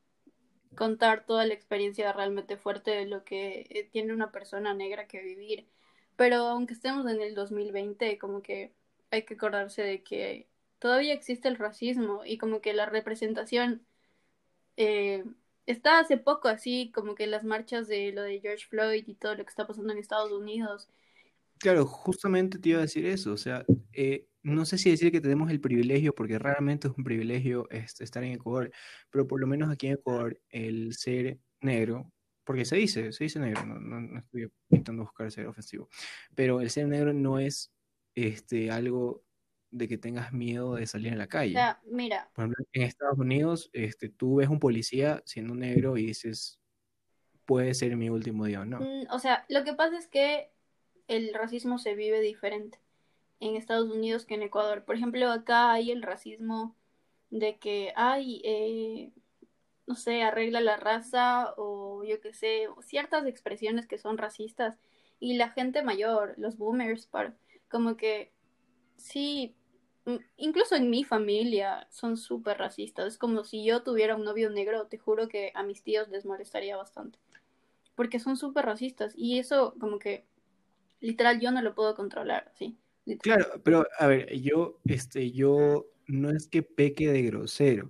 contar 0.75 1.25
toda 1.25 1.45
la 1.45 1.53
experiencia 1.53 2.13
realmente 2.13 2.57
fuerte 2.57 2.91
de 2.91 3.05
lo 3.05 3.23
que 3.23 3.89
tiene 3.91 4.13
una 4.13 4.31
persona 4.31 4.73
negra 4.73 5.07
que 5.07 5.21
vivir. 5.21 5.67
Pero 6.15 6.37
aunque 6.47 6.73
estemos 6.73 7.09
en 7.11 7.21
el 7.21 7.35
2020, 7.35 8.17
como 8.17 8.41
que 8.41 8.73
hay 9.11 9.23
que 9.23 9.35
acordarse 9.35 9.83
de 9.83 10.03
que 10.03 10.47
todavía 10.79 11.13
existe 11.13 11.47
el 11.47 11.57
racismo 11.57 12.23
y 12.25 12.37
como 12.37 12.61
que 12.61 12.73
la 12.73 12.85
representación 12.85 13.85
eh, 14.77 15.23
está 15.65 15.99
hace 15.99 16.17
poco 16.17 16.47
así, 16.47 16.91
como 16.93 17.15
que 17.15 17.27
las 17.27 17.43
marchas 17.43 17.87
de 17.87 18.11
lo 18.11 18.23
de 18.23 18.39
George 18.39 18.65
Floyd 18.67 19.07
y 19.07 19.15
todo 19.15 19.35
lo 19.35 19.43
que 19.43 19.49
está 19.49 19.67
pasando 19.67 19.93
en 19.93 19.99
Estados 19.99 20.31
Unidos 20.31 20.89
Claro, 21.59 21.85
justamente 21.85 22.59
te 22.59 22.69
iba 22.69 22.79
a 22.79 22.81
decir 22.83 23.05
eso, 23.05 23.33
o 23.33 23.37
sea, 23.37 23.65
eh, 23.93 24.27
no 24.43 24.65
sé 24.65 24.77
si 24.77 24.89
decir 24.91 25.11
que 25.11 25.21
tenemos 25.21 25.49
el 25.49 25.59
privilegio, 25.59 26.13
porque 26.13 26.37
raramente 26.39 26.87
es 26.87 26.93
un 26.97 27.03
privilegio 27.03 27.67
este, 27.71 28.03
estar 28.03 28.23
en 28.23 28.33
Ecuador, 28.33 28.71
pero 29.09 29.27
por 29.27 29.39
lo 29.41 29.47
menos 29.47 29.69
aquí 29.69 29.87
en 29.87 29.93
Ecuador 29.93 30.39
el 30.49 30.93
ser 30.93 31.39
negro, 31.61 32.11
porque 32.43 32.63
se 32.65 32.75
dice, 32.77 33.11
se 33.11 33.23
dice 33.23 33.39
negro, 33.39 33.65
no, 33.65 33.79
no, 33.79 33.99
no 33.99 34.19
estoy 34.19 34.49
intentando 34.69 35.03
buscar 35.03 35.31
ser 35.31 35.47
ofensivo, 35.47 35.89
pero 36.35 36.61
el 36.61 36.69
ser 36.69 36.87
negro 36.87 37.11
no 37.13 37.39
es 37.39 37.73
este, 38.15 38.71
algo 38.71 39.23
de 39.69 39.87
que 39.87 39.97
tengas 39.97 40.31
miedo 40.31 40.75
de 40.75 40.85
salir 40.87 41.11
en 41.11 41.17
la 41.17 41.25
O 41.25 41.29
calle. 41.29 41.53
sea, 41.53 41.81
mira, 41.85 42.29
Por 42.33 42.45
ejemplo, 42.45 42.65
en 42.71 42.81
Estados 42.83 43.17
Unidos, 43.17 43.69
este, 43.73 44.09
tú 44.09 44.35
ves 44.35 44.47
un 44.47 44.59
policía 44.59 45.21
siendo 45.25 45.55
negro 45.55 45.97
y 45.97 46.05
dices, 46.05 46.59
puede 47.45 47.73
ser 47.73 47.95
mi 47.97 48.09
último 48.09 48.45
día 48.45 48.61
o 48.61 48.65
no. 48.65 48.79
mm, 48.79 49.07
o 49.11 49.19
sea, 49.19 49.45
lo 49.49 49.63
que 49.63 49.73
pasa 49.73 49.97
es 49.97 50.07
que 50.07 50.51
el 51.07 51.33
racismo 51.33 51.77
se 51.79 51.95
vive 51.95 52.21
diferente 52.21 52.79
en 53.39 53.55
Estados 53.55 53.89
Unidos 53.89 54.25
que 54.25 54.35
en 54.35 54.43
Ecuador. 54.43 54.83
Por 54.85 54.95
ejemplo, 54.95 55.29
acá 55.29 55.71
hay 55.71 55.91
el 55.91 56.01
racismo 56.01 56.75
de 57.29 57.57
que, 57.57 57.93
ay, 57.95 58.41
eh, 58.43 59.11
no 59.85 59.95
sé, 59.95 60.23
arregla 60.23 60.61
la 60.61 60.77
raza 60.77 61.53
o 61.57 62.03
yo 62.03 62.19
qué 62.21 62.33
sé, 62.33 62.67
ciertas 62.81 63.25
expresiones 63.25 63.87
que 63.87 63.97
son 63.97 64.17
racistas. 64.17 64.77
Y 65.19 65.35
la 65.35 65.49
gente 65.49 65.81
mayor, 65.83 66.35
los 66.37 66.57
boomers, 66.57 67.07
para, 67.07 67.35
como 67.69 67.97
que 67.97 68.33
sí, 68.97 69.55
mm, 70.05 70.17
incluso 70.37 70.75
en 70.75 70.89
mi 70.89 71.03
familia 71.03 71.87
son 71.89 72.17
súper 72.17 72.57
racistas. 72.57 73.07
Es 73.07 73.17
como 73.17 73.43
si 73.43 73.63
yo 73.63 73.83
tuviera 73.83 74.15
un 74.15 74.25
novio 74.25 74.49
negro, 74.49 74.87
te 74.87 74.97
juro 74.97 75.27
que 75.27 75.51
a 75.55 75.63
mis 75.63 75.83
tíos 75.83 76.09
les 76.09 76.25
molestaría 76.25 76.77
bastante. 76.77 77.19
Porque 77.95 78.19
son 78.19 78.37
súper 78.37 78.65
racistas. 78.65 79.13
Y 79.15 79.39
eso 79.39 79.75
como 79.79 79.99
que 79.99 80.25
literal 80.99 81.39
yo 81.39 81.51
no 81.51 81.61
lo 81.61 81.75
puedo 81.75 81.95
controlar, 81.95 82.51
¿sí? 82.55 82.79
Literal. 83.05 83.43
Claro, 83.43 83.61
pero 83.63 83.87
a 83.99 84.07
ver, 84.07 84.33
yo, 84.39 84.79
este, 84.85 85.31
yo 85.31 85.87
no 86.07 86.29
es 86.31 86.47
que 86.47 86.63
peque 86.63 87.11
de 87.11 87.23
grosero, 87.23 87.89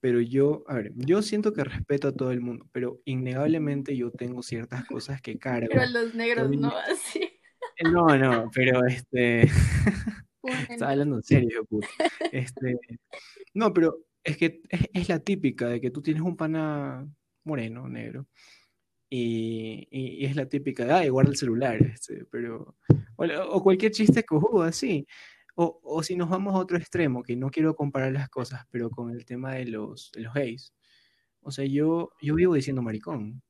pero 0.00 0.20
yo, 0.20 0.64
a 0.68 0.74
ver, 0.74 0.92
yo 0.94 1.22
siento 1.22 1.52
que 1.52 1.64
respeto 1.64 2.08
a 2.08 2.12
todo 2.12 2.30
el 2.30 2.40
mundo, 2.40 2.66
pero 2.72 3.00
innegablemente 3.04 3.96
yo 3.96 4.10
tengo 4.10 4.42
ciertas 4.42 4.84
cosas 4.86 5.20
que 5.20 5.32
Pero 5.32 5.68
cargo. 5.68 5.74
los 5.92 6.14
negros 6.14 6.50
no, 6.50 6.76
así. 6.76 7.40
No, 7.82 8.06
no, 8.16 8.50
pero 8.54 8.84
este, 8.86 9.42
estaba 10.70 10.92
hablando 10.92 11.16
en 11.16 11.22
serio, 11.22 11.64
puta. 11.64 11.88
Este, 12.32 12.78
no, 13.54 13.72
pero 13.72 14.04
es 14.22 14.36
que 14.36 14.62
es, 14.68 14.88
es 14.92 15.08
la 15.08 15.18
típica 15.18 15.68
de 15.68 15.80
que 15.80 15.90
tú 15.90 16.02
tienes 16.02 16.22
un 16.22 16.36
pana 16.36 17.08
moreno, 17.44 17.88
negro, 17.88 18.26
y, 19.10 19.86
y- 19.90 20.24
es 20.26 20.36
la 20.36 20.46
típica 20.46 20.84
de, 20.84 20.92
ay, 20.92 21.08
guarda 21.08 21.30
el 21.30 21.36
celular, 21.36 21.76
este, 21.82 22.24
pero, 22.26 22.76
o, 23.16 23.24
o 23.24 23.62
cualquier 23.62 23.92
chiste 23.92 24.24
cojudo 24.24 24.62
así. 24.62 25.06
O, 25.60 25.80
o 25.82 26.02
si 26.04 26.14
nos 26.14 26.28
vamos 26.28 26.54
a 26.54 26.58
otro 26.58 26.76
extremo, 26.78 27.22
que 27.22 27.34
no 27.34 27.50
quiero 27.50 27.74
comparar 27.74 28.12
las 28.12 28.28
cosas, 28.28 28.64
pero 28.70 28.90
con 28.90 29.10
el 29.10 29.24
tema 29.24 29.54
de 29.54 29.64
los, 29.64 30.12
de 30.12 30.20
los 30.20 30.32
gays. 30.32 30.72
O 31.40 31.50
sea, 31.50 31.64
yo, 31.64 32.10
yo 32.20 32.36
vivo 32.36 32.54
diciendo 32.54 32.80
maricón, 32.82 33.42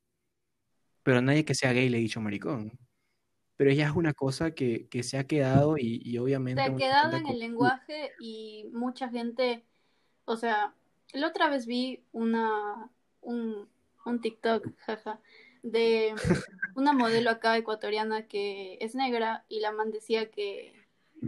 pero 1.03 1.19
a 1.19 1.23
nadie 1.23 1.45
que 1.45 1.55
sea 1.55 1.73
gay 1.73 1.89
le 1.89 1.99
he 1.99 2.01
dicho 2.01 2.21
maricón. 2.21 2.79
Pero 3.57 3.73
ya 3.73 3.87
es 3.89 3.97
una 3.97 4.15
cosa 4.15 4.53
que, 4.53 4.87
que 4.89 5.03
se 5.03 5.19
ha 5.19 5.27
quedado 5.27 5.77
y, 5.77 6.01
y 6.05 6.13
Se 6.13 6.19
obviamente 6.21 6.63
ha 6.63 6.71
mucha 6.71 6.87
quedado 6.87 7.17
en 7.17 7.27
el 7.27 7.39
lenguaje 7.41 8.13
y 8.21 8.71
mucha 8.73 9.09
gente, 9.11 9.65
o 10.25 10.37
sea, 10.37 10.75
la 11.13 11.27
otra 11.29 11.51
vez 11.51 11.67
vi 11.67 12.05
una, 12.13 12.91
un, 13.21 13.69
un 14.07 14.21
TikTok, 14.21 14.67
jaja, 14.79 15.21
de 15.63 16.15
una 16.75 16.93
modelo 16.93 17.31
acá 17.31 17.57
ecuatoriana 17.57 18.27
que 18.27 18.79
es 18.81 18.95
negra 18.95 19.45
y 19.49 19.61
la 19.61 19.73
man 19.73 19.91
decía 19.91 20.31
que, 20.31 20.73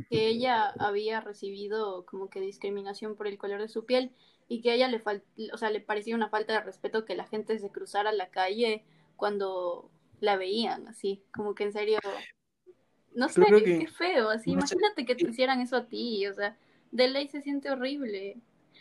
que 0.08 0.28
ella 0.28 0.68
había 0.78 1.20
recibido 1.20 2.04
como 2.06 2.30
que 2.30 2.40
discriminación 2.40 3.16
por 3.16 3.26
el 3.26 3.38
color 3.38 3.60
de 3.60 3.68
su 3.68 3.84
piel 3.84 4.12
y 4.48 4.62
que 4.62 4.70
a 4.70 4.74
ella 4.74 4.88
le 4.88 5.02
fal- 5.02 5.22
o 5.52 5.56
sea, 5.58 5.70
le 5.70 5.80
parecía 5.80 6.14
una 6.14 6.28
falta 6.28 6.52
de 6.54 6.60
respeto 6.60 7.04
que 7.04 7.14
la 7.14 7.26
gente 7.26 7.58
se 7.58 7.70
cruzara 7.70 8.12
la 8.12 8.30
calle 8.30 8.84
cuando 9.16 9.90
la 10.20 10.36
veían, 10.36 10.86
así, 10.88 11.22
como 11.32 11.54
que 11.54 11.64
en 11.64 11.72
serio, 11.72 11.98
no 13.14 13.28
sé, 13.28 13.40
que- 13.64 13.78
qué 13.80 13.86
feo, 13.88 14.30
así, 14.30 14.50
imagínate 14.52 15.04
que 15.06 15.14
te 15.14 15.28
hicieran 15.30 15.60
eso 15.60 15.76
a 15.76 15.86
ti, 15.86 16.26
o 16.26 16.34
sea, 16.34 16.56
de 16.92 17.08
ley 17.08 17.28
se 17.28 17.42
siente 17.42 17.70
horrible. 17.70 18.36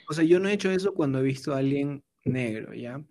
O 0.09 0.13
sea, 0.13 0.23
yo 0.23 0.39
no 0.39 0.49
he 0.49 0.53
hecho 0.53 0.71
eso 0.71 0.93
cuando 0.93 1.19
he 1.19 1.23
visto 1.23 1.53
a 1.53 1.57
alguien 1.59 2.03
negro, 2.25 2.73
¿ya? 2.73 3.01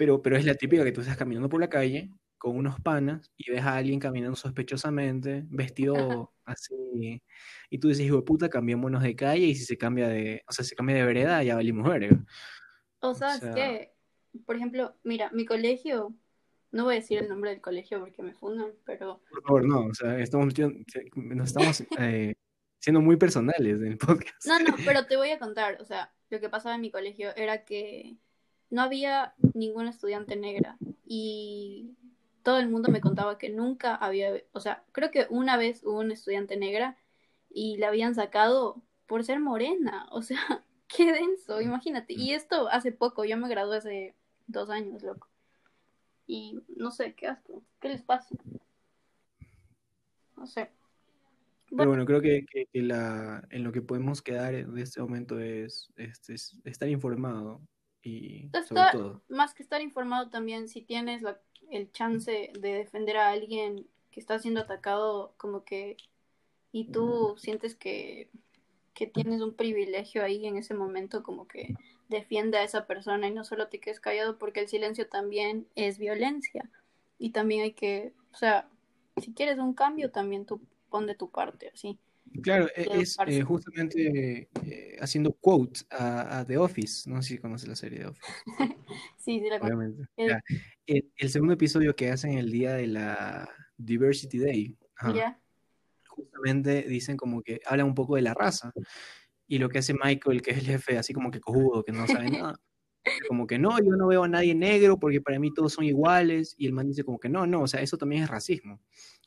Pero, 0.00 0.22
pero 0.22 0.38
es 0.38 0.46
la 0.46 0.54
típica 0.54 0.82
que 0.82 0.92
tú 0.92 1.02
estás 1.02 1.18
caminando 1.18 1.50
por 1.50 1.60
la 1.60 1.68
calle 1.68 2.10
con 2.38 2.56
unos 2.56 2.80
panas 2.80 3.30
y 3.36 3.50
ves 3.50 3.60
a 3.60 3.76
alguien 3.76 4.00
caminando 4.00 4.34
sospechosamente, 4.34 5.44
vestido 5.50 6.32
así, 6.46 7.22
y 7.68 7.78
tú 7.78 7.88
dices, 7.88 8.06
hijo 8.06 8.16
de 8.16 8.22
puta, 8.22 8.48
cambiémonos 8.48 9.02
de 9.02 9.14
calle 9.14 9.44
y 9.44 9.54
si 9.54 9.66
se 9.66 9.76
cambia 9.76 10.08
de, 10.08 10.42
o 10.48 10.52
sea, 10.52 10.64
se 10.64 10.74
cambia 10.74 10.96
de 10.96 11.04
vereda, 11.04 11.42
ya 11.42 11.54
valimos 11.56 11.86
verga. 11.86 12.18
O 13.00 13.10
O 13.10 13.14
sea, 13.14 13.34
es 13.34 13.40
sea, 13.40 13.52
que, 13.52 13.92
por 14.46 14.56
ejemplo, 14.56 14.96
mira, 15.02 15.30
mi 15.32 15.44
colegio, 15.44 16.14
no 16.72 16.84
voy 16.84 16.94
a 16.94 17.00
decir 17.00 17.18
el 17.18 17.28
nombre 17.28 17.50
del 17.50 17.60
colegio 17.60 18.00
porque 18.00 18.22
me 18.22 18.32
fundan, 18.32 18.72
pero 18.86 19.20
por 19.30 19.42
favor, 19.42 19.68
no, 19.68 19.80
o 19.84 19.92
sea, 19.92 20.18
estamos 20.18 20.54
nos 21.14 21.46
estamos 21.46 21.84
eh, 21.98 22.36
siendo 22.78 23.02
muy 23.02 23.18
personales 23.18 23.82
en 23.82 23.86
el 23.86 23.98
podcast. 23.98 24.46
No, 24.46 24.60
no, 24.60 24.76
pero 24.82 25.04
te 25.04 25.18
voy 25.18 25.28
a 25.28 25.38
contar, 25.38 25.76
o 25.78 25.84
sea, 25.84 26.10
lo 26.30 26.40
que 26.40 26.48
pasaba 26.48 26.76
en 26.76 26.80
mi 26.80 26.90
colegio 26.90 27.36
era 27.36 27.66
que 27.66 28.16
no 28.70 28.82
había 28.82 29.34
ninguna 29.54 29.90
estudiante 29.90 30.36
negra 30.36 30.76
y 31.06 31.96
todo 32.42 32.58
el 32.58 32.68
mundo 32.68 32.90
me 32.90 33.00
contaba 33.00 33.36
que 33.38 33.50
nunca 33.50 33.94
había, 33.94 34.32
o 34.52 34.60
sea, 34.60 34.82
creo 34.92 35.10
que 35.10 35.26
una 35.30 35.56
vez 35.56 35.82
hubo 35.84 35.98
una 36.00 36.14
estudiante 36.14 36.56
negra 36.56 36.96
y 37.50 37.76
la 37.78 37.88
habían 37.88 38.14
sacado 38.14 38.80
por 39.06 39.24
ser 39.24 39.40
morena, 39.40 40.06
o 40.12 40.22
sea, 40.22 40.38
qué 40.88 41.12
denso, 41.12 41.60
imagínate. 41.60 42.14
Y 42.14 42.32
esto 42.32 42.68
hace 42.68 42.92
poco, 42.92 43.24
yo 43.24 43.36
me 43.36 43.48
gradué 43.48 43.78
hace 43.78 44.14
dos 44.46 44.70
años, 44.70 45.02
loco. 45.02 45.28
Y 46.26 46.60
no 46.76 46.92
sé, 46.92 47.14
qué 47.14 47.26
asco, 47.26 47.62
¿qué 47.80 47.88
les 47.88 48.02
pasa? 48.02 48.28
No 50.36 50.46
sé. 50.46 50.70
Pero 51.76 51.88
bueno, 51.88 52.04
creo 52.06 52.20
que, 52.20 52.44
que- 52.50 52.66
que 52.66 52.82
la, 52.82 53.44
en 53.50 53.64
lo 53.64 53.72
que 53.72 53.82
podemos 53.82 54.22
quedar 54.22 54.54
en 54.54 54.76
este 54.78 55.00
momento 55.00 55.38
es, 55.38 55.88
este, 55.96 56.34
es 56.34 56.56
estar 56.64 56.88
informado 56.88 57.60
y 58.02 58.48
sobre 58.52 58.60
Está- 58.60 58.90
todo. 58.92 59.22
más 59.28 59.54
que 59.54 59.62
estar 59.62 59.80
informado 59.82 60.30
también, 60.30 60.68
si 60.68 60.82
tienes 60.82 61.22
la- 61.22 61.40
el 61.70 61.90
chance 61.92 62.50
de 62.58 62.72
defender 62.74 63.16
a 63.16 63.30
alguien 63.30 63.86
que 64.10 64.20
está 64.20 64.38
siendo 64.38 64.60
atacado, 64.60 65.34
como 65.36 65.64
que, 65.64 65.96
y 66.72 66.86
tú 66.86 67.34
sientes 67.38 67.76
que, 67.76 68.28
que 68.94 69.06
tienes 69.06 69.40
un 69.40 69.54
privilegio 69.54 70.24
ahí 70.24 70.46
en 70.46 70.56
ese 70.56 70.74
momento, 70.74 71.22
como 71.22 71.46
que 71.46 71.74
defiende 72.08 72.58
a 72.58 72.64
esa 72.64 72.86
persona 72.86 73.28
y 73.28 73.32
no 73.32 73.44
solo 73.44 73.68
te 73.68 73.78
quedes 73.78 74.00
callado, 74.00 74.36
porque 74.38 74.60
el 74.60 74.68
silencio 74.68 75.08
también 75.08 75.66
es 75.76 75.98
violencia. 75.98 76.68
Y 77.18 77.30
también 77.30 77.62
hay 77.62 77.72
que, 77.72 78.12
o 78.32 78.36
sea, 78.36 78.68
si 79.18 79.32
quieres 79.32 79.58
un 79.58 79.74
cambio, 79.74 80.10
también 80.10 80.44
tú 80.46 80.60
pon 80.88 81.06
de 81.06 81.14
tu 81.14 81.30
parte, 81.30 81.70
así. 81.72 81.98
Claro, 82.42 82.68
e- 82.76 82.84
de 82.88 83.00
es 83.00 83.16
eh, 83.26 83.42
justamente 83.42 84.48
eh, 84.64 84.96
haciendo 85.00 85.32
quote 85.32 85.80
a, 85.90 86.40
a 86.40 86.46
The 86.46 86.58
Office. 86.58 87.08
No 87.10 87.20
sé 87.22 87.30
si 87.30 87.38
conoces 87.38 87.68
la 87.68 87.76
serie 87.76 87.98
The 88.00 88.06
Office, 88.06 88.32
Sí, 89.18 89.40
sí, 89.40 89.48
la. 89.48 89.56
Eh, 90.16 90.28
Ya. 90.28 90.42
El, 90.86 91.10
el 91.16 91.30
segundo 91.30 91.54
episodio 91.54 91.94
que 91.94 92.10
hacen 92.10 92.38
el 92.38 92.50
día 92.50 92.74
de 92.74 92.86
la 92.86 93.48
Diversity 93.76 94.38
Day, 94.38 94.76
ajá, 94.96 95.14
ya. 95.14 95.40
justamente 96.06 96.82
dicen 96.82 97.16
como 97.16 97.42
que 97.42 97.60
hablan 97.66 97.86
un 97.86 97.94
poco 97.94 98.16
de 98.16 98.22
la 98.22 98.34
raza. 98.34 98.72
Y 99.46 99.58
lo 99.58 99.68
que 99.68 99.78
hace 99.78 99.94
Michael, 99.94 100.42
que 100.42 100.52
es 100.52 100.58
el 100.58 100.66
jefe, 100.66 100.96
así 100.98 101.12
como 101.12 101.30
que 101.30 101.40
cojudo, 101.40 101.82
que 101.84 101.92
no 101.92 102.06
sabe 102.06 102.26
nada, 102.54 102.60
como 103.28 103.46
que 103.46 103.58
no, 103.58 103.78
yo 103.78 103.96
no 103.96 104.06
veo 104.06 104.22
a 104.24 104.28
nadie 104.28 104.54
negro 104.54 104.98
porque 104.98 105.20
para 105.20 105.38
mí 105.40 105.52
todos 105.52 105.72
son 105.72 105.84
iguales. 105.84 106.54
Y 106.56 106.66
el 106.66 106.72
man 106.72 106.86
dice 106.86 107.02
como 107.02 107.18
que 107.18 107.28
no, 107.28 107.46
no, 107.46 107.62
o 107.62 107.66
sea, 107.66 107.80
eso 107.82 107.96
también 107.98 108.22
es 108.22 108.28
racismo. 108.30 108.80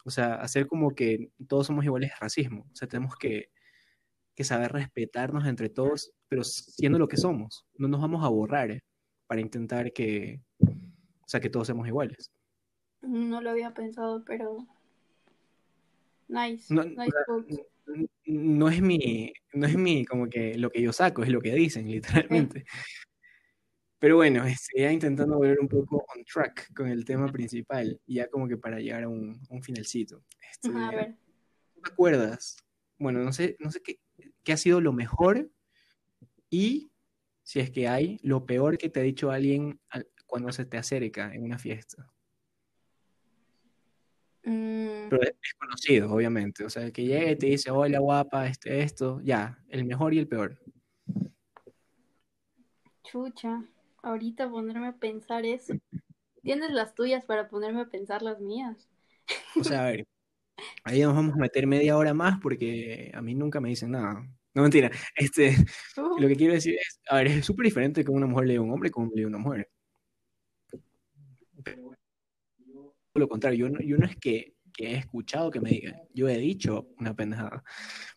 O 0.06 0.10
sea, 0.10 0.36
hacer 0.36 0.68
como 0.68 0.94
que 0.94 1.32
todos 1.48 1.68
somos 1.68 1.86
iguales 1.86 2.12
es 2.12 2.20
racismo. 2.20 2.66
O 2.72 2.76
sea, 2.76 2.88
tenemos 2.88 3.16
que, 3.16 3.50
que 4.36 4.44
saber 4.44 4.72
respetarnos 4.72 5.46
entre 5.46 5.70
todos, 5.70 6.12
pero 6.28 6.44
siendo 6.44 7.00
lo 7.00 7.08
que 7.08 7.18
somos. 7.18 7.66
No 7.76 7.88
nos 7.88 8.02
vamos 8.02 8.24
a 8.24 8.30
borrar 8.30 8.72
eh, 8.72 8.84
para 9.28 9.42
intentar 9.42 9.94
que, 9.94 10.42
o 10.60 11.28
sea, 11.28 11.40
que 11.40 11.50
todos 11.50 11.68
seamos 11.68 11.88
iguales. 11.88 12.32
No 13.02 13.42
lo 13.42 13.50
había 13.50 13.74
pensado, 13.74 14.24
pero 14.26 14.66
nice, 16.28 16.74
no 18.26 18.70
es 18.70 18.82
mi, 18.82 19.34
no 19.54 19.68
es 19.68 19.78
mi, 19.78 20.06
como 20.06 20.30
que 20.30 20.58
lo 20.58 20.70
que 20.70 20.82
yo 20.82 20.94
saco, 20.94 21.24
es 21.24 21.30
lo 21.30 21.42
que 21.42 21.54
dicen, 21.54 21.90
literalmente. 21.92 22.66
Pero 24.04 24.18
bueno, 24.18 24.44
este, 24.46 24.82
ya 24.82 24.92
intentando 24.92 25.38
volver 25.38 25.62
un 25.62 25.70
poco 25.70 26.04
on 26.14 26.26
track 26.26 26.74
con 26.74 26.90
el 26.90 27.06
tema 27.06 27.32
principal, 27.32 28.02
ya 28.06 28.28
como 28.28 28.50
que 28.50 28.58
para 28.58 28.78
llegar 28.82 29.04
a 29.04 29.08
un, 29.08 29.40
un 29.50 29.64
finalcito. 29.64 30.26
Este, 30.52 30.68
Ajá, 30.68 30.90
a 30.90 30.92
ver. 30.92 31.16
¿tú 31.74 31.80
te 31.84 31.90
acuerdas? 31.90 32.58
Bueno, 32.98 33.20
no 33.24 33.32
sé, 33.32 33.56
no 33.60 33.72
sé 33.72 33.82
qué, 33.82 34.02
qué 34.44 34.52
ha 34.52 34.58
sido 34.58 34.82
lo 34.82 34.92
mejor 34.92 35.50
y, 36.50 36.92
si 37.44 37.62
es 37.62 37.72
que 37.72 37.88
hay, 37.88 38.20
lo 38.24 38.46
peor 38.46 38.78
que 38.78 38.90
te 38.90 39.00
ha 39.00 39.04
dicho 39.04 39.32
alguien 39.32 39.80
al- 39.88 40.10
cuando 40.26 40.52
se 40.52 40.66
te 40.66 40.76
acerca 40.78 41.34
en 41.34 41.42
una 41.44 41.58
fiesta. 41.58 42.12
Mm, 44.44 45.08
Pero 45.12 45.22
es 45.22 45.30
es 45.30 45.54
conocido, 45.58 46.12
obviamente. 46.14 46.66
O 46.66 46.70
sea, 46.70 46.84
el 46.84 46.92
que 46.92 47.06
llegue 47.06 47.32
y 47.32 47.36
te 47.38 47.46
dice, 47.46 47.72
hola 47.72 48.00
guapa, 48.00 48.48
este, 48.48 48.82
esto, 48.82 49.22
ya, 49.24 49.64
el 49.70 49.86
mejor 49.86 50.14
y 50.14 50.20
el 50.20 50.28
peor. 50.28 50.60
chucha, 53.06 53.64
ahorita 54.04 54.50
ponerme 54.50 54.88
a 54.88 54.98
pensar 54.98 55.46
eso. 55.46 55.74
¿Tienes 56.44 56.72
las 56.72 56.94
tuyas 56.94 57.26
para 57.26 57.48
ponerme 57.48 57.82
a 57.82 57.90
pensar 57.90 58.22
las 58.22 58.40
mías? 58.40 58.90
O 59.60 59.64
sea, 59.64 59.88
a 59.88 59.92
ver, 59.92 60.06
ahí 60.84 61.02
nos 61.02 61.16
vamos 61.16 61.36
a 61.36 61.40
meter 61.40 61.66
media 61.66 61.98
hora 61.98 62.14
más 62.14 62.40
porque 62.40 63.12
a 63.14 63.22
mí 63.22 63.34
nunca 63.34 63.60
me 63.60 63.70
dicen 63.70 63.92
nada. 63.92 64.28
No, 64.54 64.62
mentira. 64.62 64.92
Este, 65.16 65.56
Uh, 65.98 66.20
lo 66.20 66.28
que 66.28 66.36
quiero 66.36 66.54
decir 66.54 66.76
es, 66.76 67.00
a 67.10 67.18
ver, 67.18 67.28
es 67.28 67.46
súper 67.46 67.66
diferente 67.66 68.04
que 68.04 68.12
una 68.12 68.28
mujer 68.28 68.48
le 68.48 68.54
diga 68.54 68.62
a 68.62 68.66
un 68.66 68.72
hombre 68.74 68.92
como 68.92 69.08
le 69.08 69.16
diga 69.16 69.28
a 69.28 69.30
una 69.30 69.38
mujer. 69.40 69.70
Pero 71.64 71.96
lo 73.16 73.28
contrario, 73.30 73.68
yo 73.68 73.74
no, 73.74 73.80
yo 73.80 73.98
no 73.98 74.06
es 74.06 74.16
que, 74.18 74.56
que 74.74 74.88
he 74.92 74.96
escuchado 74.96 75.52
que 75.52 75.60
me 75.62 75.70
digan, 75.70 75.96
yo 76.14 76.28
he 76.28 76.38
dicho 76.38 76.90
una 77.00 77.16
pendejada. 77.16 77.64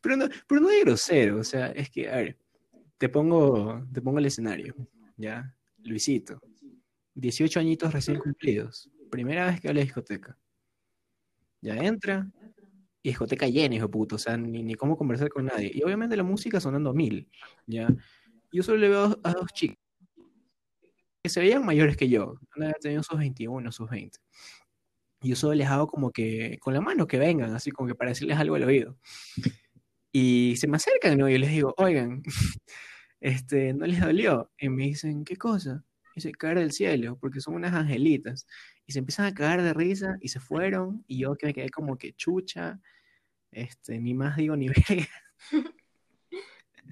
Pero 0.00 0.16
no, 0.16 0.26
pero 0.46 0.60
no 0.60 0.68
de 0.68 0.80
grosero, 0.80 1.38
o 1.38 1.44
sea, 1.44 1.68
es 1.68 1.90
que, 1.90 2.08
a 2.08 2.16
ver, 2.16 2.38
te 2.98 3.08
pongo, 3.08 3.86
te 3.92 4.00
pongo 4.00 4.18
el 4.18 4.26
escenario, 4.26 4.74
¿ya? 5.16 5.54
Luisito, 5.84 6.40
18 7.14 7.60
añitos 7.60 7.92
recién 7.92 8.18
cumplidos, 8.18 8.90
primera 9.10 9.46
vez 9.46 9.60
que 9.60 9.68
va 9.68 9.72
a 9.72 9.74
la 9.74 9.80
discoteca. 9.82 10.38
Ya 11.60 11.76
entra, 11.76 12.30
y 13.02 13.10
discoteca 13.10 13.48
llena, 13.48 13.76
hijo 13.76 13.90
puto, 13.90 14.16
o 14.16 14.18
sea, 14.18 14.36
ni, 14.36 14.62
ni 14.62 14.74
cómo 14.74 14.96
conversar 14.96 15.28
con 15.28 15.46
nadie. 15.46 15.70
Y 15.72 15.82
obviamente 15.82 16.16
la 16.16 16.22
música 16.22 16.60
sonando 16.60 16.92
mil, 16.92 17.28
¿ya? 17.66 17.88
Yo 18.52 18.62
solo 18.62 18.78
le 18.78 18.88
veo 18.88 18.98
a 18.98 19.08
dos, 19.08 19.18
a 19.22 19.32
dos 19.32 19.52
chicas 19.52 19.86
que 21.26 21.30
se 21.30 21.40
veían 21.40 21.64
mayores 21.66 21.96
que 21.96 22.08
yo, 22.08 22.38
han 22.52 22.72
tenido 22.80 23.02
sus 23.02 23.18
21, 23.18 23.72
sus 23.72 23.90
20. 23.90 24.16
Y 25.22 25.30
yo 25.30 25.36
solo 25.36 25.54
les 25.54 25.66
hago 25.66 25.88
como 25.88 26.12
que, 26.12 26.56
con 26.60 26.72
la 26.72 26.80
mano 26.80 27.08
que 27.08 27.18
vengan, 27.18 27.52
así 27.52 27.72
como 27.72 27.88
que 27.88 27.96
para 27.96 28.10
decirles 28.10 28.38
algo 28.38 28.54
al 28.54 28.62
oído. 28.62 28.96
Y 30.12 30.54
se 30.56 30.68
me 30.68 30.76
acercan, 30.76 31.18
¿no? 31.18 31.28
Y 31.28 31.32
yo 31.32 31.38
les 31.38 31.50
digo, 31.50 31.74
oigan, 31.78 32.22
este, 33.20 33.72
¿no 33.72 33.86
les 33.86 34.00
dolió? 34.00 34.50
Y 34.58 34.68
me 34.68 34.84
dicen, 34.84 35.24
¿qué 35.24 35.36
cosa? 35.36 35.84
Y 36.14 36.20
se 36.20 36.32
caer 36.32 36.58
del 36.58 36.72
cielo, 36.72 37.18
porque 37.20 37.40
son 37.40 37.54
unas 37.54 37.74
angelitas. 37.74 38.46
Y 38.86 38.92
se 38.92 39.00
empiezan 39.00 39.26
a 39.26 39.34
cagar 39.34 39.62
de 39.62 39.74
risa 39.74 40.16
y 40.20 40.28
se 40.28 40.40
fueron. 40.40 41.04
Y 41.06 41.18
yo 41.20 41.34
que 41.36 41.46
me 41.46 41.54
quedé 41.54 41.70
como 41.70 41.98
que 41.98 42.12
chucha, 42.14 42.80
este, 43.50 43.98
ni 43.98 44.14
más 44.14 44.36
digo 44.36 44.56
ni 44.56 44.68
verga. 44.88 45.08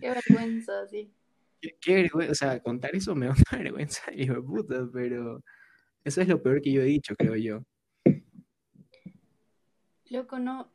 qué 0.01 0.11
vergüenza, 0.11 0.87
sí. 0.89 1.13
Qué, 1.61 1.77
qué 1.81 1.95
vergüenza, 1.95 2.33
o 2.33 2.35
sea, 2.35 2.61
contar 2.61 2.95
eso 2.95 3.15
me 3.15 3.27
da 3.27 3.33
una 3.33 3.59
vergüenza, 3.63 4.03
hijo 4.15 4.35
de 4.35 4.43
puta, 4.43 4.89
pero 4.93 5.43
eso 6.05 6.21
es 6.21 6.29
lo 6.29 6.43
peor 6.43 6.61
que 6.61 6.73
yo 6.73 6.83
he 6.83 6.87
dicho, 6.87 7.15
creo 7.17 7.37
yo. 7.37 7.65
Loco, 10.11 10.39
no, 10.39 10.74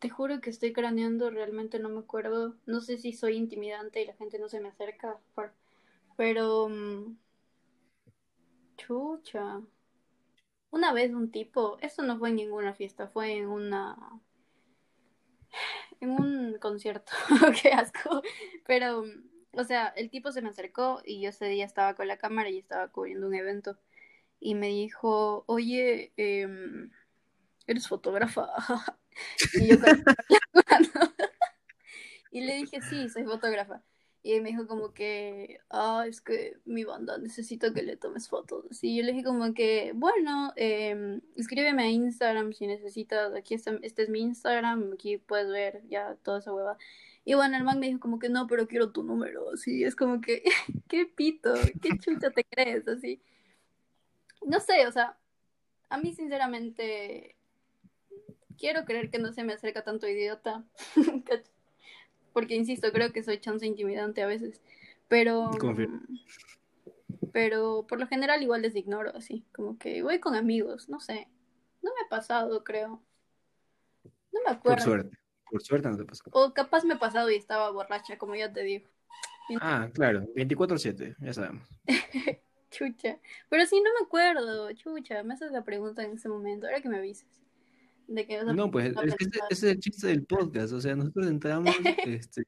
te 0.00 0.08
juro 0.10 0.40
que 0.40 0.50
estoy 0.50 0.72
craneando, 0.72 1.30
realmente 1.30 1.78
no 1.78 1.88
me 1.88 2.00
acuerdo. 2.00 2.56
No 2.66 2.80
sé 2.80 2.98
si 2.98 3.12
soy 3.12 3.36
intimidante 3.36 4.02
y 4.02 4.06
la 4.06 4.14
gente 4.14 4.38
no 4.38 4.48
se 4.48 4.60
me 4.60 4.68
acerca, 4.68 5.18
pero... 6.16 6.68
mm, 6.68 7.16
Chucha. 8.78 9.60
Una 10.70 10.94
vez 10.94 11.12
un 11.12 11.30
tipo, 11.30 11.76
eso 11.82 12.00
no 12.02 12.18
fue 12.18 12.30
en 12.30 12.36
ninguna 12.36 12.72
fiesta, 12.72 13.06
fue 13.08 13.32
en 13.36 13.48
una... 13.48 13.98
en 16.00 16.10
un 16.10 16.58
concierto, 16.60 17.12
qué 17.62 17.70
asco. 17.70 18.22
Pero, 18.66 19.04
o 19.52 19.64
sea, 19.64 19.88
el 19.88 20.10
tipo 20.10 20.32
se 20.32 20.42
me 20.42 20.48
acercó 20.50 21.00
y 21.04 21.20
yo 21.20 21.30
ese 21.30 21.46
día 21.46 21.64
estaba 21.64 21.94
con 21.94 22.08
la 22.08 22.18
cámara 22.18 22.50
y 22.50 22.58
estaba 22.58 22.88
cubriendo 22.88 23.26
un 23.26 23.34
evento. 23.34 23.78
Y 24.40 24.54
me 24.54 24.68
dijo, 24.68 25.44
oye, 25.48 26.12
em, 26.16 26.90
¿eres 27.66 27.88
fotógrafa? 27.88 28.48
Y 29.54 29.68
yo 29.68 29.80
con 29.80 30.02
la. 30.04 30.14
Y 32.30 32.42
le 32.42 32.56
dije, 32.56 32.80
sí, 32.82 33.08
soy 33.08 33.24
fotógrafa. 33.24 33.82
Y 34.22 34.32
él 34.34 34.42
me 34.42 34.50
dijo 34.50 34.66
como 34.66 34.92
que, 34.92 35.60
ah, 35.70 36.04
es 36.06 36.20
que 36.20 36.58
mi 36.64 36.84
banda 36.84 37.18
necesita 37.18 37.72
que 37.72 37.82
le 37.82 37.96
tomes 37.96 38.28
fotos. 38.28 38.82
Y 38.82 38.96
yo 38.96 39.04
le 39.04 39.12
dije 39.12 39.24
como 39.24 39.54
que, 39.54 39.92
bueno, 39.94 40.52
em, 40.56 41.20
escríbeme 41.36 41.84
a 41.84 41.88
Instagram 41.88 42.52
si 42.52 42.66
necesitas. 42.66 43.34
Aquí 43.34 43.54
está, 43.54 43.78
este 43.82 44.02
es 44.02 44.08
mi 44.10 44.20
Instagram, 44.20 44.92
aquí 44.94 45.18
puedes 45.18 45.48
ver 45.48 45.82
ya 45.88 46.16
toda 46.22 46.40
esa 46.40 46.52
hueva. 46.52 46.76
Y 47.24 47.34
bueno, 47.34 47.56
el 47.56 47.64
man 47.64 47.78
me 47.78 47.86
dijo 47.86 48.00
como 48.00 48.18
que 48.18 48.28
no, 48.28 48.46
pero 48.46 48.68
quiero 48.68 48.90
tu 48.92 49.02
número. 49.02 49.50
Así 49.52 49.84
es 49.84 49.96
como 49.96 50.20
que, 50.20 50.42
qué 50.88 51.06
pito, 51.06 51.54
qué 51.80 51.98
chucha 51.98 52.30
te 52.30 52.44
crees, 52.44 52.86
así. 52.88 53.22
No 54.46 54.60
sé, 54.60 54.86
o 54.86 54.92
sea, 54.92 55.16
a 55.90 55.98
mí 55.98 56.12
sinceramente 56.14 57.37
quiero 58.58 58.84
creer 58.84 59.10
que 59.10 59.18
no 59.18 59.32
se 59.32 59.44
me 59.44 59.54
acerca 59.54 59.84
tanto 59.84 60.06
idiota. 60.08 60.64
Porque 62.32 62.54
insisto, 62.54 62.92
creo 62.92 63.12
que 63.12 63.22
soy 63.22 63.38
chance 63.38 63.66
intimidante 63.66 64.22
a 64.22 64.26
veces. 64.26 64.60
Pero. 65.08 65.50
Confirmo. 65.58 66.00
Pero 67.32 67.86
por 67.88 67.98
lo 67.98 68.06
general 68.06 68.42
igual 68.42 68.62
les 68.62 68.76
ignoro 68.76 69.14
así. 69.16 69.44
Como 69.52 69.78
que 69.78 70.02
voy 70.02 70.18
con 70.18 70.34
amigos, 70.34 70.88
no 70.88 71.00
sé. 71.00 71.28
No 71.82 71.92
me 71.94 72.00
ha 72.04 72.08
pasado, 72.08 72.64
creo. 72.64 73.02
No 74.32 74.40
me 74.40 74.44
Por 74.44 74.52
acuerdo. 74.52 74.84
suerte, 74.84 75.16
por 75.50 75.62
suerte 75.62 75.88
no 75.88 75.96
te 75.96 76.04
pasó. 76.04 76.24
O 76.32 76.52
capaz 76.52 76.84
me 76.84 76.94
ha 76.94 76.98
pasado 76.98 77.30
y 77.30 77.36
estaba 77.36 77.70
borracha, 77.70 78.18
como 78.18 78.34
ya 78.34 78.52
te 78.52 78.62
digo. 78.62 78.88
Ah, 79.60 79.88
claro, 79.94 80.20
24/7, 80.34 81.16
ya 81.20 81.32
sabemos. 81.32 81.66
Chucha. 82.70 83.18
Pero 83.48 83.66
sí, 83.66 83.80
no 83.80 83.90
me 83.98 84.06
acuerdo. 84.06 84.70
Chucha, 84.72 85.22
me 85.22 85.34
haces 85.34 85.52
la 85.52 85.64
pregunta 85.64 86.02
en 86.02 86.12
ese 86.12 86.28
momento. 86.28 86.66
Ahora 86.66 86.82
que 86.82 86.88
me 86.88 86.98
avises. 86.98 87.47
De 88.08 88.26
que 88.26 88.42
No, 88.42 88.70
pues 88.70 88.96
a 88.96 89.02
es 89.02 89.14
que 89.14 89.26
ese, 89.26 89.40
es 89.50 89.62
el 89.62 89.78
chiste 89.80 90.06
del 90.06 90.24
podcast, 90.24 90.72
o 90.72 90.80
sea, 90.80 90.96
nosotros 90.96 91.26
entramos 91.26 91.74
este, 92.06 92.42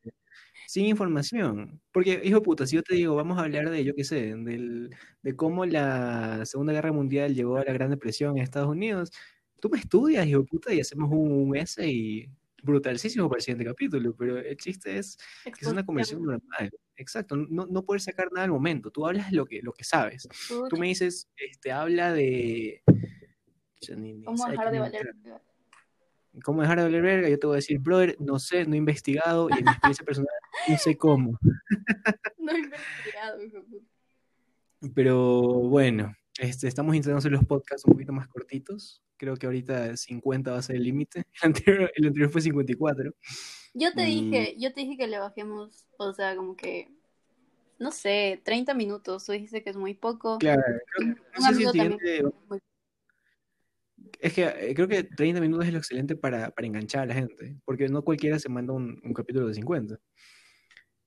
sin 0.66 0.86
información. 0.86 1.80
Porque, 1.92 2.22
hijo 2.24 2.38
de 2.38 2.44
puta, 2.44 2.66
si 2.66 2.76
yo 2.76 2.82
te 2.82 2.94
digo, 2.94 3.14
vamos 3.14 3.38
a 3.38 3.42
hablar 3.42 3.68
de, 3.68 3.84
yo 3.84 3.94
qué 3.94 4.04
sé, 4.04 4.34
del, 4.34 4.96
de 5.22 5.36
cómo 5.36 5.66
la 5.66 6.44
Segunda 6.46 6.72
Guerra 6.72 6.92
Mundial 6.92 7.34
llegó 7.34 7.58
a 7.58 7.64
la 7.64 7.74
Gran 7.74 7.90
Depresión 7.90 8.38
en 8.38 8.42
Estados 8.42 8.70
Unidos, 8.70 9.12
tú 9.60 9.68
me 9.68 9.78
estudias, 9.78 10.26
hijo 10.26 10.40
de 10.40 10.46
puta, 10.46 10.72
y 10.72 10.80
hacemos 10.80 11.10
un, 11.12 11.30
un 11.30 11.56
essay 11.56 12.26
brutalísimo 12.62 13.28
para 13.28 13.38
el 13.38 13.42
siguiente 13.42 13.64
capítulo, 13.64 14.14
pero 14.16 14.38
el 14.38 14.56
chiste 14.56 14.98
es 14.98 15.18
que 15.44 15.52
es 15.60 15.66
una 15.66 15.84
conversación 15.84 16.22
normal. 16.22 16.70
Exacto, 16.96 17.36
no, 17.36 17.66
no 17.66 17.84
puedes 17.84 18.04
sacar 18.04 18.30
nada 18.32 18.44
al 18.44 18.50
momento, 18.50 18.90
tú 18.90 19.06
hablas 19.06 19.30
lo 19.30 19.44
que, 19.44 19.60
lo 19.62 19.72
que 19.72 19.84
sabes. 19.84 20.26
Tú 20.48 20.76
me 20.78 20.88
dices, 20.88 21.28
este, 21.36 21.70
habla 21.70 22.12
de... 22.12 22.82
¿Cómo 24.24 24.46
dejar 24.46 24.70
de 24.70 24.78
valer? 24.78 25.14
¿Cómo 26.44 26.62
dejar 26.62 26.78
de 26.78 26.84
valer 26.84 27.02
verga? 27.02 27.28
Yo 27.28 27.38
te 27.38 27.46
voy 27.46 27.54
a 27.54 27.56
decir, 27.56 27.78
brother, 27.80 28.16
no 28.20 28.38
sé, 28.38 28.64
no 28.64 28.74
he 28.74 28.78
investigado 28.78 29.48
y 29.50 29.54
en 29.58 29.64
mi 29.64 29.70
experiencia 29.70 30.04
personal 30.04 30.28
no 30.68 30.76
sé 30.78 30.96
cómo. 30.96 31.38
No 32.38 32.52
he 32.52 32.58
investigado, 32.58 33.42
hijo. 33.42 33.58
Pero 34.94 35.28
bueno, 35.68 36.14
este, 36.38 36.66
estamos 36.68 36.94
intentando 36.94 37.18
hacer 37.18 37.32
los 37.32 37.44
podcasts 37.44 37.84
un 37.86 37.92
poquito 37.92 38.12
más 38.12 38.28
cortitos. 38.28 39.02
Creo 39.16 39.36
que 39.36 39.46
ahorita 39.46 39.96
50 39.96 40.52
va 40.52 40.58
a 40.58 40.62
ser 40.62 40.76
el 40.76 40.84
límite. 40.84 41.24
El 41.42 41.48
anterior, 41.48 41.92
el 41.94 42.06
anterior 42.06 42.30
fue 42.30 42.40
54. 42.40 43.12
Yo 43.74 43.92
te 43.92 44.02
Mm. 44.02 44.06
dije, 44.06 44.54
yo 44.58 44.72
te 44.72 44.80
dije 44.80 44.96
que 44.96 45.06
le 45.06 45.18
bajemos, 45.18 45.86
o 45.98 46.12
sea, 46.14 46.34
como 46.34 46.56
que, 46.56 46.88
no 47.78 47.92
sé, 47.92 48.40
30 48.44 48.72
minutos. 48.74 49.26
Tú 49.26 49.32
dijiste 49.32 49.62
que 49.62 49.70
es 49.70 49.76
muy 49.76 49.94
poco. 49.94 50.38
Claro, 50.38 50.62
creo, 50.96 51.08
Un 51.08 51.16
no 51.38 51.40
sé 51.46 51.54
si 51.54 51.62
el 51.62 51.66
también. 51.90 52.32
Es 54.18 54.32
que 54.32 54.44
eh, 54.44 54.74
creo 54.74 54.88
que 54.88 55.04
30 55.04 55.40
minutos 55.40 55.66
es 55.66 55.72
lo 55.72 55.78
excelente 55.78 56.16
para, 56.16 56.50
para 56.50 56.66
enganchar 56.66 57.02
a 57.02 57.06
la 57.06 57.14
gente, 57.14 57.56
porque 57.64 57.88
no 57.88 58.02
cualquiera 58.02 58.38
se 58.38 58.48
manda 58.48 58.72
un, 58.72 59.00
un 59.02 59.14
capítulo 59.14 59.48
de 59.48 59.54
50. 59.54 59.98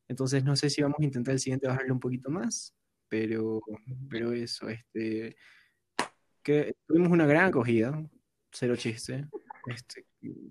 Entonces 0.07 0.43
no 0.43 0.55
sé 0.55 0.69
si 0.69 0.81
vamos 0.81 0.99
a 0.99 1.03
intentar 1.03 1.33
el 1.33 1.39
siguiente 1.39 1.67
bajarle 1.67 1.91
un 1.91 1.99
poquito 1.99 2.29
más, 2.29 2.75
pero, 3.09 3.61
pero 4.09 4.31
eso, 4.31 4.69
este, 4.69 5.35
que 6.43 6.75
tuvimos 6.85 7.11
una 7.11 7.25
gran 7.25 7.45
acogida, 7.45 8.03
cero 8.51 8.75
chiste. 8.75 9.27
Este, 9.67 10.05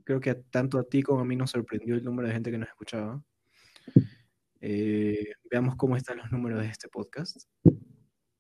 creo 0.04 0.20
que 0.20 0.34
tanto 0.34 0.78
a 0.78 0.84
ti 0.84 1.02
como 1.02 1.20
a 1.20 1.24
mí 1.24 1.36
nos 1.36 1.50
sorprendió 1.50 1.94
el 1.94 2.04
número 2.04 2.28
de 2.28 2.34
gente 2.34 2.50
que 2.50 2.58
nos 2.58 2.68
escuchaba. 2.68 3.22
Eh, 4.60 5.32
veamos 5.50 5.76
cómo 5.76 5.96
están 5.96 6.18
los 6.18 6.30
números 6.30 6.60
de 6.60 6.68
este 6.68 6.88
podcast. 6.88 7.48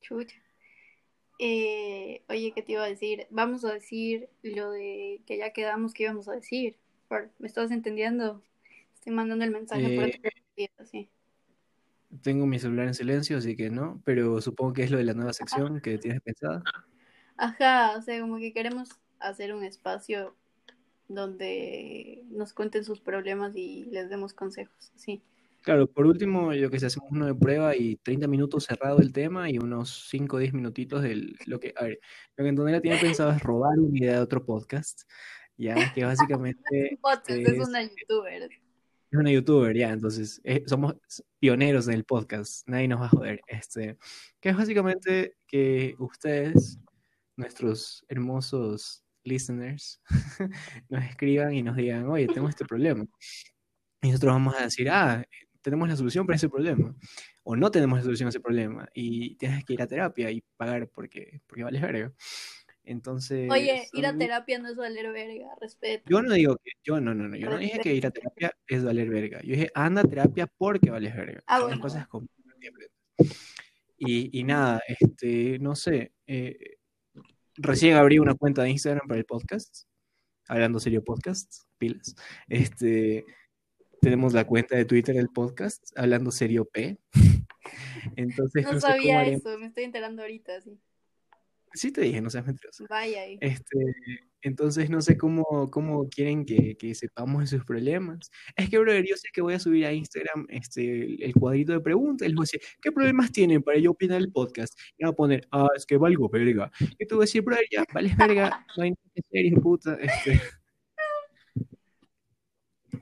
Chucha. 0.00 0.36
Eh, 1.44 2.22
oye, 2.28 2.52
¿qué 2.54 2.62
te 2.62 2.70
iba 2.72 2.84
a 2.84 2.88
decir? 2.88 3.26
Vamos 3.30 3.64
a 3.64 3.72
decir 3.72 4.28
lo 4.44 4.70
de 4.70 5.20
que 5.26 5.38
ya 5.38 5.52
quedamos 5.52 5.92
que 5.92 6.04
íbamos 6.04 6.28
a 6.28 6.32
decir. 6.32 6.76
Por- 7.08 7.30
¿Me 7.40 7.48
estás 7.48 7.72
entendiendo? 7.72 8.40
Estoy 8.94 9.12
mandando 9.12 9.44
el 9.44 9.50
mensaje 9.50 9.82
por 9.96 10.04
Eh, 10.04 10.20
teléfono, 10.56 10.88
sí. 10.88 11.08
Tengo 12.22 12.46
mi 12.46 12.60
celular 12.60 12.86
en 12.86 12.94
silencio, 12.94 13.38
así 13.38 13.56
que 13.56 13.70
no, 13.70 14.00
pero 14.04 14.40
supongo 14.40 14.72
que 14.74 14.84
es 14.84 14.92
lo 14.92 14.98
de 14.98 15.04
la 15.04 15.14
nueva 15.14 15.32
sección 15.32 15.80
que 15.80 15.98
tienes 15.98 16.20
pensada. 16.20 16.62
Ajá, 17.36 17.96
o 17.98 18.02
sea, 18.02 18.20
como 18.20 18.38
que 18.38 18.52
queremos 18.52 18.90
hacer 19.18 19.52
un 19.52 19.64
espacio 19.64 20.36
donde 21.08 22.22
nos 22.30 22.52
cuenten 22.52 22.84
sus 22.84 23.00
problemas 23.00 23.56
y 23.56 23.86
les 23.86 24.08
demos 24.10 24.32
consejos, 24.32 24.92
sí. 24.94 25.22
Claro, 25.62 25.86
por 25.86 26.06
último, 26.06 26.52
yo 26.54 26.70
que 26.70 26.80
sé, 26.80 26.86
hacemos 26.86 27.10
uno 27.10 27.26
de 27.26 27.34
prueba 27.34 27.76
y 27.76 27.96
30 27.96 28.26
minutos 28.26 28.64
cerrado 28.64 28.98
el 28.98 29.12
tema 29.12 29.48
y 29.48 29.58
unos 29.58 30.08
5 30.10 30.36
o 30.36 30.38
10 30.38 30.54
minutitos 30.54 31.02
del 31.02 31.36
lo 31.46 31.60
que, 31.60 31.72
a 31.76 31.84
ver, 31.84 32.00
lo 32.36 32.44
que 32.44 32.48
Antonella 32.50 32.80
tiene 32.80 32.98
pensado 32.98 33.30
es 33.30 33.42
robar 33.42 33.78
una 33.78 33.96
idea 33.96 34.14
de 34.14 34.20
otro 34.20 34.44
podcast 34.44 35.02
ya, 35.56 35.92
que 35.92 36.04
básicamente 36.04 36.58
Podcast, 37.00 37.30
este, 37.30 37.56
es 37.56 37.68
una 37.68 37.82
youtuber. 37.82 38.42
es 38.42 39.18
una 39.18 39.30
youtuber, 39.30 39.76
ya, 39.76 39.90
entonces 39.90 40.40
eh, 40.44 40.64
somos 40.66 40.96
pioneros 41.38 41.88
en 41.88 41.94
el 41.94 42.04
podcast, 42.04 42.66
nadie 42.68 42.88
nos 42.88 43.00
va 43.00 43.06
a 43.06 43.10
joder. 43.10 43.40
Este, 43.46 43.96
que 44.40 44.48
es 44.50 44.56
básicamente 44.56 45.36
que 45.46 45.94
ustedes, 45.98 46.78
nuestros 47.36 48.04
hermosos 48.08 49.04
listeners, 49.24 50.00
nos 50.88 51.04
escriban 51.04 51.54
y 51.54 51.62
nos 51.62 51.76
digan, 51.76 52.08
oye, 52.08 52.26
tengo 52.26 52.48
este 52.48 52.64
problema. 52.64 53.06
Y 54.02 54.08
nosotros 54.08 54.32
vamos 54.32 54.56
a 54.56 54.64
decir, 54.64 54.90
ah, 54.90 55.24
tenemos 55.62 55.88
la 55.88 55.96
solución 55.96 56.26
para 56.26 56.36
ese 56.36 56.48
problema. 56.48 56.94
O 57.44 57.56
no 57.56 57.70
tenemos 57.70 57.98
la 57.98 58.04
solución 58.04 58.26
a 58.26 58.30
ese 58.30 58.40
problema. 58.40 58.88
Y 58.94 59.36
tienes 59.36 59.64
que 59.64 59.72
ir 59.74 59.82
a 59.82 59.86
terapia 59.86 60.30
y 60.30 60.42
pagar 60.56 60.88
porque, 60.88 61.40
porque 61.46 61.64
vales 61.64 61.80
verga. 61.80 62.12
Entonces. 62.84 63.48
Oye, 63.50 63.88
ir 63.92 64.06
a 64.06 64.10
son- 64.10 64.18
terapia 64.18 64.58
no 64.58 64.68
es 64.68 64.76
valer 64.76 65.12
verga, 65.12 65.54
respeto. 65.60 66.04
Yo 66.10 66.20
no 66.22 66.34
digo 66.34 66.56
que. 66.56 66.72
Yo 66.82 67.00
no, 67.00 67.14
no, 67.14 67.28
no. 67.28 67.36
Yo 67.36 67.48
no 67.48 67.56
dije 67.58 67.78
que 67.80 67.94
ir 67.94 68.06
a 68.06 68.10
terapia 68.10 68.52
es 68.66 68.84
valer 68.84 69.08
verga. 69.08 69.40
Yo 69.42 69.52
dije, 69.52 69.70
anda 69.74 70.02
a 70.02 70.04
terapia 70.04 70.46
porque 70.46 70.90
vales 70.90 71.14
verga. 71.14 71.42
Ah, 71.46 71.60
bueno. 71.62 71.80
cosas 71.80 72.06
diferentes. 72.58 72.90
Y, 73.98 74.36
y 74.40 74.42
nada, 74.44 74.82
este, 74.88 75.58
no 75.60 75.76
sé. 75.76 76.12
eh, 76.26 76.76
recién 77.56 77.96
abrí 77.96 78.18
una 78.18 78.34
cuenta 78.34 78.62
de 78.62 78.70
Instagram 78.70 79.06
para 79.06 79.18
el 79.20 79.26
podcast. 79.26 79.84
Hablando 80.48 80.80
serio 80.80 81.04
podcast, 81.04 81.62
pilas. 81.78 82.16
Este, 82.48 83.24
tenemos 84.02 84.32
la 84.34 84.44
cuenta 84.44 84.76
de 84.76 84.84
Twitter 84.84 85.14
del 85.14 85.28
podcast, 85.28 85.96
hablando 85.96 86.32
serio 86.32 86.64
P. 86.64 86.98
Entonces, 88.16 88.64
No 88.64 88.72
no 88.72 88.80
sé 88.80 88.86
cómo 88.86 88.94
sabía 88.94 89.20
haremos. 89.20 89.46
eso, 89.46 89.58
me 89.58 89.66
estoy 89.66 89.84
enterando 89.84 90.22
ahorita, 90.22 90.60
sí. 90.60 90.78
Sí 91.74 91.90
te 91.92 92.02
dije, 92.02 92.20
no 92.20 92.28
seas 92.28 92.44
mentiroso. 92.44 92.84
Vaya 92.90 93.22
ahí. 93.22 93.38
Este, 93.40 93.78
entonces 94.42 94.90
no 94.90 95.00
sé 95.00 95.16
cómo, 95.16 95.70
cómo 95.70 96.06
quieren 96.10 96.44
que, 96.44 96.76
que 96.76 96.94
sepamos 96.94 97.42
de 97.42 97.46
sus 97.46 97.64
problemas. 97.64 98.30
Es 98.56 98.68
que, 98.68 98.78
brother, 98.78 99.06
yo 99.08 99.16
sé 99.16 99.28
que 99.32 99.40
voy 99.40 99.54
a 99.54 99.58
subir 99.60 99.86
a 99.86 99.92
Instagram 99.92 100.46
este, 100.50 101.04
el, 101.04 101.22
el 101.22 101.32
cuadrito 101.32 101.72
de 101.72 101.80
preguntas 101.80 102.26
les 102.28 102.34
voy 102.34 102.42
a 102.42 102.48
decir, 102.52 102.60
¿qué 102.82 102.92
problemas 102.92 103.30
tienen 103.32 103.62
para 103.62 103.78
yo 103.78 103.92
opinar 103.92 104.20
el 104.20 104.32
podcast? 104.32 104.78
Y 104.98 105.04
voy 105.04 105.12
a 105.12 105.16
poner, 105.16 105.48
ah, 105.52 105.68
es 105.74 105.86
que 105.86 105.96
valgo 105.96 106.28
verga. 106.28 106.70
Y 106.98 107.06
tú 107.06 107.16
vas 107.16 107.22
a 107.22 107.26
decir, 107.26 107.42
brother, 107.42 107.64
ya, 107.70 107.84
vales 107.94 108.16
verga, 108.18 108.66
no 108.76 108.82
hay 108.82 108.90
nada 108.90 109.10
que 109.14 109.20
hacer, 109.20 109.60
puta. 109.62 109.94
Este. 109.94 110.40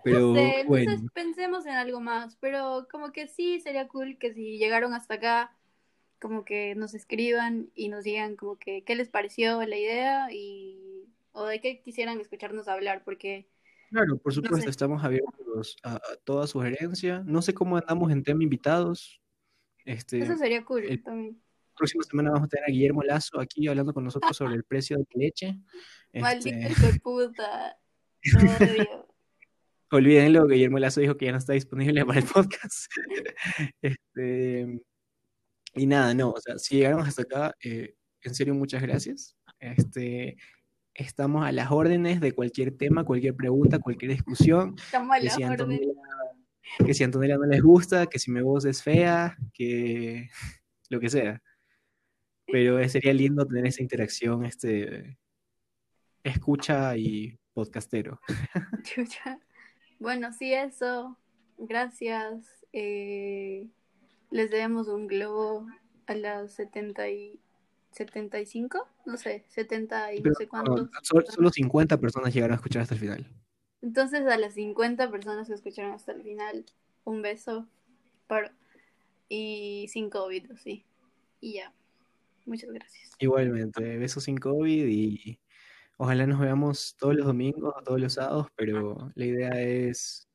Pero 0.05 0.21
No 0.21 0.35
sé, 0.35 0.65
bueno, 0.67 0.93
entonces 0.93 1.11
pensemos 1.13 1.67
en 1.67 1.73
algo 1.75 2.01
más, 2.01 2.37
pero 2.37 2.87
como 2.91 3.13
que 3.13 3.29
sí 3.29 3.61
sería 3.61 3.89
cool 3.89 4.19
que 4.19 4.33
si 4.33 4.59
llegaron 4.59 4.95
hasta 4.95 5.15
acá, 5.15 5.57
como 6.21 6.45
que 6.45 6.75
nos 6.75 6.95
escriban 6.95 7.71
y 7.75 7.89
nos 7.89 8.05
digan 8.05 8.37
como 8.37 8.57
que 8.59 8.85
qué 8.85 8.95
les 8.95 9.09
pareció 9.09 9.65
la 9.65 9.77
idea 9.77 10.29
y 10.33 11.07
o 11.33 11.45
de 11.47 11.61
qué 11.61 11.81
quisieran 11.81 12.21
escucharnos 12.21 12.69
hablar, 12.69 13.03
porque 13.05 13.49
claro, 13.91 14.19
por 14.19 14.35
supuesto, 14.35 14.59
sé. 14.65 14.71
estamos 14.71 15.03
abiertos 15.05 15.77
a, 15.83 15.95
a 15.97 16.17
toda 16.25 16.47
sugerencia. 16.47 17.23
No 17.27 17.41
sé 17.43 17.55
cómo 17.55 17.77
andamos 17.77 18.11
en 18.11 18.23
tema 18.23 18.43
invitados. 18.43 19.21
Este, 19.85 20.19
eso 20.21 20.37
sería 20.37 20.65
cool 20.65 20.85
el- 20.85 21.03
también. 21.03 21.41
próxima 21.77 22.05
semana 22.05 22.31
vamos 22.33 22.47
a 22.47 22.49
tener 22.49 22.65
a 22.69 22.73
Guillermo 22.73 23.03
Lazo 23.03 23.41
aquí 23.41 23.67
hablando 23.69 23.95
con 23.95 24.05
nosotros 24.05 24.37
sobre 24.37 24.55
el 24.55 24.65
precio 24.65 24.99
de 24.99 25.05
la 25.15 25.19
leche. 25.25 25.59
Maldito 26.13 26.57
Este, 26.87 27.01
puta. 27.01 27.79
Odio. 28.61 29.00
Olvídenlo, 29.91 30.47
Guillermo 30.47 30.79
Lazo 30.79 31.01
dijo 31.01 31.17
que 31.17 31.27
ya 31.27 31.33
no 31.33 31.39
está 31.39 31.53
disponible 31.53 32.05
para 32.05 32.21
el 32.21 32.27
podcast. 32.27 32.87
Este, 33.83 34.81
y 35.75 35.87
nada, 35.87 36.15
no, 36.15 36.31
o 36.31 36.41
sea, 36.41 36.59
si 36.59 36.77
llegaron 36.77 37.01
hasta 37.01 37.23
acá, 37.23 37.55
eh, 37.63 37.95
en 38.23 38.35
serio, 38.35 38.55
muchas 38.55 38.83
gracias. 38.83 39.37
Este, 39.59 40.37
estamos 40.95 41.47
a 41.47 41.53
las 41.53 41.71
órdenes 41.71 42.21
de 42.21 42.33
cualquier 42.33 42.77
tema, 42.77 43.05
cualquier 43.05 43.35
pregunta, 43.35 43.79
cualquier 43.79 44.13
discusión. 44.13 44.75
Estamos 44.79 45.17
a 45.17 45.21
Que 45.21 45.27
la 45.27 45.31
si. 45.31 45.43
Antonella, 45.43 45.93
que 46.85 46.95
si 46.95 47.03
a 47.03 47.07
Antonella 47.07 47.37
no 47.37 47.47
les 47.47 47.63
gusta, 47.63 48.07
que 48.07 48.19
si 48.19 48.31
mi 48.31 48.43
voz 48.43 48.65
es 48.65 48.83
fea, 48.83 49.37
que 49.53 50.29
lo 50.89 51.01
que 51.01 51.09
sea. 51.09 51.43
Pero 52.47 52.87
sería 52.89 53.13
lindo 53.13 53.47
tener 53.47 53.67
esa 53.67 53.83
interacción, 53.83 54.45
este, 54.45 55.19
escucha 56.25 56.97
y 56.97 57.39
podcastero. 57.53 58.21
Bueno, 60.01 60.33
sí, 60.33 60.53
eso. 60.53 61.17
Gracias. 61.59 62.67
Eh, 62.73 63.69
les 64.31 64.51
debemos 64.51 64.89
un 64.89 65.07
globo 65.07 65.67
a 66.07 66.15
las 66.15 66.53
70 66.55 67.09
y 67.11 67.39
75, 67.93 68.89
no 69.07 69.17
sé, 69.17 69.45
70 69.49 70.15
y 70.15 70.17
no 70.19 70.23
Pero 70.23 70.35
sé 70.35 70.45
no, 70.45 70.49
cuántos. 70.49 70.91
solo, 71.03 71.25
solo 71.27 71.51
50 71.51 71.99
personas 71.99 72.33
llegaron 72.35 72.55
a 72.55 72.57
escuchar 72.57 72.83
hasta 72.83 72.95
el 72.95 73.01
final. 73.01 73.27
Entonces 73.83 74.27
a 74.27 74.37
las 74.39 74.55
50 74.55 75.11
personas 75.11 75.49
que 75.49 75.55
escucharon 75.55 75.93
hasta 75.93 76.13
el 76.13 76.23
final, 76.23 76.65
un 77.05 77.23
beso 77.23 77.67
para... 78.27 78.53
y 79.29 79.87
sin 79.89 80.11
COVID, 80.11 80.53
sí. 80.63 80.85
Y 81.41 81.55
ya. 81.55 81.73
Muchas 82.47 82.71
gracias. 82.71 83.11
Igualmente, 83.19 83.99
besos 83.99 84.25
sin 84.25 84.39
COVID 84.39 84.87
y 84.87 85.39
ojalá 86.01 86.27
nos 86.27 86.41
veamos 86.41 86.97
todos 86.99 87.15
los 87.15 87.27
domingos 87.27 87.75
o 87.77 87.83
todos 87.83 88.01
los 88.01 88.15
sábados, 88.15 88.47
pero 88.57 89.13
la 89.15 89.27
idea 89.27 89.51
es 89.61 90.27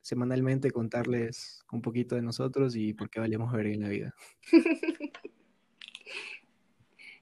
semanalmente 0.00 0.72
contarles 0.72 1.62
un 1.70 1.80
poquito 1.80 2.16
de 2.16 2.22
nosotros 2.22 2.74
y 2.74 2.92
por 2.92 3.08
qué 3.08 3.20
valemos 3.20 3.52
ver 3.52 3.68
en 3.68 3.82
la 3.82 3.88
vida. 3.88 4.14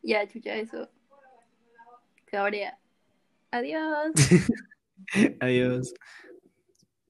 Ya, 0.02 0.26
chucha, 0.26 0.54
eso. 0.56 0.88
Cabrea. 2.24 2.78
Adiós. 3.50 4.12
Adiós. 5.40 5.92